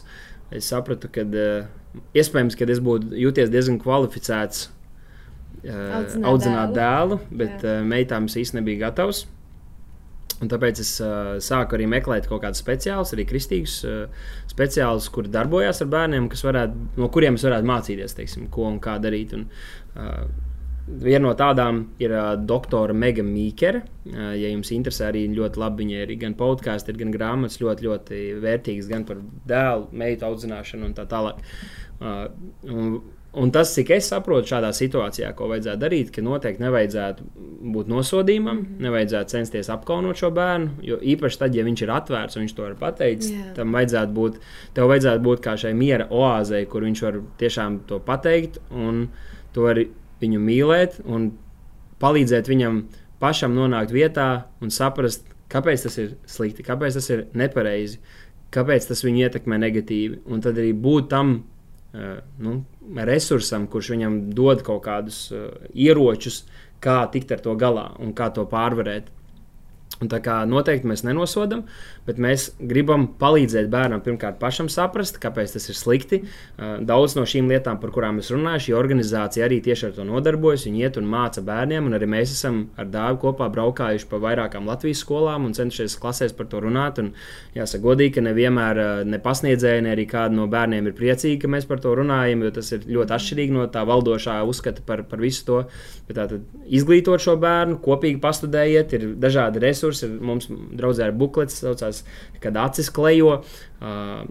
es 0.50 0.68
sapratu, 0.68 1.08
ka 1.08 1.22
uh, 1.22 1.66
iespējams, 2.14 2.56
ka 2.58 2.68
es 2.70 2.80
būtu 2.82 3.14
jūties 3.16 3.50
diezgan 3.50 3.78
kvalificēts 3.78 4.68
uh, 4.68 5.98
audzināt, 6.00 6.24
audzināt 6.32 6.74
dēlu, 6.74 7.20
dēlu 7.20 7.38
bet 7.42 7.64
uh, 7.64 7.82
meitām 7.86 8.26
es 8.26 8.36
īstenībā 8.36 8.60
nebiju 8.64 8.82
gatavs. 8.84 9.26
Un 10.40 10.48
tāpēc 10.48 10.78
es 10.80 10.94
uh, 11.04 11.36
sāku 11.44 11.76
arī 11.76 11.86
meklēt 11.86 12.26
kaut 12.28 12.40
kādus 12.42 12.62
speciālus, 12.62 13.12
arī 13.12 13.26
kristīgus 13.28 13.84
uh, 13.84 14.06
speciālus, 14.48 15.10
kuri 15.12 15.28
darbojās 15.28 15.82
ar 15.84 15.90
bērniem, 15.92 16.30
varētu, 16.32 16.86
no 16.96 17.08
kuriem 17.12 17.36
es 17.36 17.44
varētu 17.44 17.68
mācīties, 17.68 18.16
teiksim, 18.16 18.46
ko 18.48 18.64
un 18.70 18.78
kā 18.80 18.96
darīt. 19.02 19.34
Un, 19.36 19.50
uh, 19.96 20.24
Viena 21.00 21.22
no 21.28 21.34
tādām 21.38 21.84
ir 22.02 22.14
uh, 22.14 22.32
doktora 22.36 22.94
Mega 22.96 23.22
Mīkere. 23.26 23.84
Uh, 24.08 24.32
ja 24.34 24.50
jums 24.50 24.72
interesē, 24.74 25.10
arī 25.10 25.26
ļoti 25.32 25.62
labi 25.62 25.84
viņa 25.84 26.02
ir 26.02 26.16
gan 26.20 26.34
podkāsts, 26.38 26.90
gan 26.98 27.14
grāmatas, 27.14 27.60
ļoti, 27.62 27.86
ļoti 27.86 28.20
vērtīgas 28.42 28.90
gan 28.90 29.06
par 29.08 29.22
dēlu, 29.50 29.88
meitu 29.92 30.26
audzināšanu 30.28 30.90
un 30.90 30.98
tā 30.98 31.06
tālāk. 31.10 31.40
Uh, 32.00 32.26
un, 32.66 33.00
Un 33.30 33.52
tas, 33.54 33.70
cik 33.76 33.92
es 33.94 34.08
saprotu, 34.10 34.48
šādā 34.50 34.72
situācijā, 34.74 35.28
ko 35.38 35.46
vajadzētu 35.52 35.78
darīt, 35.78 36.08
ka 36.10 36.22
noteikti 36.26 36.64
nevajadzētu 36.64 37.26
būt 37.76 37.90
nosodījumam, 37.92 38.56
mm 38.56 38.64
-hmm. 38.64 38.80
nevajadzētu 38.86 39.30
censties 39.30 39.70
apkaunot 39.70 40.18
šo 40.18 40.32
bērnu. 40.34 40.70
Jo 40.82 40.98
īpaši 40.98 41.38
tad, 41.38 41.54
ja 41.54 41.64
viņš 41.64 41.82
ir 41.82 41.92
atvērts 41.94 42.36
un 42.36 42.42
viņš 42.42 42.54
to 42.56 42.66
ir 42.66 42.74
pateicis, 42.80 43.30
yeah. 43.30 43.54
tam 43.54 43.72
vajadzētu 43.72 44.12
būt, 44.12 44.40
tev 44.74 44.90
vajadzētu 44.90 45.22
būt 45.22 45.44
kā 45.46 45.56
šai 45.56 45.74
miera 45.74 46.08
oāzei, 46.10 46.66
kur 46.66 46.82
viņš 46.82 47.02
var 47.02 47.20
tiešām 47.38 47.80
to 47.86 48.00
pateikt 48.00 48.58
un 48.70 49.08
to 49.52 49.62
arī 49.62 49.88
viņu 50.20 50.40
mīlēt 50.42 51.00
un 51.04 51.30
palīdzēt 52.00 52.48
viņam 52.50 52.82
pašam 53.20 53.54
nonākt 53.56 53.92
vietā 53.92 54.46
un 54.64 54.72
saprast, 54.72 55.26
kāpēc 55.52 55.86
tas 55.86 55.98
ir 56.00 56.16
slikti, 56.30 56.64
kāpēc 56.66 56.96
tas 56.96 57.10
ir 57.12 57.26
nepareizi, 57.36 58.00
kāpēc 58.54 58.88
tas 58.90 59.04
viņu 59.04 59.26
ietekmē 59.26 59.58
negatīvi. 59.60 60.22
Un 60.30 60.42
tad 60.44 60.58
arī 60.60 60.72
būt 60.72 61.10
tam 61.12 61.34
uh, 61.36 62.18
nu, 62.42 62.56
resursam, 63.10 63.68
kurš 63.70 63.92
viņam 63.94 64.18
dod 64.36 64.64
kaut 64.66 64.84
kādus 64.86 65.26
uh, 65.34 65.50
ieročus, 65.74 66.44
kā 66.80 67.02
tikt 67.12 67.34
ar 67.36 67.42
to 67.44 67.56
galā 67.60 67.90
un 68.00 68.14
kā 68.16 68.30
to 68.34 68.46
pārvarēt. 68.48 69.10
Un 70.00 70.08
tā 70.08 70.16
kā 70.24 70.38
noteikti 70.48 70.88
mēs 70.88 71.02
nenosodām, 71.04 71.66
bet 72.06 72.16
mēs 72.22 72.46
gribam 72.56 73.02
palīdzēt 73.20 73.66
bērnam 73.68 74.00
pirmkārt 74.00 74.38
pašam 74.40 74.70
saprast, 74.72 75.18
kāpēc 75.20 75.52
tas 75.52 75.66
ir 75.68 75.76
slikti. 75.76 76.20
Daudz 76.56 77.18
no 77.18 77.26
šīm 77.28 77.50
lietām, 77.50 77.76
par 77.82 77.92
kurām 77.92 78.22
es 78.22 78.30
runāju, 78.32 78.62
šī 78.64 78.76
organizācija 78.78 79.44
arī 79.44 79.58
tieši 79.66 79.90
ar 79.90 79.92
to 79.98 80.06
nodarbojas. 80.08 80.64
Viņi 80.68 80.86
iet 80.86 80.96
un 80.96 81.10
māca 81.10 81.44
bērniem, 81.44 81.90
un 81.90 81.98
arī 81.98 82.08
mēs 82.14 82.32
esam 82.32 82.62
ar 82.80 82.88
dāvu 82.88 83.18
kopā 83.26 83.50
braukājuši 83.52 84.08
pa 84.08 84.22
vairākām 84.22 84.70
Latvijas 84.70 85.02
skolām 85.04 85.50
un 85.50 85.56
cenšies 85.58 85.98
klasēs 86.00 86.32
par 86.38 86.48
to 86.48 86.62
runāt. 86.64 87.02
Un, 87.02 87.12
jāsaka, 87.58 87.82
godīgi, 87.90 88.14
ka 88.16 88.24
nevienmēr 88.24 89.04
ne 89.10 89.20
pasniedzēji, 89.20 89.84
ne 89.84 89.92
arī 89.92 90.08
kādi 90.08 90.38
no 90.38 90.48
bērniem 90.48 90.88
ir 90.88 90.96
priecīgi, 90.96 91.42
ka 91.44 91.52
mēs 91.52 91.68
par 91.68 91.84
to 91.84 91.92
runājam, 92.00 92.46
jo 92.46 92.54
tas 92.56 92.72
ir 92.72 92.88
ļoti 92.88 93.16
atšķirīgi 93.18 93.58
no 93.58 93.68
tā 93.74 93.84
valdošā 93.90 94.40
uzskata 94.48 94.86
par, 94.86 95.04
par 95.12 95.20
visu 95.20 95.44
to. 95.50 95.60
Bet 96.08 96.22
tātad 96.22 96.72
izglītot 96.72 97.20
šo 97.20 97.36
bērnu, 97.42 97.82
kopīgi 97.84 98.22
pastudējiet, 98.24 98.96
ir 98.96 99.08
dažādi 99.20 99.60
resursi. 99.60 99.79
Mums 100.20 100.48
draudzē 100.50 101.08
ir 101.10 101.16
buklets, 101.16 101.58
saucās, 101.62 102.02
kad 102.42 102.56
acis 102.60 102.90
klejo, 102.94 103.40
uh, 103.40 104.22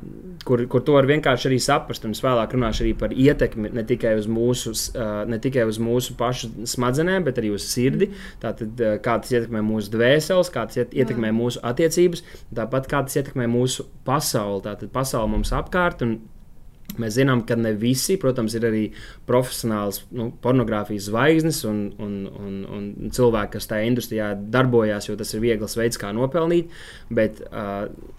kur, 0.48 0.64
kur 0.72 0.86
to 0.86 0.96
var 0.98 1.10
vienkārši 1.10 1.50
arī 1.50 1.60
saprast. 1.64 2.08
Un 2.08 2.16
es 2.18 2.24
vēlāk 2.26 2.56
runāšu 2.56 2.86
arī 2.86 2.96
par 3.00 3.14
ietekmi 3.16 3.74
ne 3.76 3.86
tikai 3.90 4.16
uz 4.20 4.30
mūsu, 4.32 4.74
uh, 4.96 5.22
ne 5.30 5.42
tikai 5.42 5.68
uz 5.70 5.82
mūsu 5.84 6.18
pašu 6.20 6.52
smadzenēm, 6.70 7.28
bet 7.28 7.42
arī 7.42 7.54
uz 7.56 7.68
sirdi. 7.68 8.12
Tātad, 8.44 8.74
uh, 8.80 8.98
kā 9.04 9.20
tas 9.24 9.36
ietekmē 9.36 9.64
mūsu 9.66 9.94
dvēseles, 9.96 10.52
kā 10.54 10.66
tas 10.70 10.84
ietekmē 10.88 11.34
mūsu 11.36 11.64
attiecības, 11.66 12.26
tāpat 12.62 12.92
kā 12.92 13.06
tas 13.08 13.22
ietekmē 13.22 13.50
mūsu 13.52 13.88
pasauli. 14.08 14.66
Tātad 14.70 14.94
pasauli 14.96 15.38
mums 15.38 15.56
apkārt. 15.56 16.06
Un, 16.06 16.20
Mēs 16.98 17.16
zinām, 17.20 17.44
ka 17.48 17.56
ne 17.60 17.72
visi, 17.78 18.18
protams, 18.20 18.56
ir 18.58 18.66
arī 18.68 18.84
profesionāls 19.30 20.02
nu, 20.16 20.32
pornogrāfijas 20.44 21.10
zvaigznes 21.12 21.62
un, 21.70 21.84
un, 22.02 22.16
un, 22.28 22.56
un 22.76 23.12
cilvēki, 23.16 23.54
kas 23.56 23.70
tajā 23.70 23.90
industrijā 23.92 24.32
darbojās, 24.56 25.08
jo 25.10 25.18
tas 25.20 25.36
ir 25.36 25.44
viegls 25.44 25.78
veids, 25.80 26.00
kā 26.02 26.10
nopelnīt. 26.16 26.74
Bet, 27.14 27.44
uh, 27.52 28.16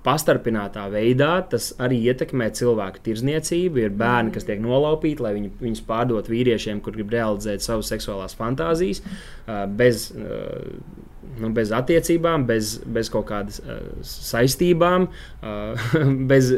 Pastarpinātā 0.00 0.86
veidā 0.88 1.42
tas 1.52 1.74
arī 1.84 1.98
ietekmē 2.08 2.46
cilvēku 2.56 3.02
tirzniecību. 3.04 3.82
Ir 3.82 3.98
bērni, 4.00 4.32
kas 4.32 4.46
tiek 4.48 4.62
nolaupīti, 4.64 5.20
lai 5.20 5.34
viņi, 5.36 5.50
viņus 5.60 5.82
pārdotu 5.84 6.32
vīriešiem, 6.32 6.80
kur 6.80 6.96
grib 6.96 7.12
realizēt 7.12 7.60
savas 7.60 7.90
seksuālās 7.92 8.32
fantāzijas, 8.38 9.02
uh, 9.04 9.66
bez, 9.68 10.06
uh, 10.16 11.09
nu, 11.40 11.50
bez 11.56 11.72
attiecībām, 11.74 12.46
bez, 12.48 12.78
bez 12.86 13.10
kaut 13.12 13.28
kādas 13.30 13.60
uh, 13.62 13.82
saistībām, 14.06 15.08
uh, 15.10 15.92
bez, 16.32 16.50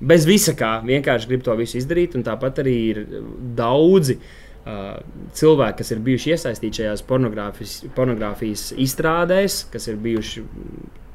bez 0.00 0.28
visa 0.28 0.56
kā. 0.58 0.78
Vienkārši 0.86 1.30
grib 1.30 1.44
to 1.46 1.56
visu 1.60 1.80
izdarīt, 1.80 2.16
un 2.18 2.26
tāpat 2.26 2.62
arī 2.64 2.76
ir 2.92 3.02
daudzi. 3.58 4.20
Uh, 4.60 4.98
cilvēki, 5.34 5.78
kas 5.78 5.90
ir 5.94 6.02
bijuši 6.04 6.34
iesaistīti 6.34 6.82
šajās 6.82 7.02
pornogrāfijas, 7.08 7.78
pornogrāfijas 7.96 8.66
izstrādēs, 8.76 9.62
kas 9.72 9.88
ir 9.88 9.96
bijuši 10.04 10.44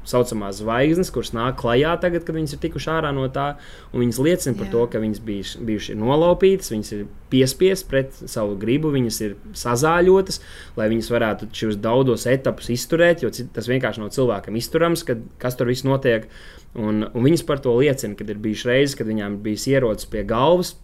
saucamās 0.06 0.60
zvaigznes, 0.60 1.10
kuras 1.14 1.32
nāk 1.36 1.58
klajā 1.60 1.96
tagad, 2.02 2.24
kad 2.26 2.36
viņas 2.38 2.56
ir 2.56 2.62
tikušas 2.62 2.92
ārā 2.96 3.12
no 3.16 3.26
tā, 3.32 3.48
un 3.92 4.04
viņas 4.04 4.20
liecina 4.22 4.58
par 4.58 4.68
Jā. 4.68 4.72
to, 4.74 4.84
ka 4.92 5.02
viņas 5.02 5.22
bijuši, 5.26 5.62
bijuši 5.68 5.98
nolaupītas, 6.00 6.72
viņas 6.74 6.92
ir 6.96 7.04
piespiestas 7.32 7.88
pret 7.90 8.20
savu 8.30 8.56
gribu, 8.60 8.92
viņas 8.94 9.20
ir 9.26 9.36
sazāļotas, 9.58 10.40
lai 10.78 10.88
viņas 10.92 11.12
varētu 11.14 11.50
šos 11.60 11.80
daudzos 11.82 12.28
etapus 12.30 12.70
izturēt, 12.76 13.26
jo 13.26 13.32
tas 13.32 13.70
vienkārši 13.70 14.04
nav 14.04 14.14
cilvēkam 14.16 14.58
izturams, 14.58 15.04
kad, 15.06 15.22
kas 15.42 15.58
tur 15.58 15.72
viss 15.72 15.86
notiek. 15.86 16.30
Un, 16.76 17.06
un 17.08 17.24
viņas 17.24 17.46
par 17.48 17.62
to 17.64 17.72
liecina, 17.78 18.14
kad 18.18 18.28
ir 18.28 18.40
bijušas 18.42 18.68
reizes, 18.68 18.98
kad 18.98 19.08
viņām 19.08 19.40
bija 19.44 19.76
ierocis 19.76 20.10
pie 20.12 20.26
galvas 20.28 20.74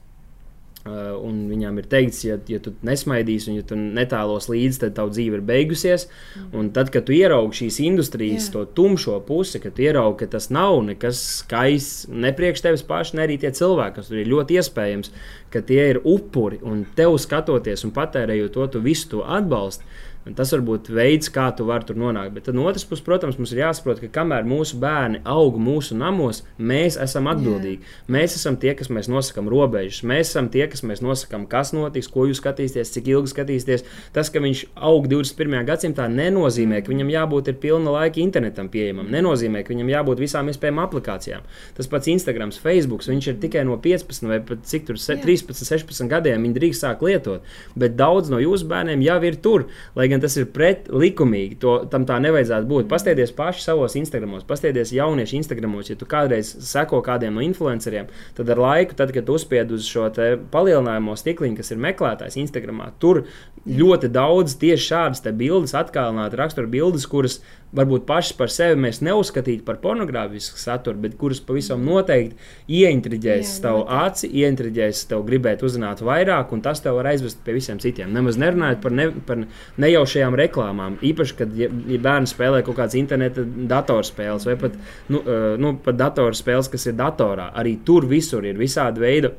Uh, 0.82 1.12
un 1.22 1.44
viņām 1.46 1.76
ir 1.78 1.86
teikts, 1.86 2.24
ja, 2.26 2.34
ja 2.50 2.58
tu 2.58 2.72
nesmaidīsi 2.82 3.52
un 3.52 3.58
ja 3.60 3.66
tu 3.66 3.76
netālos 3.78 4.48
līdzi, 4.50 4.80
tad 4.82 4.96
tava 4.96 5.12
dzīve 5.14 5.38
ir 5.38 5.44
beigusies. 5.46 6.08
Mm. 6.34 6.48
Un 6.58 6.70
tad, 6.74 6.90
kad 6.90 7.06
tu 7.06 7.14
ieraugi 7.14 7.60
šīs 7.60 7.78
industrijas, 7.86 8.48
yeah. 8.48 8.56
to 8.56 8.64
tumšo 8.80 9.20
pusi, 9.28 9.60
kad 9.62 9.76
tu 9.76 9.84
ieraugi, 9.86 10.24
ka 10.24 10.32
tas 10.34 10.50
nav 10.50 10.80
nekas 10.88 11.20
skaists 11.44 12.08
ne 12.10 12.32
priekš 12.34 12.64
tevis 12.66 12.82
paša, 12.88 13.14
ne 13.14 13.28
arī 13.28 13.38
tie 13.38 13.52
cilvēki, 13.54 13.94
kas 14.00 14.10
tur 14.10 14.24
ir 14.24 14.32
ļoti 14.34 14.58
iespējams, 14.58 15.14
ka 15.54 15.62
tie 15.70 15.84
ir 15.92 16.02
upuri 16.02 16.58
un 16.66 16.82
tev 16.98 17.14
skatoties 17.22 17.86
un 17.86 17.94
patērējot 17.94 18.56
to, 18.58 18.66
tu 18.74 18.82
visu 18.82 19.12
to 19.14 19.22
atbalsti. 19.22 19.86
Un 20.22 20.36
tas 20.38 20.52
var 20.54 20.60
būt 20.62 20.86
veids, 20.94 21.30
kā 21.34 21.48
tu 21.58 21.64
vari 21.66 21.86
tur 21.88 21.96
nonākt. 21.98 22.30
Bet 22.36 22.50
no 22.54 22.68
otras 22.70 22.84
puses, 22.86 23.02
protams, 23.02 23.38
mums 23.40 23.50
ir 23.54 23.64
jāsaprot, 23.64 23.98
ka 24.04 24.10
kamēr 24.20 24.46
mūsu 24.46 24.78
bērni 24.82 25.18
aug 25.26 25.56
mūsu 25.58 25.96
namos, 25.98 26.44
mēs 26.62 26.94
esam 27.02 27.26
atbildīgi. 27.32 27.80
Yeah. 27.80 27.96
Mēs 28.14 28.36
esam 28.38 28.54
tie, 28.62 28.76
kas 28.78 28.90
nosakām 28.90 29.50
robežas. 29.50 30.04
Mēs 30.06 30.30
esam 30.30 30.46
tie, 30.52 30.68
kas 30.70 30.84
nosakām, 30.86 31.48
kas 31.50 31.72
notiks, 31.74 32.10
ko 32.12 32.28
jūs 32.30 32.38
skatīsieties, 32.38 32.92
cik 32.94 33.10
ilgi 33.10 33.32
skatīsieties. 33.32 33.82
Tas, 34.14 34.30
ka 34.30 34.42
viņš 34.44 34.62
aug 34.78 35.08
21. 35.10 35.66
gadsimtā, 35.66 36.06
nenozīmē, 36.06 36.84
ka 36.84 36.94
viņam 36.94 37.10
jābūt 37.16 37.50
pilna 37.62 37.96
laika 37.96 38.22
internetam 38.22 38.70
pieejamam. 38.70 39.10
Nenozīmē, 39.10 39.64
ka 39.66 39.74
viņam 39.74 39.90
jābūt 39.90 40.22
visām 40.22 40.52
iespējamām 40.52 40.86
aplikācijām. 40.86 41.42
Tas 41.74 41.90
pats 41.90 42.12
Instagram, 42.14 42.54
Facebook, 42.62 43.02
viņš 43.02 43.32
ir 43.32 43.42
tikai 43.42 43.66
no 43.66 43.74
15 43.82 44.30
vai 44.30 44.38
pat 44.46 44.62
cik 44.70 44.86
tur 44.86 45.02
13, 45.02 45.50
16 45.66 46.10
gadiem. 46.10 46.46
Viņi 46.46 46.58
drīkst 46.60 46.86
sākt 46.86 47.02
lietot. 47.02 47.42
Bet 47.74 47.98
daudz 47.98 48.30
no 48.30 48.38
jūsu 48.42 48.70
bērniem 48.70 49.02
jau 49.02 49.18
ir 49.26 49.38
tur. 49.42 49.66
Lai 49.98 50.11
gan 50.12 50.22
tas 50.22 50.36
ir 50.38 50.48
pretlikumīgi. 50.54 51.58
To, 51.62 51.76
tam 51.92 52.06
tā 52.08 52.18
nevajadzētu 52.22 52.68
būt. 52.70 52.88
Pastieties 52.90 53.34
paši 53.36 53.64
savos 53.66 53.96
Instagramos, 53.98 54.46
pastieties 54.48 54.94
jauniešu 54.96 55.38
Instagramos. 55.40 55.90
Ja 55.90 55.98
tu 55.98 56.08
kādreiz 56.08 56.52
seko 56.64 57.02
kādiem 57.04 57.36
no 57.38 57.44
influenceriem, 57.44 58.10
tad 58.36 58.52
ar 58.52 58.62
laiku, 58.62 58.96
tad, 58.98 59.14
kad 59.16 59.32
uzspied 59.32 59.72
uz 59.74 59.88
šo 59.88 60.08
palielinājumu 60.52 61.16
stikliņu, 61.18 61.58
kas 61.58 61.74
ir 61.74 61.82
meklētājs 61.82 62.38
Instagramā, 62.44 62.92
tur 63.02 63.24
ļoti 63.66 64.10
daudz 64.12 64.56
tieši 64.60 64.88
šādas 64.90 65.26
bildes, 65.38 65.74
atkalināti 65.78 66.38
rakstura 66.38 66.70
bildes, 66.70 67.06
kuras 67.10 67.40
varbūt 67.76 68.04
pašas 68.08 68.36
par 68.36 68.52
sevi 68.52 68.78
mēs 68.80 69.00
neuzskatītu 69.04 69.64
par 69.66 69.78
pornogrāfisku 69.82 70.60
saturu, 70.60 71.00
bet 71.04 71.16
kuras 71.20 71.40
pavisam 71.44 71.84
noteikti 71.86 72.36
ieintriģēs 72.80 73.54
tavu 73.64 73.84
aci, 74.02 74.28
ieintriģēs 74.42 75.04
tev 75.10 75.24
gribēt 75.28 75.64
uzzināt 75.66 76.02
vairāk, 76.04 76.52
un 76.52 76.64
tas 76.64 76.82
tev 76.84 76.98
var 77.00 77.10
aizvest 77.12 77.40
pie 77.46 77.56
visiem 77.56 77.80
citiem. 77.82 78.12
Nemaz 78.14 78.38
nerunājot 78.40 78.82
par, 78.84 78.96
ne, 78.96 79.08
par 79.28 79.46
nejaušajām 79.82 80.36
reklāmām. 80.42 80.98
Īpaši, 81.12 81.38
kad 81.38 81.54
ja, 81.58 81.70
ja 81.88 82.02
bērni 82.02 82.30
spēlē 82.30 82.60
kaut 82.66 82.78
kādas 82.80 82.98
interneta 83.00 83.44
datorspēles 83.46 84.48
vai 84.50 84.58
pat, 84.60 84.76
nu, 85.12 85.22
uh, 85.22 85.46
nu, 85.60 85.76
pat 85.84 86.00
datorspēles, 86.00 86.70
kas 86.72 86.90
ir 86.90 86.98
datorā. 87.00 87.50
Arī 87.58 87.78
tur 87.86 88.06
visur 88.10 88.44
ir 88.48 88.60
visādi 88.60 89.02
veidi 89.02 89.32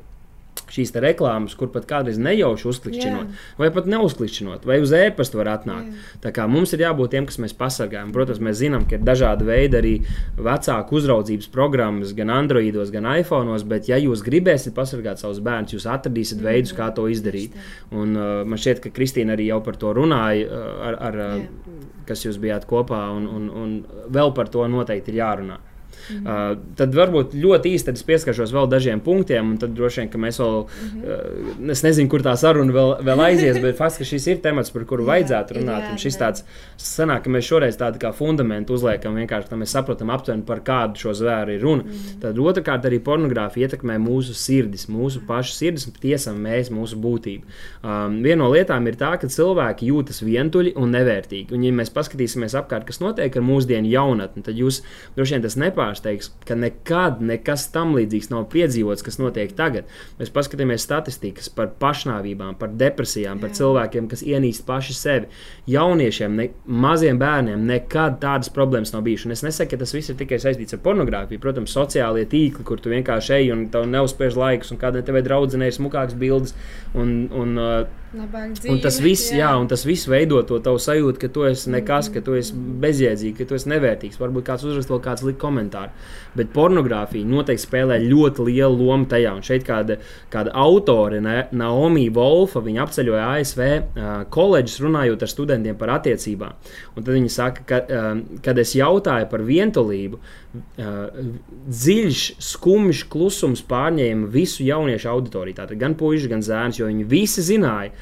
šīs 0.73 0.93
reklāmas, 1.03 1.55
kur 1.57 1.69
pat 1.73 1.85
kādreiz 1.89 2.17
nejauši 2.21 2.67
uzklikšķinot, 2.71 3.29
Jā. 3.29 3.41
vai 3.59 3.69
pat 3.73 3.87
neuzklikšķinot, 3.89 4.65
vai 4.69 4.79
uz 4.83 4.93
e-pasta 4.97 5.39
var 5.39 5.51
atnākt. 5.53 5.91
Jā. 5.93 6.19
Tā 6.25 6.33
kā 6.35 6.47
mums 6.49 6.73
ir 6.75 6.83
jābūt 6.85 7.13
tiem, 7.13 7.27
kas 7.29 7.39
mēs 7.41 7.55
pasargājam. 7.57 8.13
Protams, 8.15 8.41
mēs 8.43 8.59
zinām, 8.61 8.87
ka 8.89 8.97
ir 8.97 9.05
dažādi 9.05 9.47
veidi 9.47 9.79
arī 9.79 9.93
vecāku 10.37 10.97
uzraudzības 10.99 11.49
programmas, 11.53 12.13
gan 12.17 12.33
Androidos, 12.33 12.93
gan 12.93 13.09
iPhone, 13.13 13.57
bet, 13.69 13.89
ja 13.91 13.99
jūs 14.01 14.23
gribēsiet 14.25 14.75
pasargāt 14.77 15.21
savus 15.21 15.41
bērnus, 15.43 15.75
jūs 15.77 15.89
atradīsiet 15.89 16.39
mm. 16.39 16.47
veidus, 16.49 16.75
kā 16.77 16.89
to 16.95 17.05
izdarīt. 17.11 17.57
Un, 17.91 18.15
uh, 18.17 18.31
man 18.47 18.61
šķiet, 18.61 18.81
ka 18.83 18.93
Kristīna 18.95 19.37
arī 19.37 19.49
jau 19.51 19.61
par 19.65 19.77
to 19.81 19.93
runāja, 19.95 20.47
uh, 20.47 20.71
ar, 20.89 20.99
ar, 21.09 21.19
uh, 21.27 22.01
kas 22.07 22.25
jūs 22.25 22.41
bijāt 22.41 22.65
kopā, 22.69 23.05
un, 23.13 23.29
un, 23.29 23.51
un 23.63 23.77
vēl 24.13 24.33
par 24.37 24.49
to 24.53 24.65
noteikti 24.69 25.13
ir 25.13 25.21
jārunā. 25.21 25.61
Mm 26.09 26.25
-hmm. 26.25 26.51
uh, 26.51 26.57
tad 26.75 26.95
varbūt 26.95 27.33
ļoti 27.33 27.73
īsti 27.75 27.93
es 27.93 28.03
pieskaršos 28.03 28.53
vēl 28.53 28.69
dažiem 28.69 28.99
punktiem, 28.99 29.51
un 29.51 29.57
tad 29.57 29.73
droši 29.75 30.01
vien, 30.01 30.09
ka 30.09 30.17
mēs 30.17 30.39
vēl, 30.39 30.63
mm 30.63 31.01
-hmm. 31.01 31.63
uh, 31.63 31.69
es 31.71 31.83
nezinu, 31.83 32.09
kur 32.09 32.21
tā 32.21 32.35
saruna 32.37 32.73
vēl, 32.73 33.03
vēl 33.03 33.19
aizies, 33.19 33.61
bet 33.61 33.77
fakts, 33.77 33.97
ka 33.97 34.03
šis 34.03 34.27
ir 34.27 34.37
temats, 34.37 34.71
par 34.71 34.85
kuru 34.85 35.05
vajadzētu 35.05 35.53
runāt. 35.59 35.83
Jā, 35.91 35.97
šis 35.97 36.17
tāds 36.17 36.43
sanāk, 36.77 37.21
ka 37.23 37.29
mēs 37.29 37.47
šoreiz 37.47 37.77
tādu 37.77 37.99
kā 37.99 38.13
fundamentu 38.13 38.73
uzliekam, 38.73 39.15
vienkārši 39.15 39.49
tā 39.49 39.55
mēs 39.55 39.71
saprotam 39.71 40.09
aptuveni, 40.09 40.43
par 40.43 40.59
kādu 40.59 40.95
šo 40.95 41.13
zvēru 41.13 41.49
ir 41.51 41.61
runa. 41.61 41.83
Mm 41.83 41.89
-hmm. 41.89 42.21
Tad 42.21 42.37
otrkārt 42.37 42.85
arī 42.85 42.99
pornogrāfija 42.99 43.67
ietekmē 43.67 43.97
mūsu 43.97 44.33
sirdis, 44.33 44.87
mūsu 44.89 45.19
pašu 45.27 45.53
sirdis, 45.53 45.87
un 45.87 45.93
tiesam 46.01 46.35
mēs 46.43 46.71
mūsu 46.71 46.95
būtību. 46.95 47.43
Um, 47.83 48.23
viena 48.23 48.43
no 48.43 48.49
lietām 48.51 48.87
ir 48.87 48.95
tā, 48.95 49.17
ka 49.19 49.27
cilvēki 49.27 49.87
jūtas 49.91 50.21
vientuļi 50.23 50.73
un 50.75 50.91
nevērtīgi. 50.91 51.53
Un, 51.53 51.63
ja 51.63 51.71
mēs 51.71 51.91
paskatīsimies 51.93 52.55
apkārt, 52.55 52.85
kas 52.85 52.99
notiek 52.99 53.35
ar 53.35 53.41
mūsdienu 53.43 53.87
jaunatni, 53.87 54.43
tad 54.43 54.55
jūs 54.55 54.81
droši 55.15 55.31
vien 55.33 55.41
tas 55.41 55.55
nepārāk 55.55 55.82
nepārsteigs, 55.83 56.31
ka 56.47 56.55
nekad 56.55 57.21
nekas 57.21 57.67
tam 57.73 57.93
līdzīgs 57.97 58.29
nav 58.31 58.47
piedzīvots, 58.51 59.03
kas 59.03 59.19
notiek 59.19 59.51
tagad. 59.55 59.89
Mēs 60.19 60.31
paskatāmies 60.33 60.83
statistikas 60.85 61.49
par 61.49 61.73
pašnāvībām, 61.79 62.55
par 62.59 62.69
depresijām, 62.79 63.39
par 63.39 63.51
Jā. 63.51 63.59
cilvēkiem, 63.61 64.07
kas 64.11 64.23
ienīst 64.23 64.65
paši 64.65 64.93
sevi. 64.93 65.31
Jauniešiem, 65.67 66.35
ne, 66.37 66.49
maziem 66.65 67.19
bērniem 67.19 67.65
nekad 67.67 68.19
tādas 68.21 68.51
problēmas 68.53 68.93
nav 68.93 69.03
bijušas. 69.07 69.39
Es 69.39 69.47
nesaku, 69.47 69.73
ka 69.73 69.83
tas 69.83 69.93
viss 69.95 70.11
ir 70.11 70.19
tikai 70.19 70.39
saistīts 70.39 70.75
ar 70.75 70.83
pornogrāfiju. 70.85 71.41
Protams, 71.43 71.73
sociālie 71.75 72.25
tīkli, 72.29 72.65
kur 72.67 72.81
tu 72.81 72.93
vienkārši 72.93 73.37
ej 73.39 73.51
un 73.55 73.67
tev 73.73 73.87
neuzspiež 73.89 74.37
laikus, 74.39 74.73
un 74.73 74.81
kādai 74.81 75.03
tevai 75.05 75.23
draudzenei 75.25 75.71
ir 75.71 75.77
smukāks 75.77 76.17
bildes. 76.19 76.55
Un, 76.93 77.27
un, 77.33 77.57
uh, 77.59 78.02
Dzīve, 78.13 78.69
un 78.69 78.81
tas 78.83 78.99
viss, 79.01 79.31
jā. 79.33 79.39
Jā, 79.39 79.51
un 79.57 79.65
tas 79.71 79.81
viss 79.89 80.05
veido 80.05 80.37
to 80.45 80.59
tavu 80.61 80.77
sajūtu, 80.81 81.17
ka 81.23 81.29
tu 81.33 81.47
esi 81.47 81.71
nekas, 81.73 82.11
ka 82.13 82.21
tu 82.21 82.35
esi 82.37 82.53
bezjēdzīgs, 82.53 83.39
ka 83.39 83.47
tu 83.49 83.57
esi 83.57 83.71
nevērtīgs. 83.71 84.19
Varbūt 84.21 84.45
kāds 84.51 84.65
uzrakst 84.67 84.91
vēl 84.93 85.01
kāds 85.07 85.25
likt 85.25 85.39
komentāru. 85.41 85.89
Bet 86.37 86.53
pornogrāfija 86.55 87.27
noteikti 87.29 87.65
spēlē 87.65 87.99
ļoti 88.03 88.47
lielu 88.47 88.77
lomu 88.79 89.07
tajā. 89.09 89.33
Un 89.37 89.45
šeit 89.45 89.65
kāda, 89.67 89.99
kāda 90.33 90.53
autore, 90.57 91.19
Naomi 91.53 92.07
Wolfa, 92.13 92.63
viņa 92.63 92.85
apceļoja 92.87 93.27
ASV 93.35 93.61
uh, 93.65 94.13
koledžus 94.33 94.81
runājot 94.83 95.25
ar 95.25 95.31
studentiem 95.31 95.77
par 95.79 95.93
attiecībām. 95.99 96.57
Un 96.95 97.03
tad 97.03 97.13
viņa 97.13 97.33
saka, 97.33 97.67
ka, 97.69 97.81
uh, 97.83 98.39
kad 98.45 98.61
es 98.61 98.73
jautāju 98.77 99.29
par 99.31 99.45
vientulību, 99.45 100.19
uh, 100.19 101.21
dziļš, 101.69 102.25
skumjš 102.53 103.05
klusums 103.13 103.63
pārņēma 103.69 104.31
visu 104.33 104.65
jauniešu 104.65 105.13
auditoriju. 105.13 105.61
Tātad 105.61 105.79
gan 105.81 105.97
puikas, 105.99 106.29
gan 106.31 106.45
zēns, 106.45 106.81
jo 106.81 106.89
viņi 106.89 107.09
visi 107.13 107.45
zināja, 107.45 107.93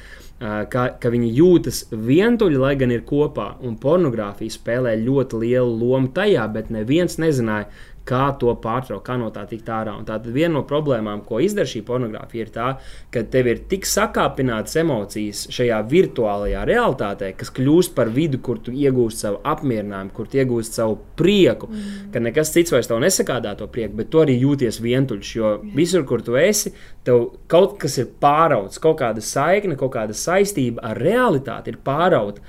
ka, 0.42 0.86
ka 0.98 1.10
viņi 1.12 1.30
jūtas 1.36 1.84
vientuļi, 1.92 2.58
lai 2.58 2.72
gan 2.80 2.92
ir 2.94 3.04
kopā. 3.06 3.52
Un 3.66 3.76
pornogrāfija 3.80 4.54
spēlē 4.54 4.96
ļoti 5.02 5.42
lielu 5.44 5.76
lomu 5.78 6.10
tajā, 6.14 6.46
bet 6.54 6.72
neviens 6.74 7.18
nezināja, 7.22 7.68
kā 8.08 8.24
to 8.40 8.52
pārtraukt, 8.62 9.04
kā 9.06 9.16
no 9.20 9.28
tā 9.34 9.44
tikt 9.50 9.68
ārā. 9.70 9.94
Un 9.98 10.06
tātad 10.08 10.32
viena 10.34 10.56
no 10.56 10.62
problēmām, 10.68 11.22
ko 11.26 11.38
izdara 11.42 11.68
šī 11.70 11.82
pornogrāfija, 11.86 12.46
ir 12.46 12.52
tā, 12.54 12.68
ka 13.14 13.22
tev 13.32 13.50
ir 13.52 13.62
tik 13.70 13.86
sakāpinātas 13.88 14.78
emocijas 14.82 15.44
šajā 15.54 15.78
virtuālajā 15.90 16.64
realitātē, 16.68 17.32
kas 17.38 17.52
kļūst 17.54 17.94
par 17.96 18.10
vidu, 18.14 18.40
kur 18.42 18.58
tu 18.62 18.74
iegūsti 18.74 19.26
savu 19.26 19.40
apmierinājumu, 19.52 20.14
kur 20.16 20.30
tu 20.30 20.40
iegūsti 20.42 20.80
savu 20.80 20.98
prieku, 21.18 21.70
mm. 21.70 22.10
ka 22.14 22.24
nekas 22.24 22.52
cits 22.54 22.74
vairs 22.74 22.90
tev 22.90 23.02
nesakādā 23.02 23.54
to 23.58 23.70
prieku, 23.70 23.96
bet 24.00 24.10
tu 24.12 24.22
arī 24.24 24.38
jūties 24.40 24.82
vientuļš. 24.82 25.32
Jo 25.38 25.48
yeah. 25.52 25.70
visur, 25.76 26.06
kur 26.08 26.24
tu 26.26 26.36
esi, 26.40 26.74
tev 27.06 27.30
kaut 27.50 27.78
kas 27.82 28.00
ir 28.02 28.10
pārauts, 28.22 28.82
kaut 28.82 28.98
kāda 29.02 29.22
saikne, 29.24 29.78
kaut 29.78 29.94
kāda 29.96 30.16
saistība 30.16 30.82
ar 30.90 31.00
realitāti 31.02 31.72
ir 31.72 31.80
pārauta. 31.84 32.42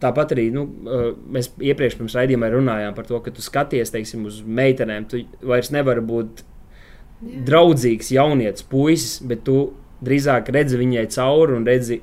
Tāpat 0.00 0.34
arī 0.36 0.46
nu, 0.52 0.66
mēs 1.32 1.50
iepriekš 1.56 1.96
pirms 1.98 2.16
raidījumā 2.18 2.50
runājām 2.52 2.96
par 2.96 3.06
to, 3.08 3.20
ka 3.24 3.32
tu 3.34 3.44
skaties 3.44 3.92
teiksim, 3.94 4.26
uz 4.28 4.40
meitenēm. 4.44 5.06
Tu 5.08 5.24
vairs 5.46 5.72
nevari 5.72 6.04
būt 6.04 6.42
Jā. 6.42 7.44
draudzīgs 7.48 8.12
jaunietis, 8.12 8.66
puisis, 8.68 9.20
bet 9.24 9.46
tu 9.48 9.70
drīzāk 10.04 10.50
redzi 10.52 10.80
viņai 10.80 11.06
cauri 11.16 11.56
un 11.56 11.64
redzi, 11.68 12.00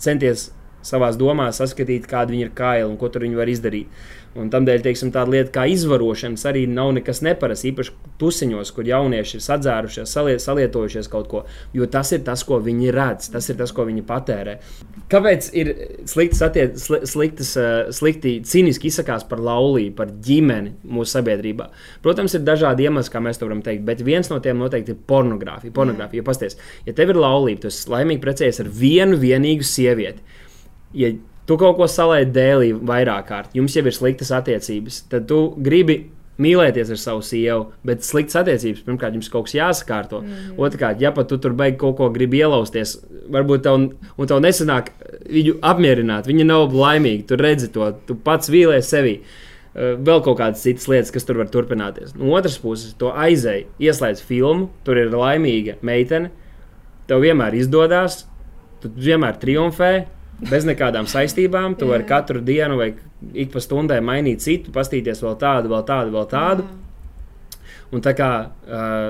centies 0.00 0.48
savā 0.86 1.10
domās 1.18 1.60
saskatīt, 1.60 2.08
kāda 2.10 2.32
viņa 2.34 2.48
ir 2.48 2.52
kaila 2.56 2.88
un 2.88 2.98
ko 3.00 3.10
tur 3.12 3.26
viņa 3.26 3.38
var 3.38 3.50
izdarīt. 3.52 4.02
Un 4.38 4.46
tādēļ 4.46 4.84
teiksim, 4.84 5.08
tāda 5.10 5.32
lieta 5.32 5.50
kā 5.56 5.64
izvarošanas 5.72 6.44
arī 6.46 6.62
nav 6.70 6.92
nekas 6.94 7.18
neparasts. 7.26 7.66
Īpaši 7.66 7.94
tusiņos, 8.20 8.70
kur 8.76 8.86
jaunieši 8.86 9.36
ir 9.36 9.42
sadzērušies, 9.42 10.12
saliet, 10.12 10.42
salietojušies 10.44 11.08
kaut 11.10 11.26
ko. 11.30 11.40
Jo 11.74 11.88
tas 11.90 12.12
ir 12.14 12.22
tas, 12.26 12.44
ko 12.46 12.60
viņi 12.62 12.92
redz, 12.94 13.26
tas 13.34 13.50
ir 13.50 13.58
tas, 13.58 13.72
ko 13.74 13.88
viņi 13.88 14.04
patērē. 14.06 14.54
Kāpēc 15.10 15.48
ir 15.58 15.72
sliktas, 16.06 16.44
attiec, 16.46 16.78
sliktas, 17.10 17.50
slikti 17.96 18.36
cīniski 18.46 18.86
izsakās 18.92 19.26
par 19.26 19.42
laulību, 19.42 19.96
par 19.98 20.12
ģimeni 20.22 20.76
mūsu 20.86 21.16
sabiedrībā? 21.16 21.66
Protams, 22.04 22.36
ir 22.38 22.44
dažādi 22.46 22.86
iemesli, 22.86 23.10
kā 23.10 23.24
mēs 23.24 23.42
to 23.42 23.48
varam 23.48 23.64
teikt, 23.66 23.82
bet 23.88 24.04
viens 24.06 24.30
no 24.30 24.38
tiem 24.44 24.62
noteikti 24.62 24.94
ir 24.94 25.00
pornogrāfija. 25.10 25.74
pornogrāfija. 25.74 26.22
Jo, 26.22 26.28
pasties, 26.28 26.54
ja 26.86 26.94
tev 26.94 27.10
ir 27.10 27.18
laulība, 27.18 27.66
esi 27.66 27.90
laimīgi 27.90 28.22
precējies 28.22 28.62
ar 28.62 28.70
vienu 28.78 29.18
vienīgu 29.18 29.66
sievieti. 29.66 30.38
Ja 30.94 31.10
tu 31.50 31.58
kaut 31.58 31.76
ko 31.80 31.90
salēji 31.90 32.30
dēlī 32.30 32.70
vairāk 32.86 33.26
kārt, 33.26 33.52
jums 33.58 33.74
jau 33.74 33.82
ir 33.82 33.96
sliktas 33.96 34.30
attiecības, 34.38 35.02
tad 35.10 35.26
tu 35.30 35.42
gribi 35.58 36.04
mīlēties 36.40 36.92
ar 36.94 37.00
savu 37.00 37.24
sievu, 37.26 37.66
bet 37.84 38.06
sliktas 38.06 38.38
attiecības, 38.40 38.84
pirmkārt, 38.86 39.16
jums 39.18 39.28
kaut 39.32 39.48
kas 39.48 39.56
jāsakārto. 39.58 40.22
Mm. 40.24 40.54
Otrkārt, 40.62 41.02
ja 41.02 41.10
pat 41.12 41.28
tu 41.28 41.36
tur 41.42 41.52
beigās 41.58 41.80
kaut 41.82 41.98
ko 41.98 42.08
gribi 42.14 42.40
ielausties, 42.40 42.96
varbūt 43.34 43.66
tev, 43.66 43.90
un 44.16 44.30
tev 44.30 44.40
nesanāk 44.40 44.92
viņu 45.26 45.58
apmierināt, 45.72 46.30
viņa 46.30 46.46
nav 46.48 46.72
laimīga, 46.72 47.26
tu 47.28 47.40
redzi 47.40 47.68
to, 47.74 47.90
tu 48.08 48.16
pats 48.24 48.52
vīlies 48.52 48.88
sevi. 48.88 49.18
Uh, 49.20 49.98
vēl 50.00 50.22
kaut 50.26 50.38
kādas 50.40 50.64
citas 50.64 50.88
lietas, 50.90 51.12
kas 51.14 51.26
tur 51.26 51.38
var 51.38 51.50
turpināties. 51.52 52.14
No 52.18 52.32
otras 52.34 52.56
puses, 52.62 52.94
to 52.98 53.12
aizēji, 53.12 53.68
ieslēdz 53.82 54.22
filmu, 54.26 54.70
tur 54.86 54.98
ir 54.98 55.12
laimīga 55.14 55.76
meitene, 55.86 56.32
tev 57.10 57.22
vienmēr 57.22 57.54
izdodas, 57.58 58.24
tu 58.82 58.90
vienmēr 58.96 59.38
triumfē, 59.42 59.92
bez 60.48 60.66
nekādām 60.68 61.08
saistībām. 61.10 61.76
Tu 61.78 61.88
vari 61.90 62.06
katru 62.08 62.42
dienu 62.44 62.78
vai 62.80 62.92
ik 63.34 63.52
pa 63.52 63.62
stundai 63.62 64.00
mainīt 64.04 64.44
citu, 64.44 64.72
pastīties 64.74 65.22
vēl 65.24 65.36
tādu, 65.40 65.72
vēl 65.72 65.86
tādu, 65.88 66.14
vēl 66.16 66.28
tādu. 66.30 66.68
Un 67.90 68.04
tā 68.04 68.14
kā, 68.16 68.30
uh, 68.70 69.08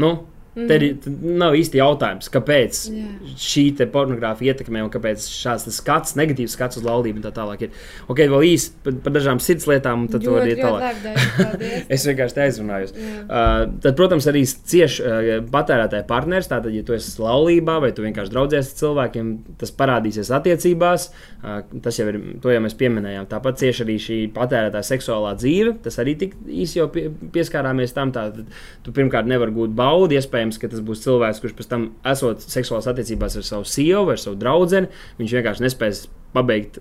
nu, 0.00 0.10
Mm. 0.54 0.68
Te 0.70 0.76
ir, 0.78 1.08
nav 1.42 1.56
īsti 1.58 1.80
jautājums, 1.80 2.30
kāpēc 2.30 2.80
yeah. 2.92 3.32
šī 3.42 3.64
pornogrāfija 3.90 4.54
ietekmē 4.54 4.84
un 4.84 4.90
kāpēc 4.92 5.24
šāds 5.26 5.66
skats, 5.74 6.14
negatīvs 6.18 6.54
skats 6.54 6.78
uz 6.78 6.84
laulību 6.86 7.18
un 7.18 7.24
tā 7.24 7.32
tālāk 7.34 7.66
ir. 7.66 7.72
Ok, 8.06 8.22
vēl 8.30 8.46
īsi 8.52 8.70
par, 8.84 8.94
par 9.02 9.14
dažām 9.16 9.40
sirds 9.42 9.66
lietām, 9.70 10.04
un 10.04 10.12
tad 10.12 10.22
to 10.22 10.36
arī 10.38 10.54
tālāk. 10.58 11.00
es 11.94 12.06
vienkārši 12.06 12.42
aizrunājos. 12.44 12.94
Yeah. 12.94 13.24
Uh, 13.24 13.74
tad, 13.82 13.96
protams, 13.98 14.28
arī 14.30 14.44
cieši 14.46 15.02
uh, 15.02 15.30
patērētāja 15.50 16.06
partneris. 16.08 16.50
Tātad, 16.50 16.70
ja 16.74 16.84
tu 16.86 16.94
esi 16.96 17.16
laulībā 17.22 17.80
vai 17.82 17.90
tu 17.96 18.04
vienkārši 18.06 18.34
draudzies 18.34 18.70
ar 18.70 18.78
cilvēkiem, 18.82 19.34
tas 19.60 19.74
parādīsies 19.74 20.30
attiecībās. 20.38 21.08
Uh, 21.42 21.60
tas 21.84 21.98
jau 21.98 22.08
ir, 22.12 22.20
to 22.44 22.54
jau 22.54 22.62
mēs 22.64 22.78
pieminējām. 22.78 23.28
Tāpat 23.30 23.60
cieši 23.64 23.84
arī 23.86 23.98
šī 24.06 24.20
patērētāja 24.36 24.90
seksuālā 24.92 25.34
dzīve. 25.40 25.76
Tas 25.84 25.98
arī 26.02 26.16
tik 26.20 26.38
īsi 26.46 26.78
jau 26.78 26.88
pie, 26.94 27.08
pieskārāmies 27.34 27.96
tam. 27.96 28.14
Tātad, 28.14 28.46
tu 28.86 28.94
pirmkārt 28.94 29.26
nevari 29.28 29.54
gūt 29.56 29.74
baudu, 29.76 30.14
iespējams 30.14 30.43
iespējams, 30.44 30.60
ka 30.60 30.68
tas 30.68 30.82
būs 30.84 31.02
cilvēks, 31.04 31.40
kurš 31.40 31.54
pēc 31.56 31.68
tam, 31.68 31.86
esot 32.04 32.42
seksuālās 32.42 32.88
attiecībās 32.90 33.36
ar 33.36 33.44
savu 33.44 33.64
sievu 33.64 34.06
vai 34.10 34.16
savu 34.16 34.36
draugu, 34.36 34.86
viņš 35.18 35.32
vienkārši 35.32 35.64
nespēs 35.64 36.08
pabeigt 36.34 36.80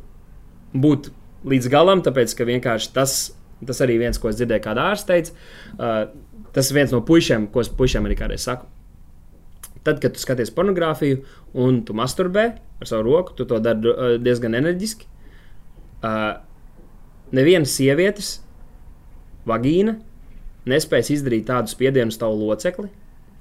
būt 0.73 1.11
līdz 1.45 1.69
galam, 1.69 2.01
tāpēc 2.03 2.33
ka 2.35 2.45
vienkārši 2.45 2.93
tas, 2.93 3.33
tas 3.65 3.81
arī 3.81 3.99
viens, 3.99 4.17
ko 4.17 4.29
es 4.29 4.37
dzirdēju, 4.37 4.63
kāda 4.63 4.89
ārsta 4.91 5.13
teica. 5.13 5.33
Uh, 5.77 6.11
tas 6.53 6.69
ir 6.69 6.77
viens 6.77 6.91
no 6.91 7.01
puišiem, 7.01 7.47
ko 7.51 7.61
es 7.61 7.69
puišiem 7.69 8.05
arī 8.05 8.17
kādreiz 8.17 8.45
saku. 8.45 8.67
Tad, 9.83 9.99
kad 9.99 10.15
tu 10.15 10.21
skaties 10.21 10.53
pornogrāfiju 10.55 11.23
un 11.59 11.81
tu 11.83 11.93
masturbē 11.93 12.45
ar 12.79 12.87
savu 12.87 13.03
roku, 13.09 13.35
tu 13.35 13.45
to 13.45 13.59
dari 13.59 13.91
uh, 13.91 14.15
diezgan 14.21 14.55
enerģiski. 14.55 15.07
Uh, 16.03 16.39
Nevienas 17.33 17.73
sievietes 17.73 18.41
vagīna 19.49 19.97
nespēs 20.69 21.09
izdarīt 21.11 21.47
tādu 21.49 21.71
spiedienu 21.71 22.13
uz 22.13 22.19
tavu 22.21 22.37
locekli, 22.39 22.91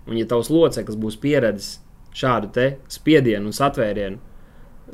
Un, 0.08 0.18
ja 0.18 0.26
tavs 0.26 0.50
loceklis 0.50 0.98
būs 0.98 1.18
pieredzējis 1.22 1.78
šādu 2.12 2.66
spiedienu 2.92 3.48
un 3.48 3.56
satvērienu 3.56 4.18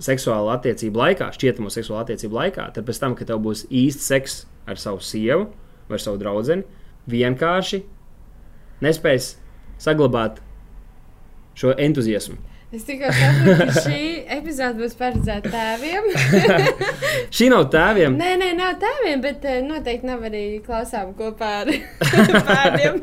seksuālu 0.05 0.53
attiecību 0.55 1.01
laikā, 1.01 1.31
šķietamo 1.35 1.71
seksuālu 1.73 2.05
attiecību 2.05 2.39
laikā, 2.39 2.69
tad 2.75 2.87
pēc 2.87 3.01
tam, 3.03 3.17
kad 3.19 3.31
tev 3.31 3.41
būs 3.43 3.65
īsts 3.75 4.07
seks 4.07 4.37
ar 4.69 4.79
savu 4.79 5.03
sievu 5.03 5.49
vai 5.89 5.99
savu 5.99 6.21
draugu, 6.21 6.61
vienkārši 7.09 7.81
nespēs 8.85 9.33
saglabāt 9.81 10.43
šo 11.59 11.73
entuziasmu. 11.75 12.37
Es 12.69 12.83
tikai 12.85 13.09
saprotu, 13.17 13.65
ka 13.65 13.83
šī 13.87 14.01
epizode 14.35 14.83
būs 14.83 14.97
paredzēta 14.99 15.49
tēviem. 15.49 16.09
šī 17.39 17.47
nav 17.49 17.65
tēviem. 17.73 18.19
Nē, 18.21 18.35
nē, 18.43 18.51
nav 18.59 18.75
tēviem, 18.83 19.23
bet 19.25 19.47
eh, 19.49 19.63
noteikti 19.65 20.09
nav 20.11 20.27
arī 20.29 20.43
klausām 20.67 21.15
kopā 21.17 21.53
ar 21.63 21.71
bērniem. 22.51 23.01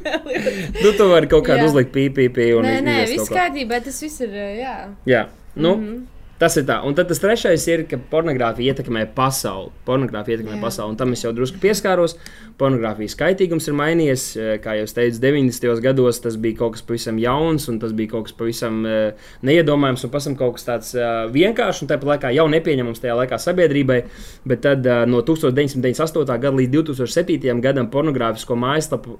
nu, 0.83 0.91
tu 0.91 1.09
vari 1.09 1.31
kaut 1.31 1.47
kādu 1.49 1.65
uzlikt 1.71 1.89
pīpīpī. 1.97 2.51
Nē, 2.61 2.75
nē, 2.85 2.99
viss 3.09 3.33
kārtībā, 3.33 3.81
tas 3.87 3.97
viss 4.05 4.21
ir, 4.21 4.37
eh, 4.37 4.59
jā. 4.61 4.75
Jā, 5.09 5.23
nu. 5.55 5.73
Mm 5.73 5.87
-hmm. 5.87 6.03
Tas 6.35 6.57
ir 6.59 6.65
tā. 6.67 6.81
Un 6.83 6.91
tad 6.91 7.07
tas 7.07 7.21
trešais 7.23 7.63
ir, 7.71 7.85
ka 7.87 7.95
pornogrāfija 8.11 8.73
ietekmē 8.73 9.05
pasauli. 9.15 9.69
Pornogrāfija 9.87 10.35
ietekmē 10.35 10.57
Jā. 10.57 10.63
pasauli. 10.65 10.91
Un 10.91 10.97
tam 10.99 11.13
es 11.15 11.21
jau 11.23 11.29
drusku 11.31 11.61
pieskāros. 11.63 12.17
Pornogrāfijas 12.59 13.15
kaitīgums 13.15 13.69
ir 13.69 13.77
mainījies. 13.79 14.25
Eh, 14.35 14.57
Kā 14.65 14.73
jau 14.75 14.87
teicu, 14.97 15.21
90. 15.23 15.79
gados 15.83 16.19
tas 16.19 16.35
bija 16.35 16.57
kaut 16.59 16.75
kas 16.75 16.83
pavisam 16.83 17.21
jauns, 17.23 17.69
un 17.71 17.79
tas 17.79 17.93
bija 17.95 18.11
kaut 18.11 18.27
kas 18.27 18.35
pavisam 18.35 18.81
eh, 18.85 19.29
neiedomājams, 19.47 20.03
un 20.03 20.11
pavisam 20.11 20.35
kaut 20.35 20.57
kas 20.57 20.67
tāds 20.67 20.91
eh, 20.99 21.05
vienkāršs 21.31 21.85
un 21.85 21.91
tāpat 21.91 22.11
laikā 22.11 22.33
jau 22.35 22.47
nepieņemams 22.51 22.99
tajā 22.99 23.15
laikā 23.21 23.39
sabiedrībai. 23.39 24.01
Bet 24.43 24.63
tad 24.67 24.83
eh, 24.83 25.05
no 25.07 25.23
1998. 25.23 26.35
gada 26.35 26.51
līdz 26.59 26.81
2007. 26.81 27.63
gadam 27.63 27.87
pornogrāfisko 27.91 28.59
mājaslapu 28.59 29.15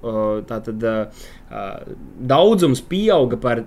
tātad, 0.46 0.84
daudzums 2.20 2.82
pieauga 2.84 3.40
par 3.40 3.64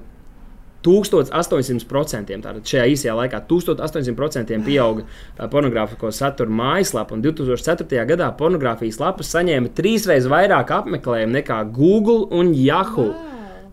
1800%. 0.86 2.38
Tātad 2.44 2.72
šajā 2.72 2.86
īsajā 2.94 3.16
laikā 3.18 3.42
1800% 3.50 4.60
pieauga 4.66 5.06
pornogrāfisko 5.52 6.12
satura 6.16 6.54
mājaslapa, 6.62 7.18
un 7.18 7.24
2004. 7.26 8.06
gadā 8.14 8.30
pornogrāfijas 8.40 9.02
lapas 9.02 9.34
saņēma 9.36 9.74
trīsreiz 9.78 10.30
vairāk 10.32 10.72
apmeklējumu 10.80 11.40
nekā 11.40 11.60
Google 11.76 12.30
un 12.36 12.54
Yahoo. 12.56 13.12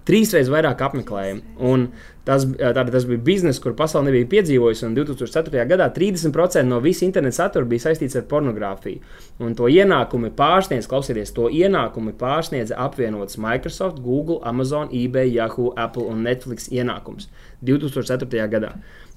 Trīsreiz 0.06 0.50
vairāk 0.52 0.82
apmeklējumu. 0.86 1.42
Un 1.66 1.88
Tas, 2.26 2.42
tātad, 2.58 2.88
tas 2.90 3.04
bija 3.06 3.20
bizness, 3.22 3.60
kur 3.62 3.76
pasaule 3.78 4.08
nebija 4.08 4.26
piedzīvojusi. 4.32 4.82
Un 4.88 4.96
2004. 4.96 5.60
gadā 5.70 5.86
30% 5.94 6.66
no 6.66 6.80
visa 6.82 7.04
interneta 7.06 7.36
satura 7.36 7.68
bija 7.70 7.84
saistīts 7.84 8.16
ar 8.18 8.24
pornogrāfiju. 8.26 8.98
Un 9.46 9.54
to 9.54 9.68
ienākumi 9.70 10.32
pārsniedz, 10.34 10.88
klausieties, 10.90 11.30
to 11.36 11.46
ienākumi 11.54 12.16
pārsniedz 12.18 12.72
apvienotas 12.74 13.38
Microsoft, 13.38 14.00
Google, 14.02 14.40
Amazon, 14.42 14.90
eBay, 14.90 15.30
Yahoo, 15.36 15.70
Apple 15.78 16.08
un 16.10 16.24
Netflix 16.26 16.66
ienākums 16.74 17.28
2004. 17.62 18.48
gadā. 18.50 18.72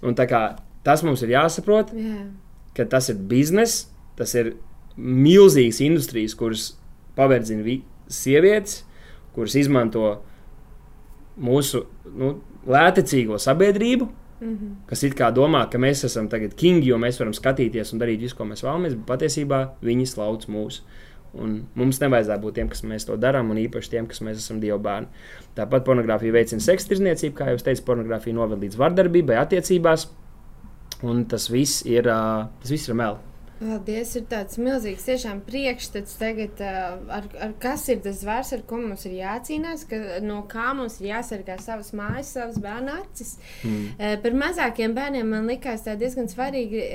Un 0.06 0.14
tā 0.16 0.30
kā 0.30 0.44
tas 0.86 1.02
mums 1.04 1.24
ir 1.26 1.34
jāsaprot, 1.34 1.90
Jā. 1.98 2.28
ka 2.78 2.86
tas 2.86 3.10
ir 3.10 3.16
bizness, 3.16 3.88
tas 4.22 4.36
ir 4.38 4.54
milzīgas 4.98 5.82
industrijas, 5.82 6.36
kuras 6.38 6.76
paverdzina 7.18 7.64
vi- 7.66 7.82
sievietes, 8.08 8.84
kuras 9.34 9.56
izmanto 9.56 10.20
mūsu 11.40 11.86
nu, 12.16 12.34
lētecīgo 12.70 13.40
sabiedrību, 13.42 14.10
Mm 14.40 14.56
-hmm. 14.56 14.76
kas 14.88 15.04
it 15.04 15.16
kā 15.20 15.34
domā, 15.36 15.70
ka 15.70 15.78
mēs 15.78 16.06
esam 16.06 16.30
tagad 16.30 16.54
kingi, 16.56 16.88
jo 16.88 16.98
mēs 16.98 17.20
varam 17.20 17.34
skatīties 17.34 17.94
un 17.94 18.00
darīt 18.00 18.20
visu, 18.20 18.36
ko 18.36 18.46
mēs 18.46 18.64
vēlamies, 18.64 18.96
bet 18.96 19.06
patiesībā 19.06 19.70
viņi 19.84 20.06
slauc 20.08 20.48
mūs. 20.48 20.82
Un 21.34 21.66
mums 21.76 22.00
nevajadzētu 22.00 22.42
būt 22.42 22.54
tiem, 22.54 22.70
kas 22.70 22.84
mēs 22.84 23.06
to 23.06 23.18
darām, 23.18 23.52
un 23.52 23.58
īpaši 23.58 23.90
tiem, 23.90 24.08
kas 24.08 24.22
mēs 24.22 24.38
esam 24.38 24.60
dievu 24.60 24.80
bērni. 24.80 25.08
Tāpat 25.56 25.84
pornogrāfija 25.86 26.32
veicina 26.32 26.62
seksa 26.62 26.88
tirzniecību, 26.88 27.36
kā 27.36 27.46
jau 27.46 27.56
es 27.56 27.64
teicu, 27.64 27.84
pornogrāfija 27.86 28.34
noved 28.34 28.60
līdz 28.60 28.78
vardarbībai, 28.78 29.36
attiecībās. 29.36 30.08
Un 31.04 31.26
tas 31.26 31.50
viss 31.52 31.86
ir, 31.86 32.04
ā, 32.04 32.48
tas 32.62 32.72
viss 32.72 32.90
ir 32.90 32.96
meli. 32.96 33.29
Paldies, 33.60 34.14
ir 34.16 34.24
tāds 34.32 34.56
milzīgs 34.56 35.04
tiešām 35.04 35.42
priekšstats 35.44 36.14
tagad, 36.16 36.62
ar, 36.64 37.26
ar 37.44 37.52
kas 37.60 37.82
ir 37.92 37.98
tas 38.06 38.22
zvērs, 38.22 38.54
ar 38.56 38.62
ko 38.68 38.78
mums 38.80 39.04
ir 39.10 39.18
jācīnās, 39.18 39.84
ka, 39.90 39.98
no 40.24 40.38
kā 40.48 40.70
mums 40.78 41.00
ir 41.02 41.10
jāsargā 41.10 41.58
savas 41.60 41.90
mājas, 41.98 42.30
savas 42.38 42.60
bērnu 42.64 42.94
acis. 43.02 43.34
Mm. 43.68 44.22
Par 44.24 44.38
mazākiem 44.44 44.96
bērniem 44.96 45.28
man 45.36 45.50
likās 45.52 45.84
tā 45.84 45.98
diezgan 46.00 46.32
svarīgi, 46.32 46.86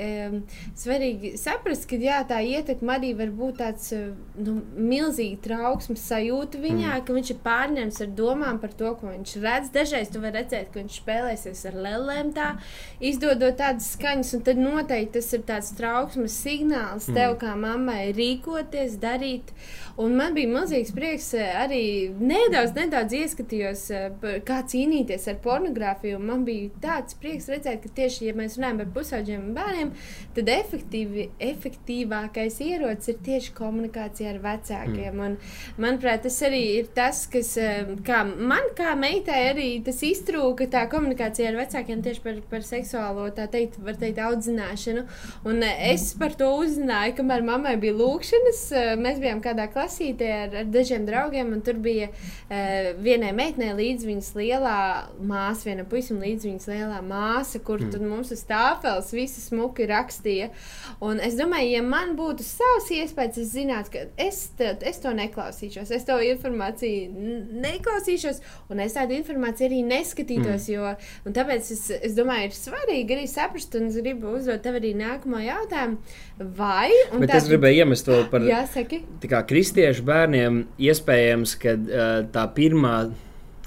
svarīgi 0.81 1.35
saprast, 1.37 1.85
ka 1.91 1.99
jā, 2.01 2.23
tā 2.25 2.41
ietekme 2.41 2.95
arī 2.95 3.13
var 3.19 3.35
būt 3.37 3.61
tāds 3.61 3.93
nu, 3.93 4.57
milzīgi 4.73 5.37
trauksmes 5.45 6.07
sajūta 6.09 6.63
viņā, 6.65 6.95
mm. 6.95 7.05
ka 7.05 7.19
viņš 7.19 7.33
ir 7.35 7.39
pārņemts 7.45 8.01
ar 8.07 8.17
domām 8.17 8.57
par 8.63 8.73
to, 8.73 8.95
ko 8.97 9.11
viņš 9.11 9.35
redz. 9.45 9.71
Dažreiz 9.75 10.09
tu 10.09 10.23
vari 10.23 10.41
redzēt, 10.41 10.73
ka 10.73 10.81
viņš 10.81 10.97
spēlēsies 11.03 11.63
ar 11.69 11.79
lēlēm, 11.85 12.33
tā, 12.33 12.49
izdodot 13.05 13.61
tādas 13.61 13.93
skaņas, 13.93 14.33
un 14.39 14.45
tad 14.49 14.65
noteikti 14.65 15.19
tas 15.19 15.31
ir 15.37 15.45
tāds 15.45 15.71
trauksmes 15.77 16.41
signāls 16.55 17.09
tev, 17.09 17.35
mm. 17.35 17.39
kā 17.41 17.55
mammai, 17.59 18.13
rīkoties, 18.15 18.99
darīt. 19.01 19.53
Un 20.01 20.11
man 20.17 20.33
bija 20.35 20.49
milzīgs 20.51 20.91
prieks 20.95 21.29
eh, 21.39 21.53
arī 21.55 21.83
nedaudz, 22.19 22.73
nedaudz 22.75 23.15
ieskatījos, 23.15 23.83
eh, 23.95 24.39
kā 24.47 24.59
cīnīties 24.67 25.29
ar 25.31 25.37
pornogrāfiju. 25.43 26.19
Man 26.19 26.43
bija 26.47 26.67
tāds 26.83 27.15
prieks 27.19 27.47
redzēt, 27.51 27.79
ka 27.83 27.91
tieši, 28.01 28.27
ja 28.27 28.35
mēs 28.35 28.57
runājam 28.59 28.81
par 28.81 28.89
pusauģiem 28.97 29.45
un 29.45 29.53
bērniem, 29.55 29.93
tad 30.35 30.51
efektīvi, 30.51 31.29
efektīvākais 31.47 32.59
ierocis 32.65 33.13
ir 33.13 33.21
tieši 33.29 33.55
komunikācija 33.55 34.33
ar 34.33 34.41
vecākiem. 34.43 35.15
Mm. 35.15 35.23
Un, 35.29 35.37
manuprāt, 35.79 36.25
tas 36.25 36.41
arī 36.43 36.61
ir 36.81 36.91
tas, 36.97 37.23
kas 37.31 37.53
eh, 37.61 37.95
kā 38.07 38.25
man, 38.25 38.67
kā 38.75 38.97
meitai, 38.99 39.45
arī 39.53 39.69
tas 39.85 40.03
iztrūka 40.03 40.67
tā 40.75 40.83
komunikācija 40.91 41.53
ar 41.53 41.61
vecākiem 41.61 42.03
tieši 42.03 42.25
par, 42.25 42.43
par 42.51 42.67
seksuālo, 42.67 43.29
tā 43.37 43.47
teikt, 43.51 43.79
var 43.79 43.95
teikt, 44.01 44.19
audzināšanu. 44.25 45.07
Un 45.47 45.63
es 45.63 46.11
par 46.19 46.35
to 46.35 46.44
uzzināju, 46.49 47.15
kamēr 47.17 47.43
mammai 47.45 47.75
bija 47.81 47.95
lūkšanas. 47.97 48.61
eh, 48.75 48.91
Mēs 48.99 49.19
bijām 49.21 49.41
kādā 49.43 49.67
klasītē 49.71 50.29
ar, 50.35 50.55
ar 50.61 50.69
dažiem 50.71 51.05
draugiem, 51.07 51.51
un 51.55 51.61
tur 51.65 51.79
bija 51.81 52.07
uh, 52.09 52.91
vienai 53.01 53.31
meitenei 53.35 53.73
līdz 53.75 54.05
viņas 54.07 54.29
lielā 54.37 54.79
māsa, 55.19 55.67
viena 55.69 55.85
puisim 55.89 56.19
līdz 56.23 56.47
viņas 56.47 56.67
lielā 56.71 57.01
māsa, 57.05 57.59
kur 57.59 57.81
mm. 57.81 57.91
tad 57.93 58.05
mums 58.05 58.31
uz 58.35 58.43
tāfeles 58.47 59.11
visi 59.15 59.43
smuki 59.43 59.87
rakstīja. 59.89 60.49
Un 61.05 61.21
es 61.23 61.37
domāju, 61.39 61.71
ja 61.75 61.83
man 61.85 62.15
būtu 62.19 62.45
savs 62.45 62.91
iespējas, 62.95 63.39
es 63.41 63.53
zinātu, 63.55 63.93
ka 63.95 64.05
es, 64.21 64.41
te, 64.57 64.71
es 64.85 65.01
to 65.03 65.13
neklausīšos, 65.15 65.93
es 65.95 66.07
to 66.07 66.19
informāciju 66.31 67.55
neklausīšos, 67.65 68.41
un 68.73 68.83
es 68.85 68.95
tādu 68.97 69.17
informāciju 69.19 69.69
arī 69.69 69.81
neskatītos. 69.87 70.69
Mm. 70.69 70.73
Jo, 70.75 71.31
tāpēc 71.35 71.71
es, 71.75 71.85
es 72.01 72.15
domāju, 72.17 72.49
ir 72.49 72.57
svarīgi 72.57 73.17
arī 73.17 73.27
saprast, 73.29 73.75
un 73.79 73.89
es 73.89 73.99
gribu 74.01 74.35
uzdot 74.37 74.63
tev 74.65 74.79
arī 74.79 74.95
nākamo 74.97 75.41
jautājumu. 75.43 75.99
Vai? 76.37 76.89
un 77.13 77.21
Bet 77.23 77.29
tā- 77.31 77.37
es 77.37 77.47
gribēju 77.47 77.77
iemest 77.85 78.05
to 78.05 78.17
par 78.31 78.41
Jā, 78.41 78.65
saki. 78.67 79.03
tā 79.21 79.29
kā 79.31 79.39
kristiešu 79.47 80.03
bērniem 80.03 80.65
iespējams, 80.77 81.53
ka 81.61 81.69
uh, 81.77 82.25
tā 82.31 82.43
pirmā 82.53 83.11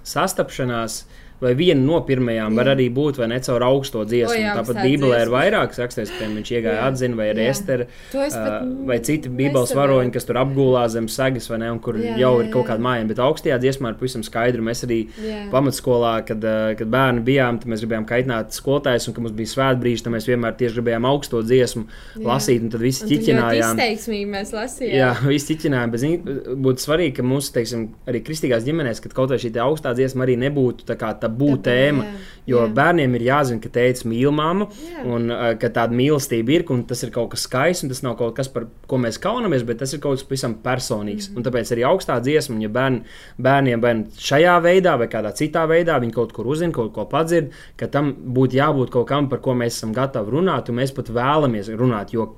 sastapšanās. 0.05 1.05
Vai 1.39 1.53
viena 1.55 1.79
no 1.79 2.01
pirmajām 2.03 2.57
var 2.59 2.67
Jā. 2.67 2.73
arī 2.75 2.89
būt, 2.91 3.19
vai 3.21 3.29
ne 3.31 3.37
caur 3.47 3.63
augsto 3.63 4.01
dziesmu. 4.09 4.35
O, 4.35 4.39
jā, 4.41 4.55
Tāpat 4.59 4.81
Bībelē 4.83 5.21
ir 5.23 5.31
vairākas 5.31 5.79
rakstīts, 5.79 6.11
piemēram, 6.17 6.39
viņš 6.41 6.51
iegāja 6.57 6.87
atzina, 6.89 7.15
vai 7.21 7.29
arī 7.31 7.45
Jā. 7.47 7.53
Ester, 7.55 7.85
To 8.11 8.25
es 8.25 8.35
pat 8.35 8.55
uh, 8.65 8.73
vai 8.89 8.97
citi 9.07 9.31
Bībeles 9.31 9.75
varoņi, 9.79 10.11
kas 10.17 10.27
tur 10.27 10.41
apgulā 10.43 10.83
zem 10.91 11.07
sagas, 11.07 11.47
vai 11.53 11.61
ne, 11.63 11.69
un 11.71 11.79
kur 11.85 11.95
Jā, 12.01 12.17
jau 12.19 12.33
jā, 12.41 12.43
ir 12.43 12.51
kaut 12.55 12.67
kāda 12.71 12.83
māja. 12.83 13.07
Bet 13.13 13.23
augstajā 13.23 13.59
dziesmā 13.63 13.93
ir 13.93 13.99
pavisam 14.01 14.25
skaidri. 14.27 14.65
Mēs 14.67 14.83
arī 14.89 14.99
Jā. 15.23 15.45
pamatskolā, 15.53 16.15
kad, 16.27 16.43
kad 16.81 16.91
bērni 16.91 17.23
bijām, 17.29 17.61
tad 17.63 17.71
mēs 17.71 17.85
gribējām 17.87 18.09
kaitināt 18.11 18.59
skolotājus, 18.59 19.07
un 19.11 19.15
kad 19.15 19.27
mums 19.29 19.37
bija 19.39 19.53
svētbrīži, 19.55 20.05
tad 20.09 20.17
mēs 20.17 20.27
vienmēr 20.27 20.59
tieši 20.59 20.81
gribējām 20.81 21.07
augsto 21.07 21.45
dziesmu 21.47 21.85
Jā. 21.87 22.25
lasīt, 22.33 22.67
un 22.67 22.75
tad 22.75 22.83
visi 22.83 23.07
ķiķinājām. 23.13 23.79
izteiksmīgi 23.79 24.29
mēs 24.35 24.53
lasījām. 24.59 24.97
Jā, 24.99 25.13
viss 25.31 25.51
ķiķinājumi, 25.53 25.95
bet 25.95 26.03
zini, 26.03 26.37
būtu 26.67 26.83
svarīgi, 26.89 27.15
ka 27.21 27.27
mūsu, 27.31 27.55
teiksim, 27.55 27.87
arī 28.11 28.25
kristīgās 28.27 28.67
ģimenēs, 28.67 29.03
kad 29.05 29.15
kaut 29.15 29.31
vai 29.31 29.39
šī 29.39 29.55
augstā 29.63 29.95
dziesma 29.95 30.27
arī 30.27 30.37
nebūtu 30.41 30.87
tā 30.89 30.97
kā 30.99 31.13
tabū 31.29 31.55
Tabū, 31.57 31.63
tēma. 31.69 32.05
jā, 32.09 32.25
Jo 32.49 32.63
jā. 32.65 32.69
bērniem 32.73 33.13
ir 33.19 33.25
jāzina, 33.27 33.61
ka 33.61 33.69
tēvs 33.69 34.07
mīl 34.09 34.31
mammu, 34.33 34.71
Jā. 34.81 35.03
un 35.05 35.29
uh, 35.29 35.51
ka 35.61 35.69
tāda 35.69 35.93
mīlestība 35.93 36.55
ir, 36.55 36.65
un 36.73 36.87
tas 36.89 37.03
ir 37.05 37.11
kaut 37.13 37.35
kas 37.35 37.45
skaists, 37.45 37.85
un 37.85 37.93
tas 37.93 38.01
nav 38.07 38.17
kaut 38.17 38.33
kas, 38.39 38.49
par 38.49 38.65
ko 38.89 38.97
mēs 38.97 39.21
kaunamies, 39.21 39.67
bet 39.69 39.83
tas 39.83 39.93
ir 39.93 40.01
kaut 40.01 40.17
kas 40.17 40.25
pavisam 40.25 40.55
personīgs. 40.65 41.29
Mm 41.29 41.35
-hmm. 41.35 41.37
Un 41.37 41.45
tāpēc 41.45 41.75
arī 41.77 41.85
augstā 41.85 42.17
dziesma, 42.25 42.57
un 42.57 42.63
ja 42.63 42.69
bērn, 42.69 43.03
bērniem 43.39 43.81
nu 43.81 44.07
šajā 44.17 44.57
veidā, 44.65 44.97
vai 44.99 45.09
kādā 45.09 45.33
citā 45.37 45.69
veidā 45.69 46.01
viņi 46.01 46.13
kaut 46.13 46.33
kur 46.33 46.47
uzzina, 46.47 46.73
kaut 46.73 46.93
ko 46.95 47.05
padzird, 47.05 47.53
ka 47.77 47.87
tam 47.87 48.15
būtu 48.15 48.57
jābūt 48.57 48.91
kaut 48.91 49.09
kam, 49.09 49.29
par 49.29 49.41
ko 49.41 49.53
mēs 49.53 49.77
esam 49.77 49.93
gatavi 49.93 50.31
runāt, 50.31 50.71
un 50.71 50.77
mēs 50.77 50.95
pat 50.95 51.09
vēlamies 51.11 51.69
runāt. 51.69 52.13
Jo 52.13 52.35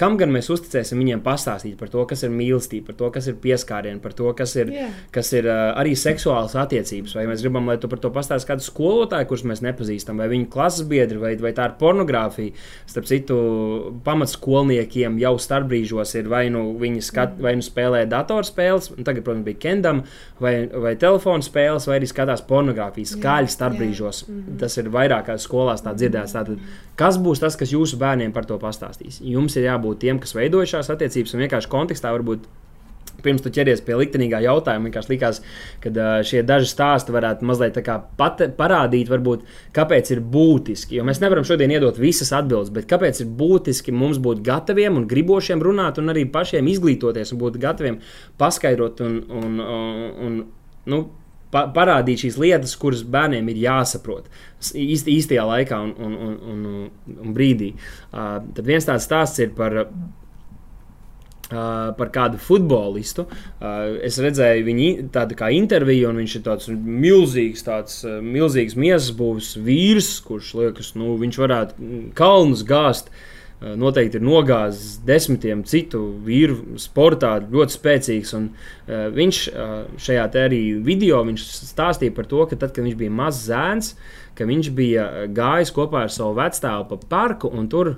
Kam 0.00 0.16
gan 0.20 0.32
mēs 0.32 0.50
uzticēsim 0.52 1.00
viņiem 1.00 1.22
pastāstīt 1.24 1.76
par 1.80 1.90
to, 1.92 2.04
kas 2.08 2.24
ir 2.26 2.32
mīlestība, 2.34 2.90
par 2.90 2.98
to, 3.00 3.10
kas 3.14 3.28
ir 3.30 3.38
pieskārieni, 3.42 4.00
par 4.02 4.14
to, 4.16 4.30
kas 4.36 4.56
ir, 4.56 4.72
Jā. 4.74 4.88
kas 5.14 5.32
ir 5.36 5.48
uh, 5.50 5.72
arī 5.80 5.92
seksuālas 5.98 6.56
attiecības. 6.60 7.14
Vai 7.18 7.26
mēs 7.30 7.44
gribam, 7.44 7.68
lai 7.68 7.76
tu 7.80 7.90
par 7.90 8.00
to 8.02 8.12
pastāstītu 8.14 8.50
kādu 8.54 8.66
skolotāju, 8.66 9.28
kurus 9.30 9.46
mēs 9.48 9.64
nepazīstam, 9.66 10.20
vai 10.20 10.30
viņu 10.32 10.48
klases 10.52 10.88
biedri, 10.90 11.20
vai, 11.20 11.34
vai 11.40 11.52
tā 11.56 11.68
ir 11.68 11.76
pornogrāfija. 11.80 12.56
Starp 12.90 13.08
citu, 13.10 13.38
pamatskolniekiem 14.06 15.18
jau 15.20 15.34
starpbrīžos 15.40 16.16
ir 16.18 16.30
vai 16.30 16.46
nu 16.52 16.64
viņi 16.80 17.04
skat, 17.04 17.36
vai 17.42 17.54
nu 17.58 17.64
spēlē 17.64 18.04
datorspēles, 18.10 18.92
un 18.96 19.06
tagad, 19.06 19.24
protams, 19.26 19.46
bija 19.46 19.60
Kendam, 19.60 20.02
vai, 20.40 20.54
vai 20.70 20.94
telefona 21.00 21.44
spēles, 21.44 21.88
vai 21.90 21.98
arī 22.00 22.08
skatās 22.10 22.44
pornogrāfiju 22.48 23.12
skaļi 23.14 23.52
starpbrīžos. 23.54 24.22
Tas 24.60 24.78
ir 24.80 24.90
vairākās 24.92 25.46
skolās 25.46 25.84
tā 25.84 25.94
dzirdēts. 25.96 26.36
Tātad, 26.36 26.62
kas 26.98 27.18
būs 27.20 27.42
tas, 27.42 27.58
kas 27.58 27.74
jūsu 27.74 27.98
bērniem 28.00 28.34
par 28.36 28.48
to 28.48 28.58
pastāstīs? 28.62 29.20
Jums 29.24 29.56
ir 29.58 29.69
jābūt 29.70 30.02
tiem, 30.04 30.22
kas 30.22 30.36
veido 30.36 30.62
šīs 30.62 30.92
attiecības, 30.94 31.34
un 31.34 31.46
vienkārši 31.46 31.72
kontekstā 31.72 32.12
varbūt 32.16 32.48
pirms 33.24 33.42
tu 33.44 33.52
ķeries 33.52 33.82
pie 33.84 33.96
liktenīgā 34.00 34.40
jautājuma, 34.44 34.88
vienkārši 34.88 35.12
likās, 35.12 35.40
ka 35.84 35.92
šie 36.26 36.42
daži 36.46 36.70
stāsti 36.70 37.14
varētu 37.14 37.46
mazliet 37.48 37.78
pat, 38.18 38.42
parādīt, 38.58 39.10
varbūt, 39.12 39.44
kāpēc 39.76 40.12
ir 40.14 40.22
būtiski. 40.34 40.98
Jo 40.98 41.06
mēs 41.08 41.22
nevaram 41.22 41.46
šodien 41.46 41.74
iedot 41.74 42.00
visas 42.00 42.32
atbildes, 42.36 42.72
bet 42.74 42.88
kāpēc 42.90 43.22
ir 43.24 43.30
būtiski 43.40 43.94
mums 43.94 44.20
būt 44.22 44.42
gataviem 44.46 45.00
un 45.00 45.08
gribošiem 45.10 45.62
runāt, 45.64 46.00
un 46.00 46.12
arī 46.12 46.26
pašiem 46.32 46.70
izglītoties 46.72 47.34
un 47.34 47.42
būt 47.42 47.60
gataviem 47.62 48.00
paskaidrot 48.40 49.04
un, 49.04 49.18
un, 49.42 49.60
un, 49.60 50.04
un 50.26 50.40
nu, 50.90 51.04
pa 51.50 51.66
parādīt 51.74 52.24
šīs 52.24 52.38
lietas, 52.40 52.76
kuras 52.78 53.02
bērniem 53.06 53.50
ir 53.52 53.64
jāsaprot 53.64 54.30
īst, 54.60 55.10
īstajā 55.10 55.44
laikā 55.48 55.80
un, 55.82 55.92
un, 55.98 56.14
un, 56.28 56.38
un, 56.52 56.88
un 57.16 57.36
brīdī. 57.36 57.74
Uh, 58.10 58.38
tad 58.56 58.64
viens 58.68 58.86
tāds 58.86 59.08
stāsts 59.08 59.42
ir 59.42 59.54
par. 59.56 59.84
Uh, 61.50 61.90
par 61.98 62.12
kādu 62.14 62.38
futbolistu. 62.38 63.24
Uh, 63.58 63.96
es 64.06 64.20
redzēju 64.22 64.62
viņu 64.68 65.08
tādu 65.10 65.34
kā 65.34 65.48
interviju, 65.50 66.12
un 66.12 66.20
viņš 66.20 66.36
ir 66.38 66.44
tāds 66.46 66.68
milzīgs, 66.70 67.64
tāds 67.66 67.96
uh, 68.04 68.20
milzīgs 68.22 68.76
miesas 68.78 69.10
būvs 69.18 69.56
vīrs, 69.58 70.12
kurš 70.22 70.52
liekas, 70.60 70.92
nu, 70.94 71.16
viņš 71.18 71.40
varētu 71.42 71.90
kalnus 72.14 72.62
gāzt. 72.68 73.10
Uh, 73.10 73.39
noteikti 73.60 74.16
ir 74.16 74.24
nogāzis 74.24 75.00
desmitiem 75.04 75.64
citu 75.68 76.00
vīru 76.24 76.78
sportā, 76.80 77.34
ļoti 77.44 77.76
spēcīgs. 77.76 78.32
Un, 78.38 78.46
uh, 78.54 79.08
viņš 79.12 79.40
uh, 79.52 79.74
šajā 80.00 80.24
arī 80.46 80.62
video 80.84 81.20
stāstīja 81.36 82.14
par 82.16 82.28
to, 82.30 82.46
ka 82.48 82.56
tad, 82.56 82.72
kad 82.72 82.86
viņš 82.86 82.96
bija 82.96 83.12
mazs 83.12 83.42
zēns, 83.50 83.92
ka 84.38 84.46
viņš 84.48 84.70
bija 84.72 85.04
gājis 85.36 85.74
kopā 85.76 86.06
ar 86.06 86.14
savu 86.14 86.38
vecstāvu 86.38 86.86
pa 86.88 87.00
parku, 87.10 87.50
un 87.52 87.68
tur 87.68 87.92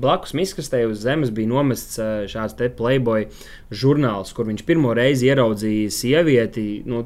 blakus 0.00 0.32
miskastē 0.38 0.86
uz 0.88 1.02
zemes 1.04 1.32
bija 1.34 1.50
nomests 1.50 2.00
uh, 2.00 2.24
šāds 2.30 2.56
te 2.56 2.70
Playboy 2.72 3.28
žurnāls, 3.68 4.32
kur 4.32 4.48
viņš 4.48 4.64
pirmo 4.64 4.96
reizi 4.96 5.28
ieraudzīja 5.28 5.92
sievieti 5.92 6.66
nu, 6.88 7.04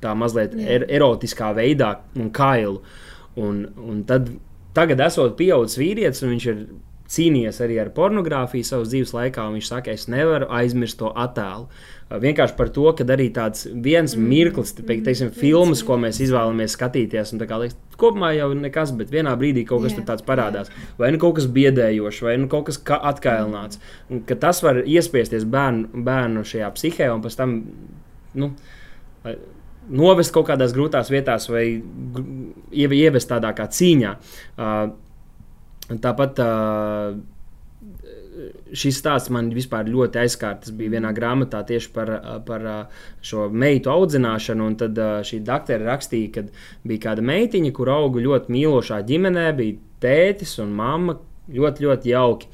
tā 0.00 0.16
mazliet 0.16 0.56
er 0.56 0.88
erotiskā 0.88 1.52
veidā 1.58 1.98
un 2.16 2.32
kailu. 2.32 2.80
Un, 3.38 3.66
un 3.78 4.02
tad, 4.08 4.32
tagad, 4.74 5.04
esot 5.04 5.36
pieaugušs 5.38 5.76
vīrietis, 5.78 6.24
viņš 6.24 6.46
ir 6.50 6.62
cīnījies 7.08 7.60
arī 7.64 7.78
ar 7.80 7.90
pornogrāfiju 7.96 8.66
savas 8.66 8.90
dzīves 8.92 9.14
laikā, 9.16 9.46
un 9.48 9.56
viņš 9.56 9.70
saka, 9.70 9.94
es 9.96 10.08
nevaru 10.12 10.48
aizmirst 10.58 10.98
to 11.00 11.08
attēlu. 11.16 11.68
Vienkārši 12.08 12.56
par 12.56 12.70
to, 12.72 12.86
ka 12.96 13.04
arī 13.12 13.28
tāds 13.36 13.66
viens 13.68 14.14
mm. 14.16 14.28
mirklis, 14.32 14.72
te, 14.76 14.84
teiksim, 14.84 15.32
filmas, 15.36 15.82
ko 15.84 15.98
mēs 16.00 16.20
izvēlamies 16.24 16.76
skatīties, 16.76 17.34
un 17.34 17.42
tā 17.42 17.48
kā 17.48 17.58
liekas, 17.60 17.76
kopumā 18.00 18.32
jau 18.36 18.48
nekas, 18.56 18.94
bet 18.96 19.12
vienā 19.12 19.34
brīdī 19.40 19.66
kaut 19.68 19.84
kas 19.84 19.96
yeah. 19.96 20.06
tāds 20.08 20.24
parādās. 20.24 20.72
Vai 21.00 21.10
nu 21.12 21.20
kaut 21.20 21.36
kas 21.40 21.48
biedējošs, 21.52 22.22
vai 22.24 22.38
nu 22.40 22.48
kaut 22.52 22.68
kas 22.70 22.80
atkailināts. 22.96 23.80
Un, 24.08 24.24
tas 24.28 24.62
var 24.64 24.80
iespiesties 24.84 25.44
bērnu, 25.48 26.04
bērnu 26.08 26.44
šajā 26.48 26.72
psihē, 26.76 27.10
un 27.12 27.24
pēc 27.24 27.40
tam 27.40 27.58
nu, 28.38 28.52
novest 29.88 30.32
kaut 30.36 30.48
kādās 30.48 30.72
grūtās 30.76 31.12
vietās, 31.12 31.48
vai 31.52 31.66
ievest 32.72 33.32
tādā 33.32 33.52
kā 33.56 33.68
cīņā. 33.72 34.16
Uh, 34.56 34.88
Tāpat 35.88 36.40
šis 38.76 38.98
stāsts 39.00 39.32
man 39.34 39.48
vispār 39.54 39.88
ļoti 39.88 40.20
aizskārts. 40.22 40.68
Tas 40.68 40.74
bija 40.76 40.96
vienā 40.98 41.10
grāmatā 41.16 41.62
tieši 41.66 41.90
par, 41.94 42.12
par 42.46 42.66
šo 43.24 43.48
meitu 43.50 43.90
audzināšanu. 43.92 44.68
Tad 44.82 45.00
šī 45.28 45.40
doktora 45.46 45.88
rakstīja, 45.94 46.30
ka 46.34 46.44
bija 46.88 47.08
kāda 47.08 47.24
meitiņa, 47.24 47.72
kur 47.76 47.90
auga 47.94 48.22
ļoti 48.24 48.54
mīlošā 48.54 49.00
ģimenē, 49.08 49.48
bija 49.58 49.78
tētis 50.04 50.58
un 50.64 50.76
mamma. 50.78 51.18
Ļoti, 51.48 51.84
ļoti 51.86 52.10
jauki. 52.12 52.48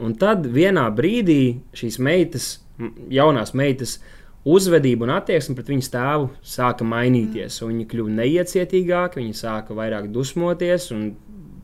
Un 0.00 0.14
tad 0.16 0.46
vienā 0.48 0.86
brīdī 0.96 1.58
šīs 1.76 1.98
meitas, 2.00 2.46
jaunās 3.12 3.52
meitas, 3.52 3.98
uzvedība 4.48 5.04
un 5.04 5.12
attieksme 5.12 5.56
pret 5.58 5.68
viņas 5.68 5.92
tēvu 5.92 6.30
sāka 6.54 6.86
mainīties. 6.88 7.60
Viņa 7.60 7.84
kļuva 7.90 8.14
neiecietīgāka, 8.22 9.20
viņa 9.20 9.36
sāka 9.36 9.76
vairāk 9.76 10.08
dusmoties 10.14 10.88
un 10.96 11.10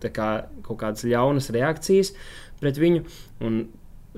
kā, 0.04 0.28
kaut 0.70 0.80
kādas 0.84 1.06
ļaunas 1.08 1.50
reakcijas 1.54 2.14
pret 2.62 2.80
viņu. 2.80 3.04
Un 3.46 3.62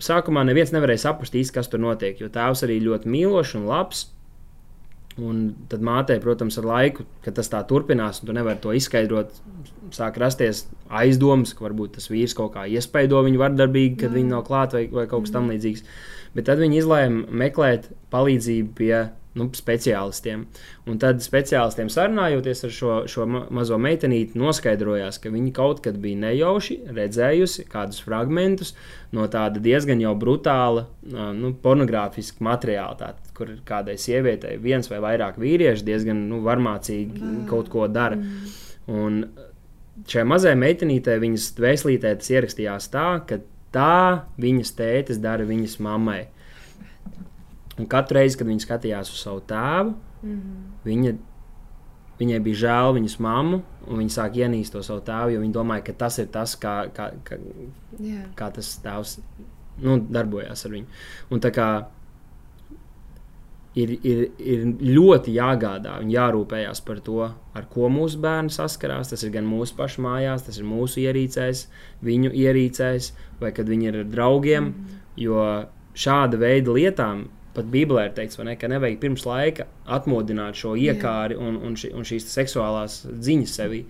sākumā 0.03 0.44
neviens 0.48 0.72
nevarēja 0.74 1.09
saprast 1.09 1.36
īsti, 1.36 1.57
kas 1.59 1.70
tur 1.72 1.82
notiek, 1.82 2.20
jo 2.20 2.30
tēvs 2.32 2.64
arī 2.66 2.80
ļoti 2.84 3.12
mīlošs 3.12 3.57
un 3.61 3.68
labs. 3.70 4.09
Un 5.20 5.40
tad 5.68 5.82
mātei, 5.84 6.16
protams, 6.24 6.57
ar 6.57 6.64
laiku, 6.64 7.05
kad 7.20 7.36
tas 7.36 7.50
tā 7.53 7.59
turpinās, 7.68 8.22
un 8.22 8.30
tu 8.30 8.36
nevari 8.36 8.62
to 8.62 8.72
izskaidrot, 8.72 9.34
sāk 9.92 10.16
rasties 10.22 10.62
aizdomas, 10.88 11.53
ka 11.53 11.66
varbūt 11.66 11.98
tas 11.98 12.09
vīrs 12.09 12.32
kaut 12.38 12.55
kā 12.55 12.64
iespaido 12.64 13.20
viņu 13.26 13.42
vardarbīgi, 13.42 13.98
kad 14.00 14.14
viņi 14.14 14.32
nav 14.32 14.46
klāt 14.48 14.72
vai, 14.72 14.86
vai 14.88 15.05
kaut 15.11 15.26
kas 15.26 15.34
tamlīdzīgs. 15.34 15.84
Bet 16.32 16.48
tad 16.48 16.62
viņi 16.64 16.80
izlēma 16.80 17.26
meklēt 17.42 17.90
palīdzību 18.14 18.72
pie 18.78 18.94
nu, 19.39 19.49
speciālistiem. 19.57 20.45
Un 20.89 20.99
tad 21.03 21.22
speciālistiem 21.24 21.91
sarunājoties 21.93 22.64
ar 22.66 22.74
šo, 22.74 22.97
šo 23.11 23.26
mazo 23.28 23.78
meitenīti, 23.80 24.39
noskaidrojās, 24.41 25.20
ka 25.22 25.33
viņi 25.33 25.53
kaut 25.57 25.83
kad 25.85 25.99
bija 26.03 26.20
nejauši 26.26 26.78
redzējusi 26.93 27.66
kādus 27.72 28.03
fragmentus 28.05 28.74
no 29.12 29.28
tāda 29.33 29.62
diezgan 29.62 30.03
jau 30.03 30.14
brutāla, 30.18 30.87
nu, 31.37 31.53
pornogrāfiska 31.62 32.45
materiāla. 32.45 32.99
Tātad, 33.01 33.30
kur 33.37 33.55
kādai 33.68 33.97
sievietei 34.01 34.59
viens 34.61 34.91
vai 34.93 35.01
vairāk 35.05 35.41
vīrieši 35.41 35.89
diezgan 35.89 36.26
nu, 36.30 36.43
varmācīgi 36.45 37.47
kaut 37.51 37.72
ko 37.72 37.89
dara. 37.93 38.18
Mm. 38.20 38.61
Un 38.93 39.22
šai 40.09 40.24
mazai 40.28 40.55
meitenītei 40.59 41.20
viņas 41.22 41.53
dvēselītē 41.59 42.14
tas 42.18 42.30
ierakstījās 42.33 42.89
tā, 42.93 43.09
ka 43.28 43.41
tā 43.72 44.28
viņas 44.41 44.74
tētis 44.78 45.20
dara 45.22 45.47
viņas 45.49 45.78
mammai. 45.85 46.26
Un 47.79 47.89
katru 47.89 48.18
reizi, 48.18 48.37
kad 48.39 48.49
viņa 48.49 48.64
skatījās 48.66 49.12
uz 49.14 49.23
savu 49.25 49.41
tēvu, 49.49 49.95
mm 50.23 50.35
-hmm. 50.35 50.64
viņa, 50.85 51.14
viņai 52.18 52.41
bija 52.45 52.61
žēl 52.64 52.93
viņas 52.99 53.16
mammu, 53.18 53.62
un 53.87 54.03
viņa 54.03 54.16
sāk 54.18 54.37
ienīst 54.37 54.73
to 54.73 54.83
savu 54.83 55.01
tēvu, 55.07 55.35
jo 55.35 55.41
viņa 55.41 55.57
domāja, 55.57 55.87
ka 55.87 55.93
tas 56.05 56.18
ir 56.18 56.27
tas, 56.27 56.57
kā, 56.57 56.77
kā, 56.93 57.11
kā, 57.25 57.39
yeah. 57.99 58.29
kā 58.37 58.51
tas 58.53 58.77
tēvs 58.85 59.18
nu, 59.83 59.99
darbojās 60.11 60.66
ar 60.66 60.77
viņu. 60.77 60.87
Un 61.31 61.41
tā 61.41 61.51
kā 61.51 61.68
ir, 63.79 63.93
ir, 64.05 64.23
ir 64.39 64.64
ļoti 64.93 65.35
jāgādā 65.37 65.97
un 66.03 66.11
jārūpējas 66.12 66.83
par 66.87 67.01
to, 67.05 67.20
ar 67.57 67.68
ko 67.73 67.89
mūsu 67.93 68.20
bērni 68.23 68.53
saskarās. 68.53 69.12
Tas 69.12 69.25
ir 69.25 69.33
gan 69.35 69.49
mūsu 69.49 69.77
pašu 69.79 70.05
mājās, 70.05 70.47
tas 70.47 70.59
ir 70.61 70.68
mūsu 70.68 71.03
ierīcēs, 71.05 71.66
viņu 72.05 72.33
ierīcēs, 72.45 73.12
vai 73.41 73.53
kad 73.57 73.70
viņi 73.70 73.89
ir 73.91 74.03
ar 74.03 74.11
draugiem. 74.16 74.64
Mm 74.64 74.75
-hmm. 74.75 74.99
Jo 75.16 75.47
šāda 75.95 76.39
veida 76.41 76.73
lietām 76.73 77.27
pat 77.57 77.68
Bībelē 77.72 78.09
ir 78.09 78.16
teikts, 78.16 78.40
ne, 78.46 78.57
ka 78.59 78.70
nevajag 78.70 78.98
pirms 79.03 79.26
laika 79.28 79.68
atmodināt 79.98 80.59
šo 80.59 80.74
iekāri 80.78 81.38
un, 81.38 81.61
un, 81.61 81.76
ši, 81.78 81.92
un 81.96 82.09
šīs 82.09 82.28
seksuālās 82.32 83.03
ziņas 83.09 83.61
sevī. 83.61 83.84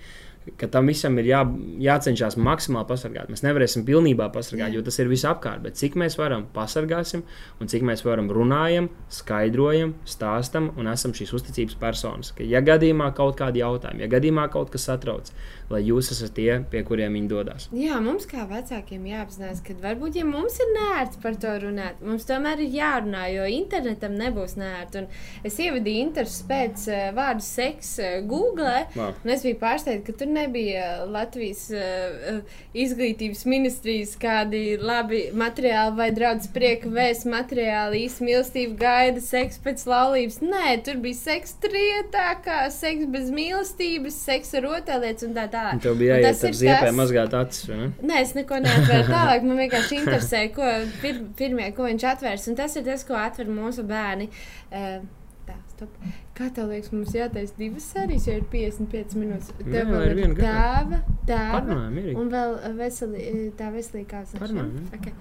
Ka 0.58 0.66
tam 0.66 0.88
visam 0.90 1.14
ir 1.22 1.28
jā, 1.28 1.40
jācenšas 1.84 2.34
maksimāli 2.34 2.88
pasargāt. 2.88 3.28
Mēs 3.30 3.44
nevarēsim 3.44 3.84
pilnībā 3.86 4.26
pasargāt, 4.34 4.72
Jā. 4.72 4.74
jo 4.74 4.82
tas 4.82 4.98
ir 4.98 5.06
visapkārt. 5.06 5.62
Bet 5.62 5.78
cik 5.78 5.94
mēs 6.02 6.16
varam 6.18 6.48
pasargāsim, 6.50 7.22
un 7.62 7.70
cik 7.70 7.84
mēs 7.86 8.02
varam 8.02 8.26
runājam, 8.26 8.88
skaidrojam, 9.06 9.94
stāstam 10.02 10.72
un 10.74 10.90
esam 10.90 11.14
šīs 11.14 11.30
uzticības 11.38 11.78
personas. 11.78 12.32
Ka, 12.34 12.42
ja 12.42 12.58
gadījumā 12.58 13.12
kaut 13.14 13.38
kādi 13.38 13.62
jautājumi, 13.62 14.02
ja 14.02 14.10
gadījumā 14.16 14.48
kaut 14.50 14.74
kas 14.74 14.88
satrauc, 14.90 15.30
lai 15.72 15.82
jūs 15.86 16.10
esat 16.12 16.34
tie, 16.36 16.50
pie 16.70 16.82
kuriem 16.86 17.16
viņi 17.16 17.30
dodas. 17.30 17.66
Jā, 17.76 17.98
mums 18.04 18.26
kā 18.28 18.44
vecākiem 18.50 19.06
jāapzinās, 19.08 19.62
ka 19.64 19.76
varbūt, 19.80 20.18
ja 20.20 20.26
mums 20.28 20.58
ir 20.60 20.72
nērts 20.76 21.20
par 21.22 21.38
to 21.40 21.54
runāt, 21.64 22.02
mums 22.04 22.26
tomēr 22.28 22.60
ir 22.64 22.76
jārunā, 22.76 23.24
jo 23.32 23.46
internetam 23.48 24.16
nebūs 24.20 24.56
nērts. 24.60 25.06
Es 25.46 25.56
ievadīju 25.62 26.06
interesi 26.06 26.44
pēc 26.48 26.86
uh, 26.90 27.04
vārdu 27.16 27.46
seks 27.46 27.92
uh, 28.02 28.18
Google, 28.28 28.84
Mā. 28.98 29.08
un 29.24 29.32
es 29.34 29.44
biju 29.46 29.58
pārsteigta, 29.62 30.04
ka 30.10 30.16
tur 30.20 30.32
nebija 30.32 31.06
Latvijas 31.08 31.64
uh, 31.72 32.42
izglītības 32.76 33.46
ministrijas 33.48 34.14
kādi 34.20 34.76
labi 34.80 35.24
materiāli 35.36 35.96
vai 35.98 36.10
draudz 36.14 36.50
prieka 36.52 36.92
vēst 36.92 37.28
materiāli, 37.30 38.04
īsta 38.06 38.26
mīlestība 38.26 38.78
gaida, 38.82 39.24
seks 39.24 39.60
pēc 39.64 39.86
laulības. 39.88 40.40
Nē, 40.44 40.76
tur 40.84 41.00
bija 41.02 41.18
seks 41.18 41.56
trietākā, 41.64 42.64
seks 42.74 43.08
bez 43.12 43.32
mīlestības, 43.32 44.20
seks 44.28 44.56
ar 44.58 44.66
rotaļlietas 44.68 45.28
un 45.28 45.36
tā 45.36 45.48
tālāk 45.52 45.61
tālāk. 45.62 45.80
Tev 45.84 45.96
bija 46.00 46.18
jāiet 46.18 46.44
ar 46.48 46.58
ziepēm 46.58 46.84
tas... 46.88 46.98
mazgāt 46.98 47.36
acis? 47.38 47.72
Nē, 48.02 48.20
es 48.20 48.34
neko 48.38 48.60
neatvēru 48.64 49.08
tālāk. 49.16 49.48
Man 49.48 49.62
vienkārši 49.62 49.98
interesē, 50.02 50.44
ko 50.54 50.68
pir, 51.02 51.24
pirmie, 51.38 51.70
ko 51.76 51.88
viņš 51.88 52.06
atvērs. 52.12 52.46
Un 52.52 52.58
tas 52.58 52.76
ir 52.78 52.86
tas, 52.88 53.04
ko 53.08 53.18
atver 53.18 53.50
mūsu 53.52 53.84
bērni. 53.88 54.28
Uh, 54.70 55.02
tā, 55.48 55.58
stop. 55.74 55.98
Kā 56.36 56.48
tev 56.56 56.72
liekas, 56.72 56.92
mums 56.94 57.12
jātaisa 57.16 57.58
divas 57.58 57.90
sērijas, 57.92 58.28
jo 58.28 58.38
ir 58.40 58.48
55 58.52 59.18
minūtes. 59.20 59.52
Tev 59.60 59.92
vēl 59.92 60.08
ir 60.08 60.16
viena 60.16 60.38
tēva, 60.38 61.02
tēva 61.28 61.78
un 62.16 62.32
vēl 62.32 62.56
veseli, 62.78 63.28
tā 63.58 63.68
veselīgā 63.74 64.24
kārta. 64.32 64.66
Okay. 64.96 65.14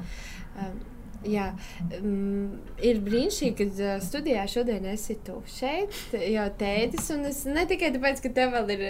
Um, 0.56 0.80
Jā, 1.22 1.52
um, 2.00 2.56
ir 2.82 2.98
brīnišķīgi, 3.06 3.54
ka 3.60 3.66
uh, 3.70 4.00
studijā 4.02 4.42
šodien 4.50 4.88
esi 4.90 5.14
tu 5.22 5.36
šeit, 5.54 5.94
jau 6.18 6.48
tētis. 6.58 7.12
Un 7.14 7.28
es 7.30 7.44
ne 7.46 7.66
tikai 7.70 7.92
tāpēc, 7.94 8.24
ka 8.24 8.32
tev 8.34 8.56
ir, 8.74 8.82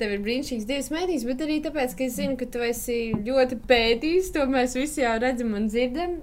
tev 0.00 0.12
ir 0.12 0.20
brīnišķīgs 0.26 0.66
divas 0.68 0.90
mēdīs, 0.92 1.24
bet 1.24 1.44
arī 1.46 1.56
tāpēc, 1.64 1.94
ka 1.96 2.04
es 2.04 2.18
zinu, 2.18 2.36
ka 2.40 2.48
tu 2.52 2.60
esi 2.66 2.98
ļoti 3.16 3.60
pētījis. 3.70 4.28
To 4.36 4.44
mēs 4.52 4.76
visi 4.76 5.00
jau 5.00 5.14
redzam 5.22 5.54
un 5.56 5.70
dzirdam 5.72 6.18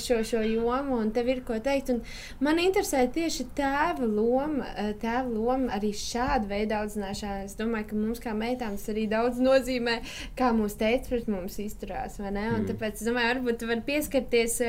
šo, 0.00 0.22
šo 0.24 0.40
jomu, 0.46 1.02
un 1.02 1.12
tev 1.12 1.28
ir 1.34 1.44
ko 1.44 1.60
teikt. 1.60 1.92
Un 1.92 2.00
man 2.40 2.62
interesē 2.62 3.04
tieši 3.12 3.50
tēva 3.58 4.08
loma, 4.08 4.72
tēva 5.02 5.28
loma 5.28 5.76
arī 5.76 5.92
šāda 5.96 6.48
veida 6.48 6.80
audzināšanā. 6.80 7.44
Es 7.44 7.58
domāju, 7.60 7.90
ka 7.92 8.00
mums 8.00 8.24
kā 8.24 8.32
meitām 8.36 8.80
tas 8.80 8.88
arī 8.94 9.04
daudz 9.12 9.42
nozīmē, 9.44 10.00
kā 10.40 10.54
mūsu 10.56 10.80
teicis 10.80 11.12
pret 11.12 11.28
mums 11.28 11.60
izturās. 11.60 12.16
Mm. 12.24 12.66
Tāpēc 12.72 13.02
es 13.02 13.06
domāju, 13.08 13.34
varbūt 13.34 13.60
tu 13.60 13.68
vari 13.68 13.84
pieskarties 13.84 14.60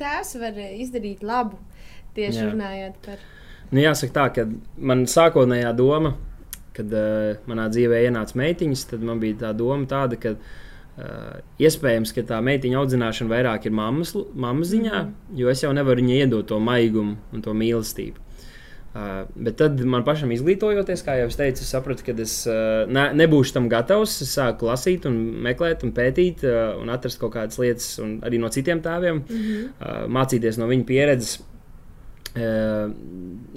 tēvs 0.00 0.36
var 0.40 0.60
izdarīt 0.64 1.24
labu 1.26 1.58
tieši 2.16 2.42
Jā. 2.42 2.50
runājot 2.52 2.98
par. 3.04 3.22
Nu, 3.72 3.80
jāsaka 3.82 4.14
tā, 4.14 4.26
ka 4.36 4.44
man 4.78 5.06
sākotnējā 5.10 5.72
doma, 5.76 6.14
kad 6.74 6.92
uh, 6.94 7.40
manā 7.50 7.68
dzīvē 7.72 8.04
ienāca 8.08 8.38
meitiņas, 8.38 8.84
tad 8.92 9.06
man 9.06 9.22
bija 9.22 9.40
tā 9.46 9.52
doma 9.56 9.86
tāda, 9.90 10.18
ka 10.20 10.34
uh, 10.34 11.38
iespējams, 11.62 12.12
ka 12.14 12.26
tā 12.28 12.40
meitiņa 12.44 12.80
audzināšana 12.82 13.32
vairāk 13.32 13.68
ir 13.68 13.74
mammas, 13.74 14.14
mammas 14.34 14.70
ziņā, 14.74 15.00
mm. 15.00 15.38
jo 15.40 15.50
es 15.52 15.64
jau 15.64 15.72
nevaru 15.76 16.04
viņai 16.04 16.20
iedot 16.24 16.50
to 16.50 16.60
maigumu 16.62 17.18
un 17.32 17.44
to 17.44 17.54
mīlestību. 17.56 18.23
Uh, 18.94 19.24
bet 19.34 19.56
tad 19.58 19.80
man 19.90 20.04
pašam 20.06 20.30
izglītojoties, 20.30 21.00
kā 21.02 21.16
jau 21.18 21.26
es 21.26 21.34
teicu, 21.34 21.64
es 21.64 21.70
sapratu, 21.74 22.04
ka 22.06 22.12
es 22.22 22.34
uh, 22.46 22.84
ne, 22.86 23.08
nebūšu 23.18 23.56
tam 23.56 23.66
gatavs. 23.72 24.20
Es 24.22 24.36
sāku 24.36 24.68
lasīt, 24.68 25.08
un 25.10 25.16
meklēt, 25.42 25.82
un 25.82 25.90
pētīt, 25.96 26.44
uh, 26.46 26.76
un 26.78 26.92
atrast 26.94 27.18
kaut 27.18 27.32
kādas 27.34 27.58
lietas, 27.58 27.88
arī 28.22 28.38
no 28.38 28.52
citiem 28.54 28.84
tēviem, 28.84 29.18
mm 29.18 29.40
-hmm. 29.40 29.72
uh, 29.80 30.04
mācīties 30.14 30.60
no 30.62 30.70
viņu 30.70 30.86
pieredzes. 30.86 31.40
Uh, 32.34 32.94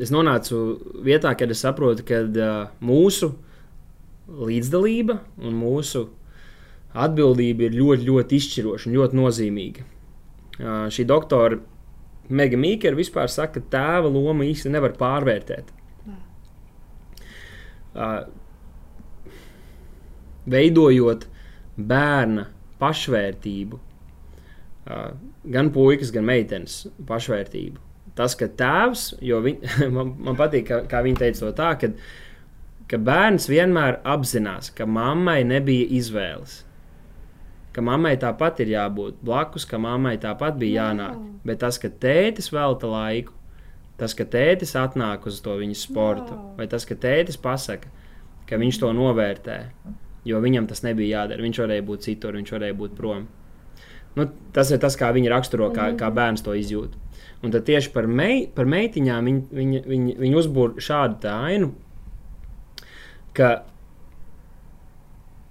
es 0.02 0.10
nonācu 0.14 0.64
vietā, 1.06 1.36
kad 1.38 1.54
es 1.54 1.62
saprotu, 1.62 2.06
ka 2.06 2.24
uh, 2.26 2.74
mūsu 2.82 3.36
līdzdalība 4.28 5.20
un 5.38 5.54
mūsu 5.54 6.08
atbildība 6.94 7.70
ir 7.70 7.78
ļoti, 7.78 8.10
ļoti 8.10 8.42
izšķiroša 8.42 8.90
un 8.90 8.98
ļoti 8.98 9.22
nozīmīga. 9.22 9.86
Uh, 10.58 10.90
šī 10.90 11.06
doktora 11.06 11.62
Mega 12.30 12.60
Mīkera 12.60 12.98
vispār 12.98 13.32
saka, 13.32 13.62
ka 13.62 13.72
tēva 13.78 14.12
lomu 14.12 14.46
īsti 14.48 14.72
nevar 14.74 14.96
pārvērtēt. 15.00 15.72
Uh, 17.98 18.28
veidojot 20.46 21.26
bērna 21.78 22.46
pašvērtību, 22.82 23.80
uh, 23.80 25.10
gan 25.56 25.72
puikas, 25.74 26.12
gan 26.14 26.28
meitenes 26.28 26.84
pašvērtību. 27.08 27.82
Tas, 28.18 28.36
ka 28.38 28.50
tēvs, 28.60 29.10
jo 29.26 29.42
viņ, 29.46 29.60
man, 29.96 30.14
man 30.28 30.38
patīk, 30.38 30.68
kā, 30.70 30.84
kā 30.92 31.02
viņi 31.06 31.22
teica 31.24 31.46
to 31.48 31.56
tā, 31.58 31.72
ka, 31.82 31.92
ka 32.92 33.02
bērns 33.02 33.50
vienmēr 33.50 34.02
apzinās, 34.06 34.70
ka 34.76 34.86
mammai 34.90 35.42
nebija 35.48 35.90
izvēles 35.98 36.62
ka 37.78 37.84
mammai 37.86 38.16
tāpat 38.18 38.64
ir 38.64 38.72
jābūt 38.72 39.20
blakus, 39.22 39.68
ka 39.70 39.78
mammai 39.78 40.16
tāpat 40.18 40.56
bija 40.58 40.88
jānāk. 40.88 41.14
Wow. 41.14 41.34
Bet 41.46 41.60
tas, 41.62 41.78
ka 41.78 41.92
tētis 41.94 42.50
velta 42.50 42.90
laiku, 42.90 43.36
tas, 44.02 44.16
ka 44.18 44.26
tētis 44.26 44.74
atnāk 44.82 45.28
uz 45.30 45.38
to 45.46 45.54
viņa 45.60 45.78
sportu, 45.78 46.34
wow. 46.34 46.56
vai 46.58 46.66
tas, 46.72 46.88
ka 46.90 46.98
tētis 46.98 47.38
pasaka, 47.38 47.92
ka 48.50 48.58
viņš 48.58 48.80
to 48.82 48.90
novērtē, 48.98 49.60
jo 50.26 50.42
viņam 50.42 50.66
tas 50.72 50.82
nebija 50.88 51.20
jādara. 51.22 51.46
Viņš 51.46 51.62
varēja 51.62 51.86
būt 51.86 52.08
citur, 52.08 52.40
viņš 52.42 52.56
varēja 52.56 52.80
būt 52.82 52.98
prom. 52.98 53.28
Nu, 54.18 54.26
tas 54.58 54.74
ir 54.74 54.82
tas, 54.82 54.98
kā 54.98 55.12
viņi 55.14 55.30
raksturo, 55.30 55.70
kā, 55.76 55.92
kā 56.00 56.10
bērns 56.10 56.42
to 56.42 56.58
izjūt. 56.58 56.98
Un 57.46 57.54
tad 57.54 57.68
tieši 57.70 57.94
par, 57.94 58.10
mei, 58.10 58.48
par 58.50 58.66
meitiņām 58.66 59.30
viņi, 59.30 59.44
viņi, 59.54 59.86
viņi, 59.86 60.18
viņi 60.24 60.42
uzbūr 60.42 60.80
šādu 60.82 61.30
ainu, 61.30 61.76
ka 63.38 63.60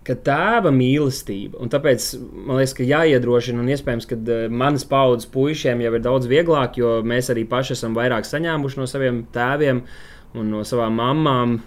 ka 0.07 0.16
tēva 0.26 0.70
mīlestība, 0.74 1.59
un 1.62 1.70
tāpēc 1.72 2.09
man 2.46 2.61
liekas, 2.61 2.74
ka 2.78 2.86
jāiedrošina, 2.86 3.62
un 3.62 3.70
iespējams, 3.74 4.09
ka 4.11 4.18
uh, 4.18 4.44
manas 4.50 4.86
paudzes 4.88 5.30
puišiem 5.32 5.82
jau 5.84 5.94
ir 5.96 6.04
daudz 6.04 6.28
vieglāk, 6.30 6.78
jo 6.80 6.98
mēs 7.07 7.32
arī 7.34 7.46
paši 7.50 7.74
esam 7.76 7.96
vairāk 7.98 8.28
saņēmuši 8.28 8.80
no 8.80 8.90
saviem 8.90 9.24
tēviem 9.34 9.82
un 10.36 10.52
no 10.52 10.62
savām 10.68 10.98
mamām 11.00 11.59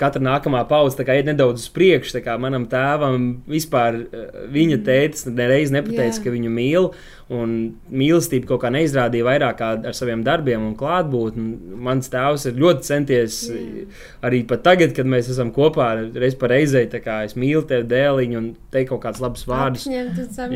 katra 0.00 0.22
nākamā 0.22 0.62
paudze 0.68 1.04
iet 1.04 1.28
nedaudz 1.28 1.64
uz 1.64 1.70
priekšu. 1.74 2.20
Manam 2.42 2.66
tēvam 2.70 3.30
vispār 3.50 4.02
eh, 4.02 4.44
viņa 4.50 4.76
mm. 4.76 4.84
tēvs 4.86 5.26
nereiz 5.30 5.72
nepateica, 5.74 6.18
Jā. 6.18 6.24
ka 6.24 6.34
viņu 6.34 6.52
mīl. 6.54 6.92
Un 7.30 7.50
mīlestība 7.94 8.48
kaut 8.48 8.64
kā 8.64 8.72
neizrādīja 8.74 9.22
vairāk 9.22 9.60
ar 9.62 9.94
saviem 9.94 10.24
darbiem 10.26 10.64
un 10.66 10.72
klātbūtni. 10.74 11.76
Mans 11.78 12.10
tēvs 12.10 12.48
ir 12.50 12.56
ļoti 12.58 12.88
centies 12.88 13.36
Jā. 13.46 13.84
arī 14.26 14.40
pat 14.50 14.64
tagad, 14.66 14.96
kad 14.96 15.06
mēs 15.06 15.30
esam 15.30 15.52
kopā, 15.54 15.92
reiz 16.10 16.34
pa 16.38 16.50
reizei, 16.50 16.88
kā 16.90 17.20
es 17.28 17.36
mīlu 17.38 17.62
tevi, 17.70 17.86
dēliņu, 17.92 18.40
un 18.40 18.48
teikt 18.74 18.90
kaut 18.90 19.04
kādus 19.04 19.22
labus 19.22 19.46
vārdus. 19.46 19.86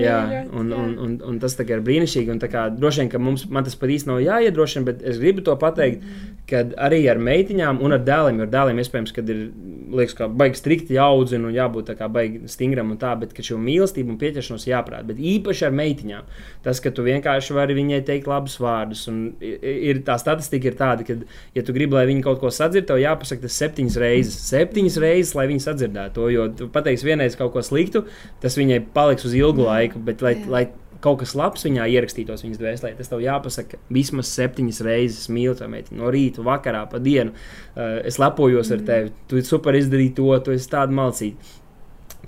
Jā, 0.02 0.42
un, 0.50 0.74
un, 0.74 0.96
un, 1.04 1.14
un 1.30 1.38
tas 1.42 1.54
ir 1.62 1.84
brīnišķīgi. 1.86 2.34
Un, 2.34 2.42
kā, 2.42 2.66
droši 2.74 3.04
vien, 3.04 3.12
ka 3.12 3.22
mums 3.22 3.46
tas 3.46 3.78
pat 3.78 3.94
īsti 3.94 4.10
nav 4.10 4.24
jāiedrošina, 4.24 4.88
bet 4.90 5.06
es 5.06 5.22
gribu 5.22 5.46
to 5.46 5.54
pateikt, 5.60 6.02
mm. 6.02 6.34
kad 6.50 6.74
arī 6.74 7.04
ar 7.10 7.22
meitiņām 7.22 7.78
un 7.84 7.94
ar 7.94 8.02
dēliem, 8.02 8.42
jo 8.42 8.50
dēliem 8.50 8.82
iespējams 8.82 9.03
iespējams, 9.04 9.12
ka 9.14 9.22
ir 9.22 9.94
liekas, 9.94 10.14
ka 10.16 10.28
baigi 10.28 10.58
strikti 10.58 10.96
jāaudzina 10.96 11.48
un 11.48 11.54
jābūt 11.54 11.92
baigi 12.12 12.48
stingram 12.48 12.92
un 12.92 12.98
tā, 12.98 13.14
bet 13.18 13.34
šo 13.34 13.58
mīlestību 13.58 14.14
un 14.14 14.18
pieķeršanos 14.18 14.66
jāprāt. 14.68 15.06
Bet 15.06 15.18
īpaši 15.18 15.66
ar 15.66 15.72
meitiņām, 15.72 16.28
tas, 16.64 16.80
ka 16.80 16.90
tu 16.90 17.04
vienkārši 17.04 17.54
vari 17.54 17.74
viņai 17.74 18.00
teikt 18.04 18.28
labus 18.30 18.58
vārdus. 18.60 19.06
Ir, 19.40 20.02
tā 20.06 20.16
statistika 20.18 20.70
ir 20.70 20.78
tāda, 20.78 21.04
ka, 21.06 21.18
ja 21.54 21.64
tu 21.64 21.74
gribi, 21.76 21.94
lai 21.94 22.06
viņi 22.08 22.24
kaut 22.24 22.40
ko 22.40 22.50
sadzird, 22.50 22.86
tev 22.88 23.02
jāpasaka 23.02 23.44
tas 23.44 23.58
septiņas 23.60 23.98
reizes. 24.00 24.38
Septiņas 24.48 25.00
reizes, 25.02 25.34
lai 25.38 25.48
viņi 25.50 25.66
sadzirdētu 25.66 26.14
to, 26.14 26.30
jo 26.32 26.48
tu 26.54 26.70
pateiksi 26.72 27.10
vienreiz 27.10 27.36
kaut 27.38 27.54
ko 27.54 27.64
sliktu, 27.64 28.06
tas 28.42 28.58
viņai 28.58 28.82
paliks 28.94 29.26
uz 29.28 29.36
ilgu 29.36 29.66
laiku. 29.66 30.02
Bet, 30.04 30.24
lai, 30.24 30.36
lai 30.48 30.66
kaut 31.02 31.20
kas 31.22 31.34
labs 31.38 31.66
viņā 31.66 31.88
ierakstītos 31.94 32.44
viņas 32.44 32.60
dvēselē. 32.60 32.92
Tas 32.98 33.10
tev 33.10 33.24
jāpasaka 33.24 33.80
vismaz 33.94 34.30
septiņas 34.34 34.80
reizes, 34.86 35.26
mīlu 35.32 35.56
to 35.58 35.68
meiteni, 35.70 36.00
no 36.00 36.12
rīta, 36.14 36.44
vakarā, 36.46 36.84
pa 36.90 37.02
dienu. 37.02 37.34
Uh, 37.74 37.98
es 38.06 38.20
lepojos 38.22 38.70
mm. 38.70 38.78
ar 38.78 38.86
tevi, 38.90 39.12
tu 39.30 39.44
super 39.46 39.78
izdarīji 39.78 40.16
to, 40.20 40.30
tu 40.44 40.54
esi 40.54 40.70
tāda 40.72 40.94
malcīta. 40.94 41.54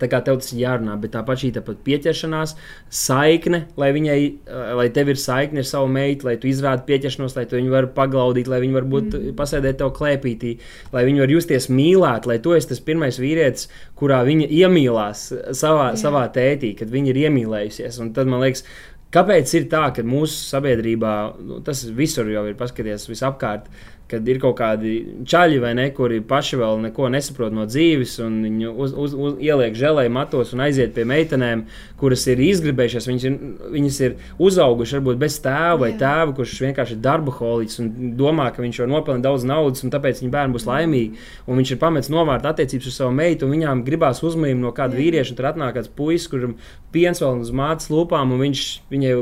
Tā 0.01 0.09
kā 0.13 0.21
tev 0.25 0.41
tas 0.43 0.53
ir 0.53 0.63
jārunā, 0.65 0.97
bet 1.01 1.15
tāpat 1.15 1.43
šī 1.43 1.53
tāpat 1.57 1.83
pieķeršanās, 1.87 2.55
saikne, 2.93 3.63
lai 3.81 3.91
viņai, 3.97 4.19
eh, 4.27 4.73
lai 4.79 4.89
tev 4.95 5.13
ir 5.13 5.21
saikne 5.21 5.63
ar 5.63 5.69
savu 5.69 5.89
meitu, 5.93 6.29
lai 6.29 6.37
tu 6.41 6.51
izrādi 6.51 6.87
pieķeršanos, 6.89 7.37
lai 7.37 7.47
tu 7.47 7.57
viņu 7.57 7.73
vari 7.73 7.93
paglaudīt, 7.97 8.51
lai 8.53 8.61
viņi 8.65 8.77
var 8.79 8.89
būt 8.97 9.07
mm. 9.13 9.37
pasēdēt 9.39 9.81
tev 9.83 9.95
klēpītī, 9.97 10.59
lai 10.93 11.07
viņi 11.09 11.25
var 11.25 11.37
justies 11.37 11.71
mīlēt, 11.73 12.27
lai 12.27 12.39
tu 12.39 12.57
esi 12.57 12.73
tas 12.73 12.81
pirmais 12.81 13.21
vīrietis, 13.23 13.71
kurā 13.97 14.25
viņa 14.27 14.51
iemīlās 14.51 15.31
savā, 15.53 15.93
Jā. 15.95 16.03
savā 16.07 16.27
tētī, 16.35 16.77
kad 16.77 16.93
viņa 16.93 17.13
ir 17.13 17.25
iemīlējusies. 17.27 18.01
Un 18.03 18.13
tad 18.17 18.29
man 18.31 18.45
liekas, 18.45 18.67
Kāpēc 19.15 19.53
ir 19.55 19.69
tā, 19.71 19.85
ka 19.95 20.03
mūsu 20.05 20.35
sabiedrībā 20.51 21.13
nu, 21.39 21.61
tas 21.65 21.85
visur 21.95 22.27
jau 22.29 22.43
ir 22.51 22.57
paskatījies 22.59 23.07
visapkārt, 23.09 23.69
kad 24.11 24.29
ir 24.31 24.39
kaut 24.43 24.55
kādi 24.61 24.93
čaļi 25.27 25.59
vai 25.63 25.73
ne, 25.75 25.89
kuri 25.95 26.21
paši 26.23 26.59
vēl 26.61 26.79
neko 26.85 27.09
nesaprot 27.11 27.55
no 27.55 27.65
dzīves, 27.67 28.13
un 28.23 28.37
viņi 28.45 28.69
uz, 28.71 28.93
uz, 28.95 29.15
uz, 29.19 29.33
ieliek 29.43 29.75
žēlēju 29.75 30.13
matos 30.15 30.53
un 30.55 30.63
aiziet 30.63 30.93
pie 30.95 31.03
meitenēm, 31.11 31.65
kuras 31.99 32.23
ir 32.31 32.43
izgribējušās. 32.47 33.09
Viņas 33.11 33.27
ir, 33.27 33.39
viņas 33.75 33.99
ir 34.07 34.15
uzaugušas 34.47 35.01
varbūt 35.01 35.19
bez 35.25 35.39
tēva 35.43 35.81
vai 35.83 35.91
tēva, 35.99 36.37
kurš 36.37 36.55
vienkārši 36.69 36.95
ir 36.95 37.01
darba 37.03 37.35
holiķis 37.35 37.83
un 37.83 37.89
domā, 38.21 38.47
ka 38.55 38.63
viņš 38.63 38.83
var 38.85 38.93
nopelnīt 38.93 39.27
daudz 39.27 39.47
naudas, 39.49 39.83
un 39.83 39.95
tāpēc 39.95 40.23
viņa 40.23 40.35
bērni 40.37 40.55
būs 40.55 40.69
laimīgi. 40.69 41.25
Un 41.51 41.59
viņš 41.59 41.75
ir 41.75 41.81
pametis 41.83 42.13
novērt 42.15 42.47
attiecības 42.47 42.93
ar 42.93 42.97
savu 43.01 43.17
meitu, 43.19 43.49
un 43.49 43.57
viņām 43.57 43.83
gribās 43.89 44.23
uzmanību 44.23 44.63
no 44.63 44.75
kāda 44.77 44.99
vīrieša, 45.01 45.35
un 45.35 45.41
tur 45.41 45.51
atnāk 45.51 45.75
kāds 45.81 45.91
puisis, 45.99 46.31
kuram 46.31 46.55
piens 46.95 47.23
vēl 47.25 47.43
uz 47.43 47.51
mātes 47.51 47.91
lūpām, 47.91 48.37
un 48.37 48.47
viņš 48.47 48.69
viņai 48.93 49.17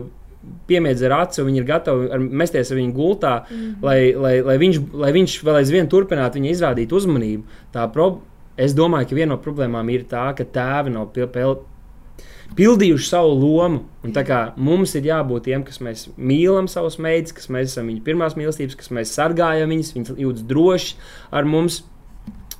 piemiedz 0.69 1.03
ar 1.07 1.17
acu, 1.23 1.45
viņi 1.47 1.61
ir 1.61 1.67
gatavi 1.69 2.09
ar, 2.15 2.23
mesties 2.43 2.71
ar 2.73 2.81
viņu 2.81 2.95
gultā, 2.97 3.35
mm 3.43 3.57
-hmm. 3.57 3.75
lai, 3.83 3.99
lai, 4.15 4.35
lai, 4.47 4.57
viņš, 4.63 4.81
lai 5.05 5.13
viņš 5.17 5.37
vēl 5.45 5.61
aizvien 5.61 5.91
turpinātu 5.91 6.41
viņai 6.41 6.55
izrādīt 6.55 6.93
uzmanību. 6.93 7.45
Tā 7.75 7.87
pro, 7.93 8.21
es 8.57 8.75
domāju, 8.75 9.09
ka 9.09 9.15
viena 9.15 9.35
no 9.35 9.41
problēmām 9.43 9.91
ir 9.91 10.05
tā, 10.11 10.33
ka 10.37 10.45
tēvi 10.45 10.95
nav 10.95 11.13
pil, 11.13 11.29
pil, 11.29 11.57
pildījuši 12.57 13.09
savu 13.09 13.35
lomu. 13.39 13.83
Un 14.05 14.13
kā 14.13 14.53
mums 14.57 14.95
ir 14.95 15.09
jābūt 15.09 15.49
tiem, 15.49 15.65
kas 15.65 15.81
mēs 15.81 16.09
mīlam 16.17 16.69
savus 16.69 16.99
meitas, 16.99 17.33
kas 17.33 17.49
mēs 17.49 17.73
esam 17.73 17.89
viņu 17.91 18.05
pirmās 18.05 18.37
mīlestības, 18.39 18.77
kas 18.77 18.91
mēs 18.91 19.15
sargājam 19.17 19.73
viņas, 19.73 19.95
viņas 19.97 20.15
jūtas 20.17 20.47
droši 20.51 20.97
ar 21.33 21.45
mums. 21.49 21.83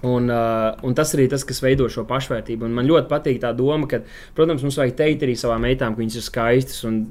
Un, 0.05 0.29
uh, 0.29 0.75
un 0.85 0.97
tas 0.97 1.15
arī 1.17 1.29
tas, 1.33 1.45
kas 1.49 1.63
veido 1.65 1.87
šo 1.93 2.05
pašvērtību. 2.09 2.67
Un 2.67 2.75
man 2.77 2.89
ļoti 2.89 3.09
patīk 3.09 3.39
tā 3.41 3.55
doma, 3.57 3.89
ka, 3.89 4.03
protams, 4.37 4.65
mums 4.67 4.77
vajag 4.81 4.97
teikt 4.99 5.25
arī 5.25 5.37
savām 5.41 5.65
meitām, 5.65 5.95
ka 5.95 6.03
viņas 6.03 6.19
ir 6.21 6.27
skaistas. 6.27 6.83
Un, 6.89 7.05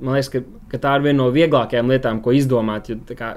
man 0.00 0.16
liekas, 0.16 0.32
ka, 0.32 0.42
ka 0.72 0.80
tā 0.82 0.96
ir 0.98 1.06
viena 1.06 1.20
no 1.22 1.28
vieglākajām 1.34 1.92
lietām, 1.92 2.22
ko 2.24 2.34
izdomāt. 2.34 2.90
Jo, 2.90 2.98
kā, 3.14 3.36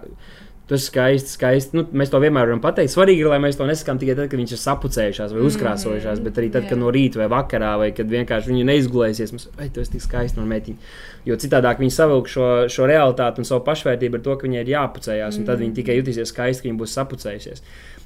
Tu 0.63 0.77
esi 0.77 0.87
skaists, 0.87 1.33
skaists. 1.35 1.73
Nu, 1.75 1.81
mēs 1.91 2.11
to 2.11 2.21
vienmēr 2.23 2.47
varam 2.47 2.61
pateikt. 2.63 2.93
Svarīgi 2.93 3.25
ir, 3.25 3.27
lai 3.27 3.39
mēs 3.43 3.57
to 3.59 3.65
nesakām 3.67 3.97
tikai 3.99 4.13
tad, 4.15 4.29
kad 4.31 4.39
viņš 4.39 4.53
ir 4.55 4.61
sapucējušās 4.61 5.33
vai 5.35 5.41
mm, 5.41 5.47
uzkrāsojušās, 5.49 6.21
mm, 6.21 6.27
bet 6.29 6.39
arī 6.39 6.51
tad, 6.53 6.67
kad 6.69 6.79
no 6.79 6.91
rīta 6.95 7.19
vai 7.19 7.27
vakarā, 7.33 7.73
vai 7.81 7.89
kad 7.95 8.07
vienkārši 8.07 8.47
viņi 8.47 8.63
neizgulēsies. 8.69 9.33
Mums, 9.35 9.49
vai 9.57 9.67
tu 9.75 9.83
esi 9.83 9.97
tik 9.97 10.05
skaists 10.05 10.39
no 10.39 10.45
meitiņa? 10.47 10.93
Jo 11.27 11.35
citādi 11.43 11.73
viņi 11.81 11.95
savilk 11.97 12.31
šo, 12.31 12.47
šo 12.71 12.87
realitāti 12.87 13.43
un 13.43 13.49
savu 13.49 13.65
pašvērtību 13.67 14.21
ar 14.21 14.23
to, 14.23 14.37
ka 14.39 14.47
viņai 14.47 14.63
ir 14.63 14.71
jāpucējās, 14.71 15.41
un 15.41 15.49
tad 15.51 15.59
viņi 15.59 15.75
tikai 15.81 15.99
jutīsies 15.99 16.31
skaisti, 16.31 16.63
ka 16.63 16.71
viņi 16.71 16.79
būs 16.79 16.95
sapucējušies. 16.95 17.63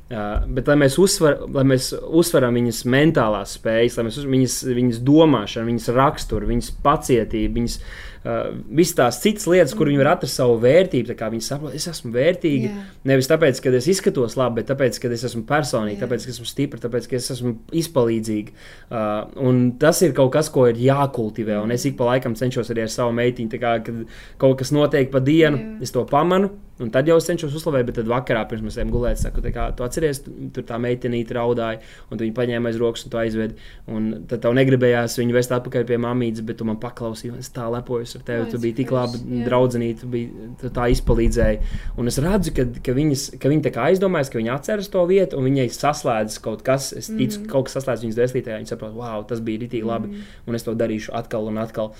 Uh, 0.08 0.38
bet, 0.55 0.70
lai 0.72 0.78
mēs, 0.80 0.93
uzsver, 1.03 1.41
lai 1.51 1.66
mēs 1.68 1.89
uzsveram 1.91 2.55
viņas 2.55 2.86
mentālās 2.88 3.58
spējas, 3.58 3.97
lai 3.97 4.05
mēs 4.08 4.16
uzsveram 4.16 4.36
viņas, 4.38 4.53
viņas 4.78 4.99
domāšanu, 5.03 5.68
viņas 5.68 5.88
raksturu, 5.97 6.47
viņas 6.47 6.70
pacietību, 6.86 7.58
viņas 7.58 7.74
uh, 7.82 8.45
visas 8.80 8.95
tās 8.95 9.18
citas 9.20 9.49
lietas, 9.51 9.74
kur 9.76 9.89
viņi 9.91 9.99
var 9.99 10.14
atrast 10.14 10.39
savu 10.39 10.55
vērtību. 10.64 11.12
Viņi 11.12 11.43
saprot, 11.43 11.76
es 11.76 11.89
esmu 11.91 12.14
vērtīga. 12.16 12.70
Yeah. 12.70 12.86
Nevis 13.12 13.28
tāpēc, 13.28 13.60
ka 13.64 13.74
es 13.76 13.89
izskatos 13.91 14.38
labi, 14.39 14.62
bet 14.62 14.70
tāpēc, 14.72 14.99
ka 15.03 15.12
es 15.12 15.26
esmu 15.28 15.43
personīga, 15.49 15.97
yeah. 15.97 16.05
tāpēc, 16.05 16.24
ka 16.24 16.36
esmu 16.38 16.47
stipra, 16.47 16.80
tāpēc, 16.86 17.10
ka 17.12 17.20
es 17.20 17.28
esmu 17.36 17.58
izpalīdzīga. 17.84 18.55
Uh, 18.88 19.51
tas 19.82 19.99
ir 20.08 20.16
kaut 20.16 20.32
kas, 20.38 20.47
ko 20.53 20.70
ir 20.72 20.80
jākultivē. 20.88 21.60
Un 21.66 21.76
es 21.76 21.84
ik 21.89 21.99
pa 21.99 22.14
laikam 22.14 22.38
cenšos 22.39 22.72
arī 22.72 22.88
ar 22.88 22.95
savu 22.95 23.12
meitiņu, 23.20 23.60
kā, 23.60 23.76
kad 23.84 24.08
kaut 24.39 24.55
kas 24.64 24.72
notiek 24.72 25.12
pa 25.12 25.20
dienu, 25.20 25.60
yeah. 25.60 25.84
es 25.84 25.91
to 25.91 26.08
pamanu 26.08 26.53
Un 26.84 26.91
tad 26.93 27.07
jau 27.09 27.17
es 27.17 27.25
cenšos 27.25 27.55
uzslavēt, 27.57 27.88
bet 27.89 27.95
tad 27.97 28.09
vakarā 28.11 28.43
pirms 28.49 28.67
mēs 28.67 28.78
ejam 28.78 28.91
gulēt, 28.93 29.17
saku, 29.17 29.41
kā, 29.53 29.69
tu 29.73 29.86
atceries, 29.86 30.19
tur 30.53 30.65
tā 30.67 30.78
meitenīte 30.82 31.34
raudāja, 31.38 31.80
un 32.11 32.19
tu 32.19 32.25
viņu 32.25 32.36
paņēma 32.38 32.69
aiz 32.69 32.78
rokas 32.82 33.07
un 33.07 33.13
tu 33.13 33.21
aizvedi. 33.21 33.57
Un 33.89 34.09
tad 34.30 34.43
tev 34.43 34.53
negribējās 34.57 35.17
viņu 35.17 35.36
vest 35.36 35.55
atpakaļ 35.57 35.88
pie 35.89 35.97
mamītes, 36.03 36.43
bet 36.45 36.59
tu 36.59 36.67
man 36.69 36.78
paklausīji, 36.82 37.34
un 37.34 37.41
es 37.41 37.49
tā 37.55 37.65
lepojos 37.73 38.13
ar 38.19 38.25
tevi. 38.28 38.49
Tu 38.51 38.61
biji 38.61 38.78
tik 38.82 38.93
laba 38.93 39.17
draudzenīte, 39.47 40.03
tu, 40.03 40.11
biji, 40.13 40.51
tu 40.61 40.71
tā 40.75 40.86
izpalīdzēji. 40.93 41.73
Un 41.97 42.11
es 42.11 42.21
redzu, 42.21 42.53
ka, 42.57 42.67
ka, 42.86 42.97
viņas, 42.97 43.25
ka 43.41 43.51
viņi 43.53 43.65
tā 43.65 43.73
kā 43.73 43.88
aizdomājas, 43.89 44.30
ka 44.34 44.41
viņi 44.41 44.53
atceras 44.53 44.91
to 44.93 45.05
vietu, 45.09 45.39
un 45.39 45.49
viņai 45.49 45.67
saslēdzas 45.73 46.43
kaut 46.45 46.61
kas, 46.67 46.91
es 46.93 47.09
ticu, 47.09 47.41
mm. 47.41 47.49
kaut 47.53 47.67
kas 47.67 47.80
saslēdzas 47.80 48.05
viņas 48.05 48.21
dvēselītē, 48.21 48.61
viņi 48.61 48.73
saprot, 48.75 48.93
wow, 48.97 49.25
tas 49.28 49.41
bija 49.41 49.65
ritīgi 49.65 49.88
labi, 49.88 50.13
mm. 50.13 50.38
un 50.45 50.59
es 50.59 50.67
to 50.67 50.78
darīšu 50.78 51.15
atkal 51.17 51.49
un 51.49 51.57
atkal. 51.63 51.95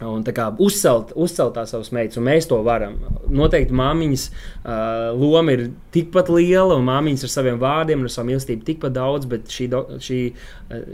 Un 0.00 0.22
tā 0.24 0.32
kā 0.32 0.46
uzcelt, 0.64 1.10
uzcelt 1.12 1.52
tās 1.58 1.74
savas 1.74 1.90
meitas, 1.92 2.16
un 2.16 2.24
mēs 2.24 2.46
to 2.48 2.56
varam. 2.64 2.94
Noteikti 3.28 3.74
māmiņas 3.76 4.22
uh, 4.30 5.10
loma 5.12 5.52
ir 5.52 5.66
tikpat 5.92 6.30
liela, 6.32 6.78
un 6.78 6.86
māmiņas 6.86 7.26
ar 7.26 7.32
saviem 7.34 7.58
vārdiem 7.60 8.06
ar 8.06 8.12
savu 8.12 8.30
mīlestību 8.30 8.64
tikpat 8.64 8.94
daudz, 8.96 9.28
bet 9.28 9.50
šī, 9.52 9.66
do, 9.74 9.82
šī 10.00 10.20
uh, 10.32 10.86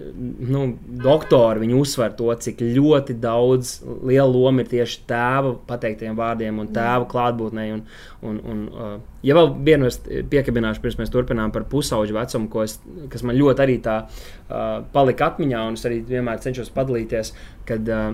nu, 0.51 0.65
doktora 1.05 1.63
uzsver 1.79 2.17
to, 2.19 2.33
cik 2.35 2.65
ļoti 2.67 3.15
daudz 3.23 3.77
liela 4.03 4.27
loma 4.27 4.65
ir 4.65 4.73
tieši 4.73 5.05
tēva 5.07 5.55
pateiktajiem 5.69 6.19
vārdiem 6.19 6.59
un 6.65 6.73
tēva 6.75 7.07
klātbūtnē. 7.13 7.67
Un, 7.77 7.85
un, 8.27 8.41
un, 8.43 8.65
uh, 8.75 8.97
ja 9.23 9.37
vēl 9.39 9.53
vienu 9.69 9.87
es 9.87 10.01
piekabināšu, 10.03 10.83
pirms 10.83 10.99
mēs 10.99 11.15
turpinām 11.15 11.55
par 11.55 11.69
pusauģu 11.71 12.19
vecumu, 12.19 12.51
es, 12.67 12.81
kas 13.13 13.23
man 13.23 13.39
ļoti 13.39 13.63
arī 13.69 13.79
tā 13.87 14.01
uh, 14.03 14.83
palika 14.91 15.31
atmiņā, 15.31 15.63
un 15.71 15.79
es 15.79 15.87
arī 15.87 16.01
vienmēr 16.11 16.43
cenšos 16.43 16.75
padalīties, 16.75 17.37
kad 17.71 17.95
uh, 17.95 18.11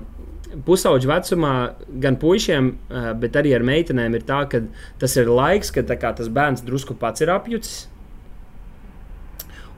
pusauģu 0.66 1.08
vecumā 1.08 1.54
gan 2.02 2.16
puišiem, 2.20 2.72
eh, 2.72 3.12
bet 3.18 3.38
arī 3.40 3.54
ar 3.56 3.64
meitenēm 3.66 4.14
ir 4.14 4.26
tā, 4.28 4.48
ka 4.50 4.62
tas 4.98 5.16
ir 5.16 5.26
laiks, 5.26 5.72
kad 5.72 5.86
kā, 5.86 6.14
tas 6.16 6.28
bērns 6.28 6.64
drusku 6.64 6.94
pats 6.94 7.20
ir 7.20 7.28
apjucis. 7.28 7.86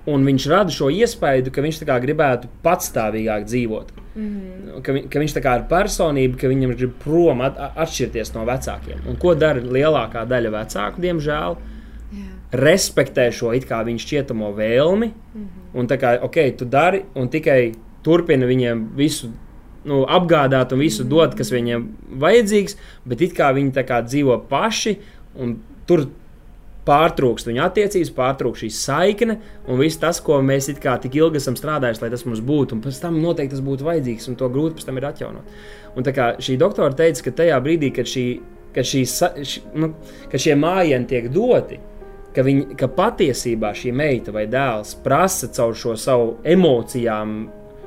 Un 0.06 0.24
viņš 0.24 0.46
rada 0.50 0.70
šo 0.70 0.90
iespēju, 0.92 1.50
ka 1.50 1.62
viņš 1.64 1.78
gribētu 1.80 2.48
patstāvīgāk 2.62 3.46
dzīvot. 3.48 3.92
Mm 4.14 4.24
-hmm. 4.24 4.82
ka, 4.82 4.92
vi, 4.92 5.00
ka 5.08 5.18
viņš 5.18 5.36
ir 5.36 5.62
personība, 5.68 6.38
ka 6.38 6.48
viņam 6.48 6.76
grib 6.76 6.92
prom 7.02 7.40
at, 7.40 7.56
atšķirties 7.58 8.34
no 8.34 8.44
vecākiem. 8.44 9.08
Un 9.08 9.16
ko 9.16 9.34
dara 9.34 9.60
lielākā 9.60 10.26
daļa 10.28 10.50
vecāku, 10.50 11.00
diemžēl? 11.00 11.56
Yeah. 12.12 12.28
Respektē 12.52 13.32
šo 13.32 13.54
it 13.54 13.64
kā 13.64 13.82
viņa 13.84 13.98
šķietamo 13.98 14.52
vēlmi. 14.54 15.06
Mm 15.06 15.40
-hmm. 15.40 15.78
Un 15.78 15.86
tā 15.86 15.96
kā, 15.96 16.22
ok, 16.22 16.56
tu 16.58 16.64
dari 16.64 17.04
un 17.14 17.28
tikai 17.28 17.74
turpini 18.02 18.46
viņiem 18.46 18.88
visu 18.96 19.30
nu, 19.88 20.02
apgādāt 20.08 20.72
un 20.74 20.82
visu 20.82 21.06
dot, 21.08 21.36
kas 21.38 21.52
viņiem 21.54 21.86
vajadzīgs, 22.20 22.76
bet 23.08 23.24
it 23.24 23.36
kā 23.36 23.52
viņi 23.56 23.84
kā 23.86 24.02
dzīvo 24.06 24.40
paši 24.50 24.98
un 25.40 25.58
tur 25.88 26.06
pārtrūkst 26.84 27.48
viņa 27.48 27.68
attiecības, 27.68 28.10
pārtrūkst 28.16 28.64
šī 28.64 28.70
saikne 28.76 29.38
un 29.68 29.80
viss 29.80 30.00
tas, 30.00 30.20
ko 30.24 30.40
mēs 30.44 30.68
tik 30.68 31.16
ilgi 31.16 31.40
esam 31.40 31.56
strādājuši, 31.56 32.02
lai 32.04 32.10
tas 32.12 32.26
mums 32.28 32.42
būtu. 32.44 32.76
Un 32.76 32.84
pēc 32.84 33.00
tam 33.00 33.16
noteikti 33.22 33.56
tas 33.56 33.64
būtu 33.64 33.86
vajadzīgs, 33.86 34.28
un 34.28 34.36
to 34.40 34.50
grūti 34.52 34.78
pēc 34.78 34.88
tam 34.88 35.00
ir 35.00 35.08
atjaunot. 35.08 35.56
Un 35.96 36.06
tā 36.06 36.12
kā 36.16 36.34
šī 36.42 36.58
doktora 36.60 36.96
teica, 36.96 37.24
ka 37.24 37.36
tajā 37.40 37.56
brīdī, 37.64 37.90
kad, 37.96 38.10
šī, 38.10 38.26
kad, 38.76 38.88
šī, 38.88 39.02
š, 39.06 39.64
nu, 39.80 39.94
kad 40.30 40.44
šie 40.44 40.56
mājiņi 40.60 41.10
tiek 41.10 41.30
doti, 41.32 41.80
ka, 42.34 42.44
viņi, 42.44 42.74
ka 42.80 42.90
patiesībā 42.92 43.72
šī 43.78 43.94
meita 43.96 44.34
vai 44.34 44.44
dēls 44.50 44.96
prasa 45.04 45.48
caur 45.54 45.76
šo 45.78 45.96
savu 46.00 46.34
emocijām 46.44 47.44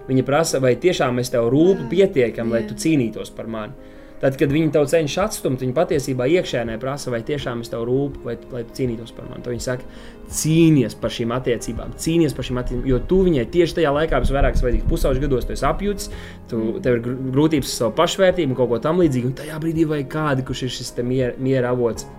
Viņa 0.07 0.23
prasa, 0.27 0.61
vai 0.63 0.75
tiešām 0.79 1.19
es 1.21 1.31
tev 1.33 1.49
rūpu 1.51 1.89
pietiekami, 1.91 2.55
lai 2.55 2.63
tu 2.67 2.77
cīnītos 2.79 3.33
par 3.35 3.49
mani. 3.51 3.95
Tad, 4.17 4.33
kad 4.33 4.49
viņi 4.49 4.71
tev 4.73 4.87
cenšas 4.89 5.19
atstumt, 5.27 5.61
viņi 5.61 5.75
patiesībā 5.77 6.25
iekšēnē 6.39 6.79
prasa, 6.81 7.11
vai 7.13 7.19
tiešām 7.25 7.59
es 7.61 7.69
tev 7.69 7.83
rūpu, 7.85 8.23
vai, 8.25 8.33
lai 8.49 8.63
tu 8.65 8.73
cīnītos 8.79 9.13
par 9.13 9.27
mani. 9.29 9.43
Tad 9.45 9.53
viņi 9.53 9.65
saka, 9.67 9.85
cīnīties 10.33 10.97
par 10.97 11.13
šīm 11.13 11.35
attiecībām, 11.35 11.93
cīnīties 12.01 12.33
par 12.33 12.47
šīm 12.47 12.61
attiecībām, 12.63 12.89
jo 12.89 12.97
tu 13.11 13.19
viņai 13.27 13.45
tieši 13.53 13.77
tajā 13.77 13.93
laikā 13.99 14.23
visvairāk 14.23 14.57
vajadzīgs 14.57 14.89
pusauģis 14.89 15.23
gados, 15.27 15.45
tu 15.45 15.53
esi 15.53 15.67
apjūts, 15.69 16.09
tu, 16.49 16.63
tev 16.81 16.97
ir 16.97 17.11
grūtības 17.35 17.69
ar 17.69 17.83
savu 17.83 17.97
pašvērtību 18.01 18.55
un 18.55 18.57
kaut 18.57 18.73
ko 18.73 18.81
tamlīdzīgu, 18.87 19.29
un 19.29 19.37
tajā 19.37 19.59
brīdī 19.61 19.85
vajag 19.91 20.09
kādu, 20.15 20.47
kurš 20.49 20.65
ir 20.65 20.73
šis 20.79 20.95
miera, 21.03 21.35
miera 21.37 21.75
avots. 21.77 22.09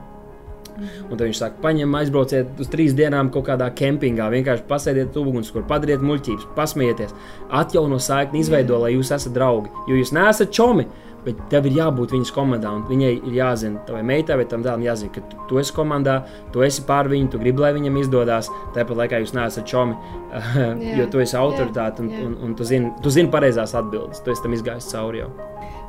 Un 0.79 1.17
tad 1.17 1.27
viņš 1.27 1.41
saka, 1.41 1.61
paņem, 1.65 1.97
aizbrauciet 2.01 2.63
uz 2.63 2.71
trīs 2.73 2.95
dienām 2.99 3.33
kaut 3.35 3.49
kādā 3.49 3.69
kempingā, 3.75 4.29
vienkārši 4.35 4.67
pasēdiet 4.69 5.17
uguns, 5.19 5.51
kur 5.55 5.67
padariet 5.69 6.05
muļķības, 6.05 6.49
pasmieties, 6.57 7.15
atjauno 7.61 7.99
saikni, 8.03 8.45
izveido, 8.45 8.81
lai 8.85 8.95
jūs 8.95 9.13
esat 9.17 9.35
draugi. 9.37 9.73
Jo 9.91 9.99
jūs 9.99 10.15
neesat 10.17 10.55
čomi, 10.55 10.87
bet 11.25 11.41
tev 11.53 11.67
ir 11.69 11.79
jābūt 11.79 12.15
viņas 12.15 12.33
komandā. 12.35 12.73
Viņai 12.89 13.11
ir 13.17 13.37
jāzina, 13.41 13.83
tavai 13.89 14.05
meitai 14.07 14.39
vai 14.41 14.47
tam 14.49 14.65
dēlam 14.65 14.87
jāzina, 14.87 15.13
ka 15.15 15.25
tu, 15.29 15.41
tu 15.51 15.61
esi 15.61 15.75
komandā, 15.77 16.21
tu 16.55 16.65
esi 16.67 16.85
pār 16.89 17.11
viņu, 17.11 17.33
tu 17.35 17.43
gribi, 17.43 17.65
lai 17.65 17.75
viņam 17.77 18.01
izdodas. 18.03 18.51
Tāpat 18.77 19.03
laikā 19.03 19.23
jūs 19.25 19.35
neesat 19.37 19.69
čomi, 19.69 19.99
jo 20.99 21.09
tu 21.13 21.25
esi 21.25 21.39
autoritāte 21.39 22.05
un, 22.05 22.13
un, 22.25 22.37
un 22.49 22.59
tu 22.59 22.67
zini, 22.69 22.95
tu 23.05 23.13
zini 23.15 23.33
pareizās 23.35 23.77
atbildes. 23.79 24.23
Tu 24.25 24.35
esi 24.35 24.47
tam 24.47 24.57
izgājis 24.57 24.93
cauri 24.95 25.25
jau. 25.25 25.33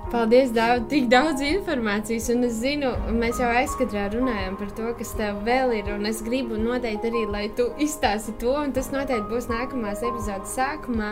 Paldies, 0.09 0.49
daudz, 0.49 0.87
tik 0.89 1.03
daudz 1.05 1.43
informācijas, 1.45 2.31
un 2.33 2.47
es 2.47 2.55
zinu, 2.63 2.87
mēs 3.13 3.37
jau 3.37 3.49
aizskatrā 3.53 4.07
runājam 4.09 4.55
par 4.57 4.71
to, 4.73 4.87
kas 4.97 5.11
tev 5.19 5.43
vēl 5.45 5.75
ir, 5.77 5.91
un 5.93 6.09
es 6.09 6.23
gribu 6.25 6.57
noteikti 6.57 7.11
arī, 7.11 7.21
lai 7.29 7.43
tu 7.53 7.67
izstāsti 7.85 8.33
to, 8.41 8.55
un 8.57 8.73
tas 8.73 8.89
noteikti 8.89 9.29
būs 9.29 9.45
nākamās 9.51 10.01
epizodes 10.07 10.55
sākumā, 10.57 11.11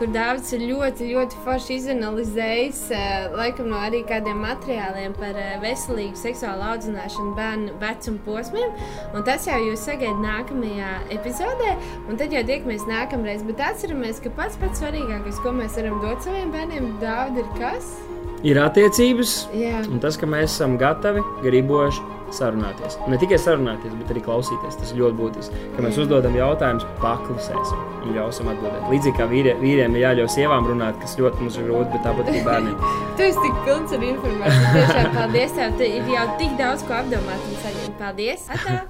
kur 0.00 0.08
daudz 0.16 0.54
ir 0.56 0.64
ļoti, 0.70 1.10
ļoti 1.10 1.42
forši 1.44 1.76
izanalizējis, 1.76 2.82
eh, 2.96 3.28
laikam 3.36 3.68
no 3.68 3.82
arī 3.84 4.00
kādiem 4.08 4.40
materiāliem 4.46 5.20
par 5.20 5.36
eh, 5.36 5.58
veselīgu 5.60 6.16
seksuālu 6.16 6.70
audzināšanu 6.72 7.36
bērnu 7.36 7.76
vecuma 7.84 8.24
posmiem, 8.30 8.76
un 9.12 9.28
tas 9.28 9.44
jau 9.44 9.60
jūs 9.60 9.84
sagaidat 9.90 10.24
nākamajā 10.24 10.94
epizodē, 11.20 11.76
un 12.08 12.16
tad 12.16 12.32
jau 12.32 12.46
tiekamies 12.48 12.88
nākamreiz, 12.88 13.44
bet 13.44 13.60
atceramies, 13.74 14.24
ka 14.24 14.32
pats 14.40 14.56
pats 14.56 14.80
svarīgākais, 14.80 15.44
ko 15.44 15.52
mēs 15.60 15.76
varam 15.76 16.00
dot 16.00 16.24
saviem 16.24 16.56
bērniem, 16.56 16.94
daudz 17.04 17.44
ir 17.44 17.58
kas? 17.60 17.98
Ir 18.46 18.60
attiecības, 18.62 19.40
Jā. 19.56 19.82
un 19.88 20.02
tas, 20.02 20.18
ka 20.20 20.28
mēs 20.30 20.52
esam 20.52 20.78
gatavi, 20.80 21.24
griboši 21.44 22.04
sarunāties. 22.34 22.98
Ne 23.08 23.18
tikai 23.20 23.38
sarunāties, 23.40 23.94
bet 24.00 24.12
arī 24.12 24.22
klausīties. 24.26 24.76
Tas 24.80 24.92
ir 24.92 25.00
ļoti 25.02 25.16
būtiski. 25.18 25.62
Kad 25.76 25.86
mēs 25.86 26.00
uzdodam 26.02 26.36
jautājumus, 26.36 26.84
paklusēsim 27.00 27.80
un 28.04 28.12
ļausim 28.16 28.50
atbildēt. 28.52 28.84
Līdzīgi 28.92 29.16
kā 29.16 29.28
vīrie, 29.30 29.56
vīriem 29.62 29.96
ir 29.96 30.04
jāļauj 30.04 30.30
sievām 30.36 30.68
runāt, 30.68 31.00
kas 31.02 31.16
ļoti 31.20 31.44
mums 31.44 31.58
ir 31.58 31.66
grūti, 31.70 31.90
bet 31.96 32.06
tāpat 32.08 32.30
arī 32.34 32.44
bērniem. 32.50 32.84
tu 33.16 33.26
esi 33.30 33.46
tik 33.46 33.64
pilns 33.64 33.96
ar 33.96 34.06
informāciju. 34.12 34.76
Tiešām 34.76 35.10
paldies 35.16 35.58
tev. 35.58 35.74
Te 35.80 35.90
ir 35.98 36.14
jau 36.14 36.28
tik 36.44 36.54
daudz 36.60 36.86
ko 36.88 37.00
apdomāt 37.00 37.50
un 37.50 37.60
saņemt. 37.64 37.98
Paldies! 38.02 38.48
Atā! 38.52 38.80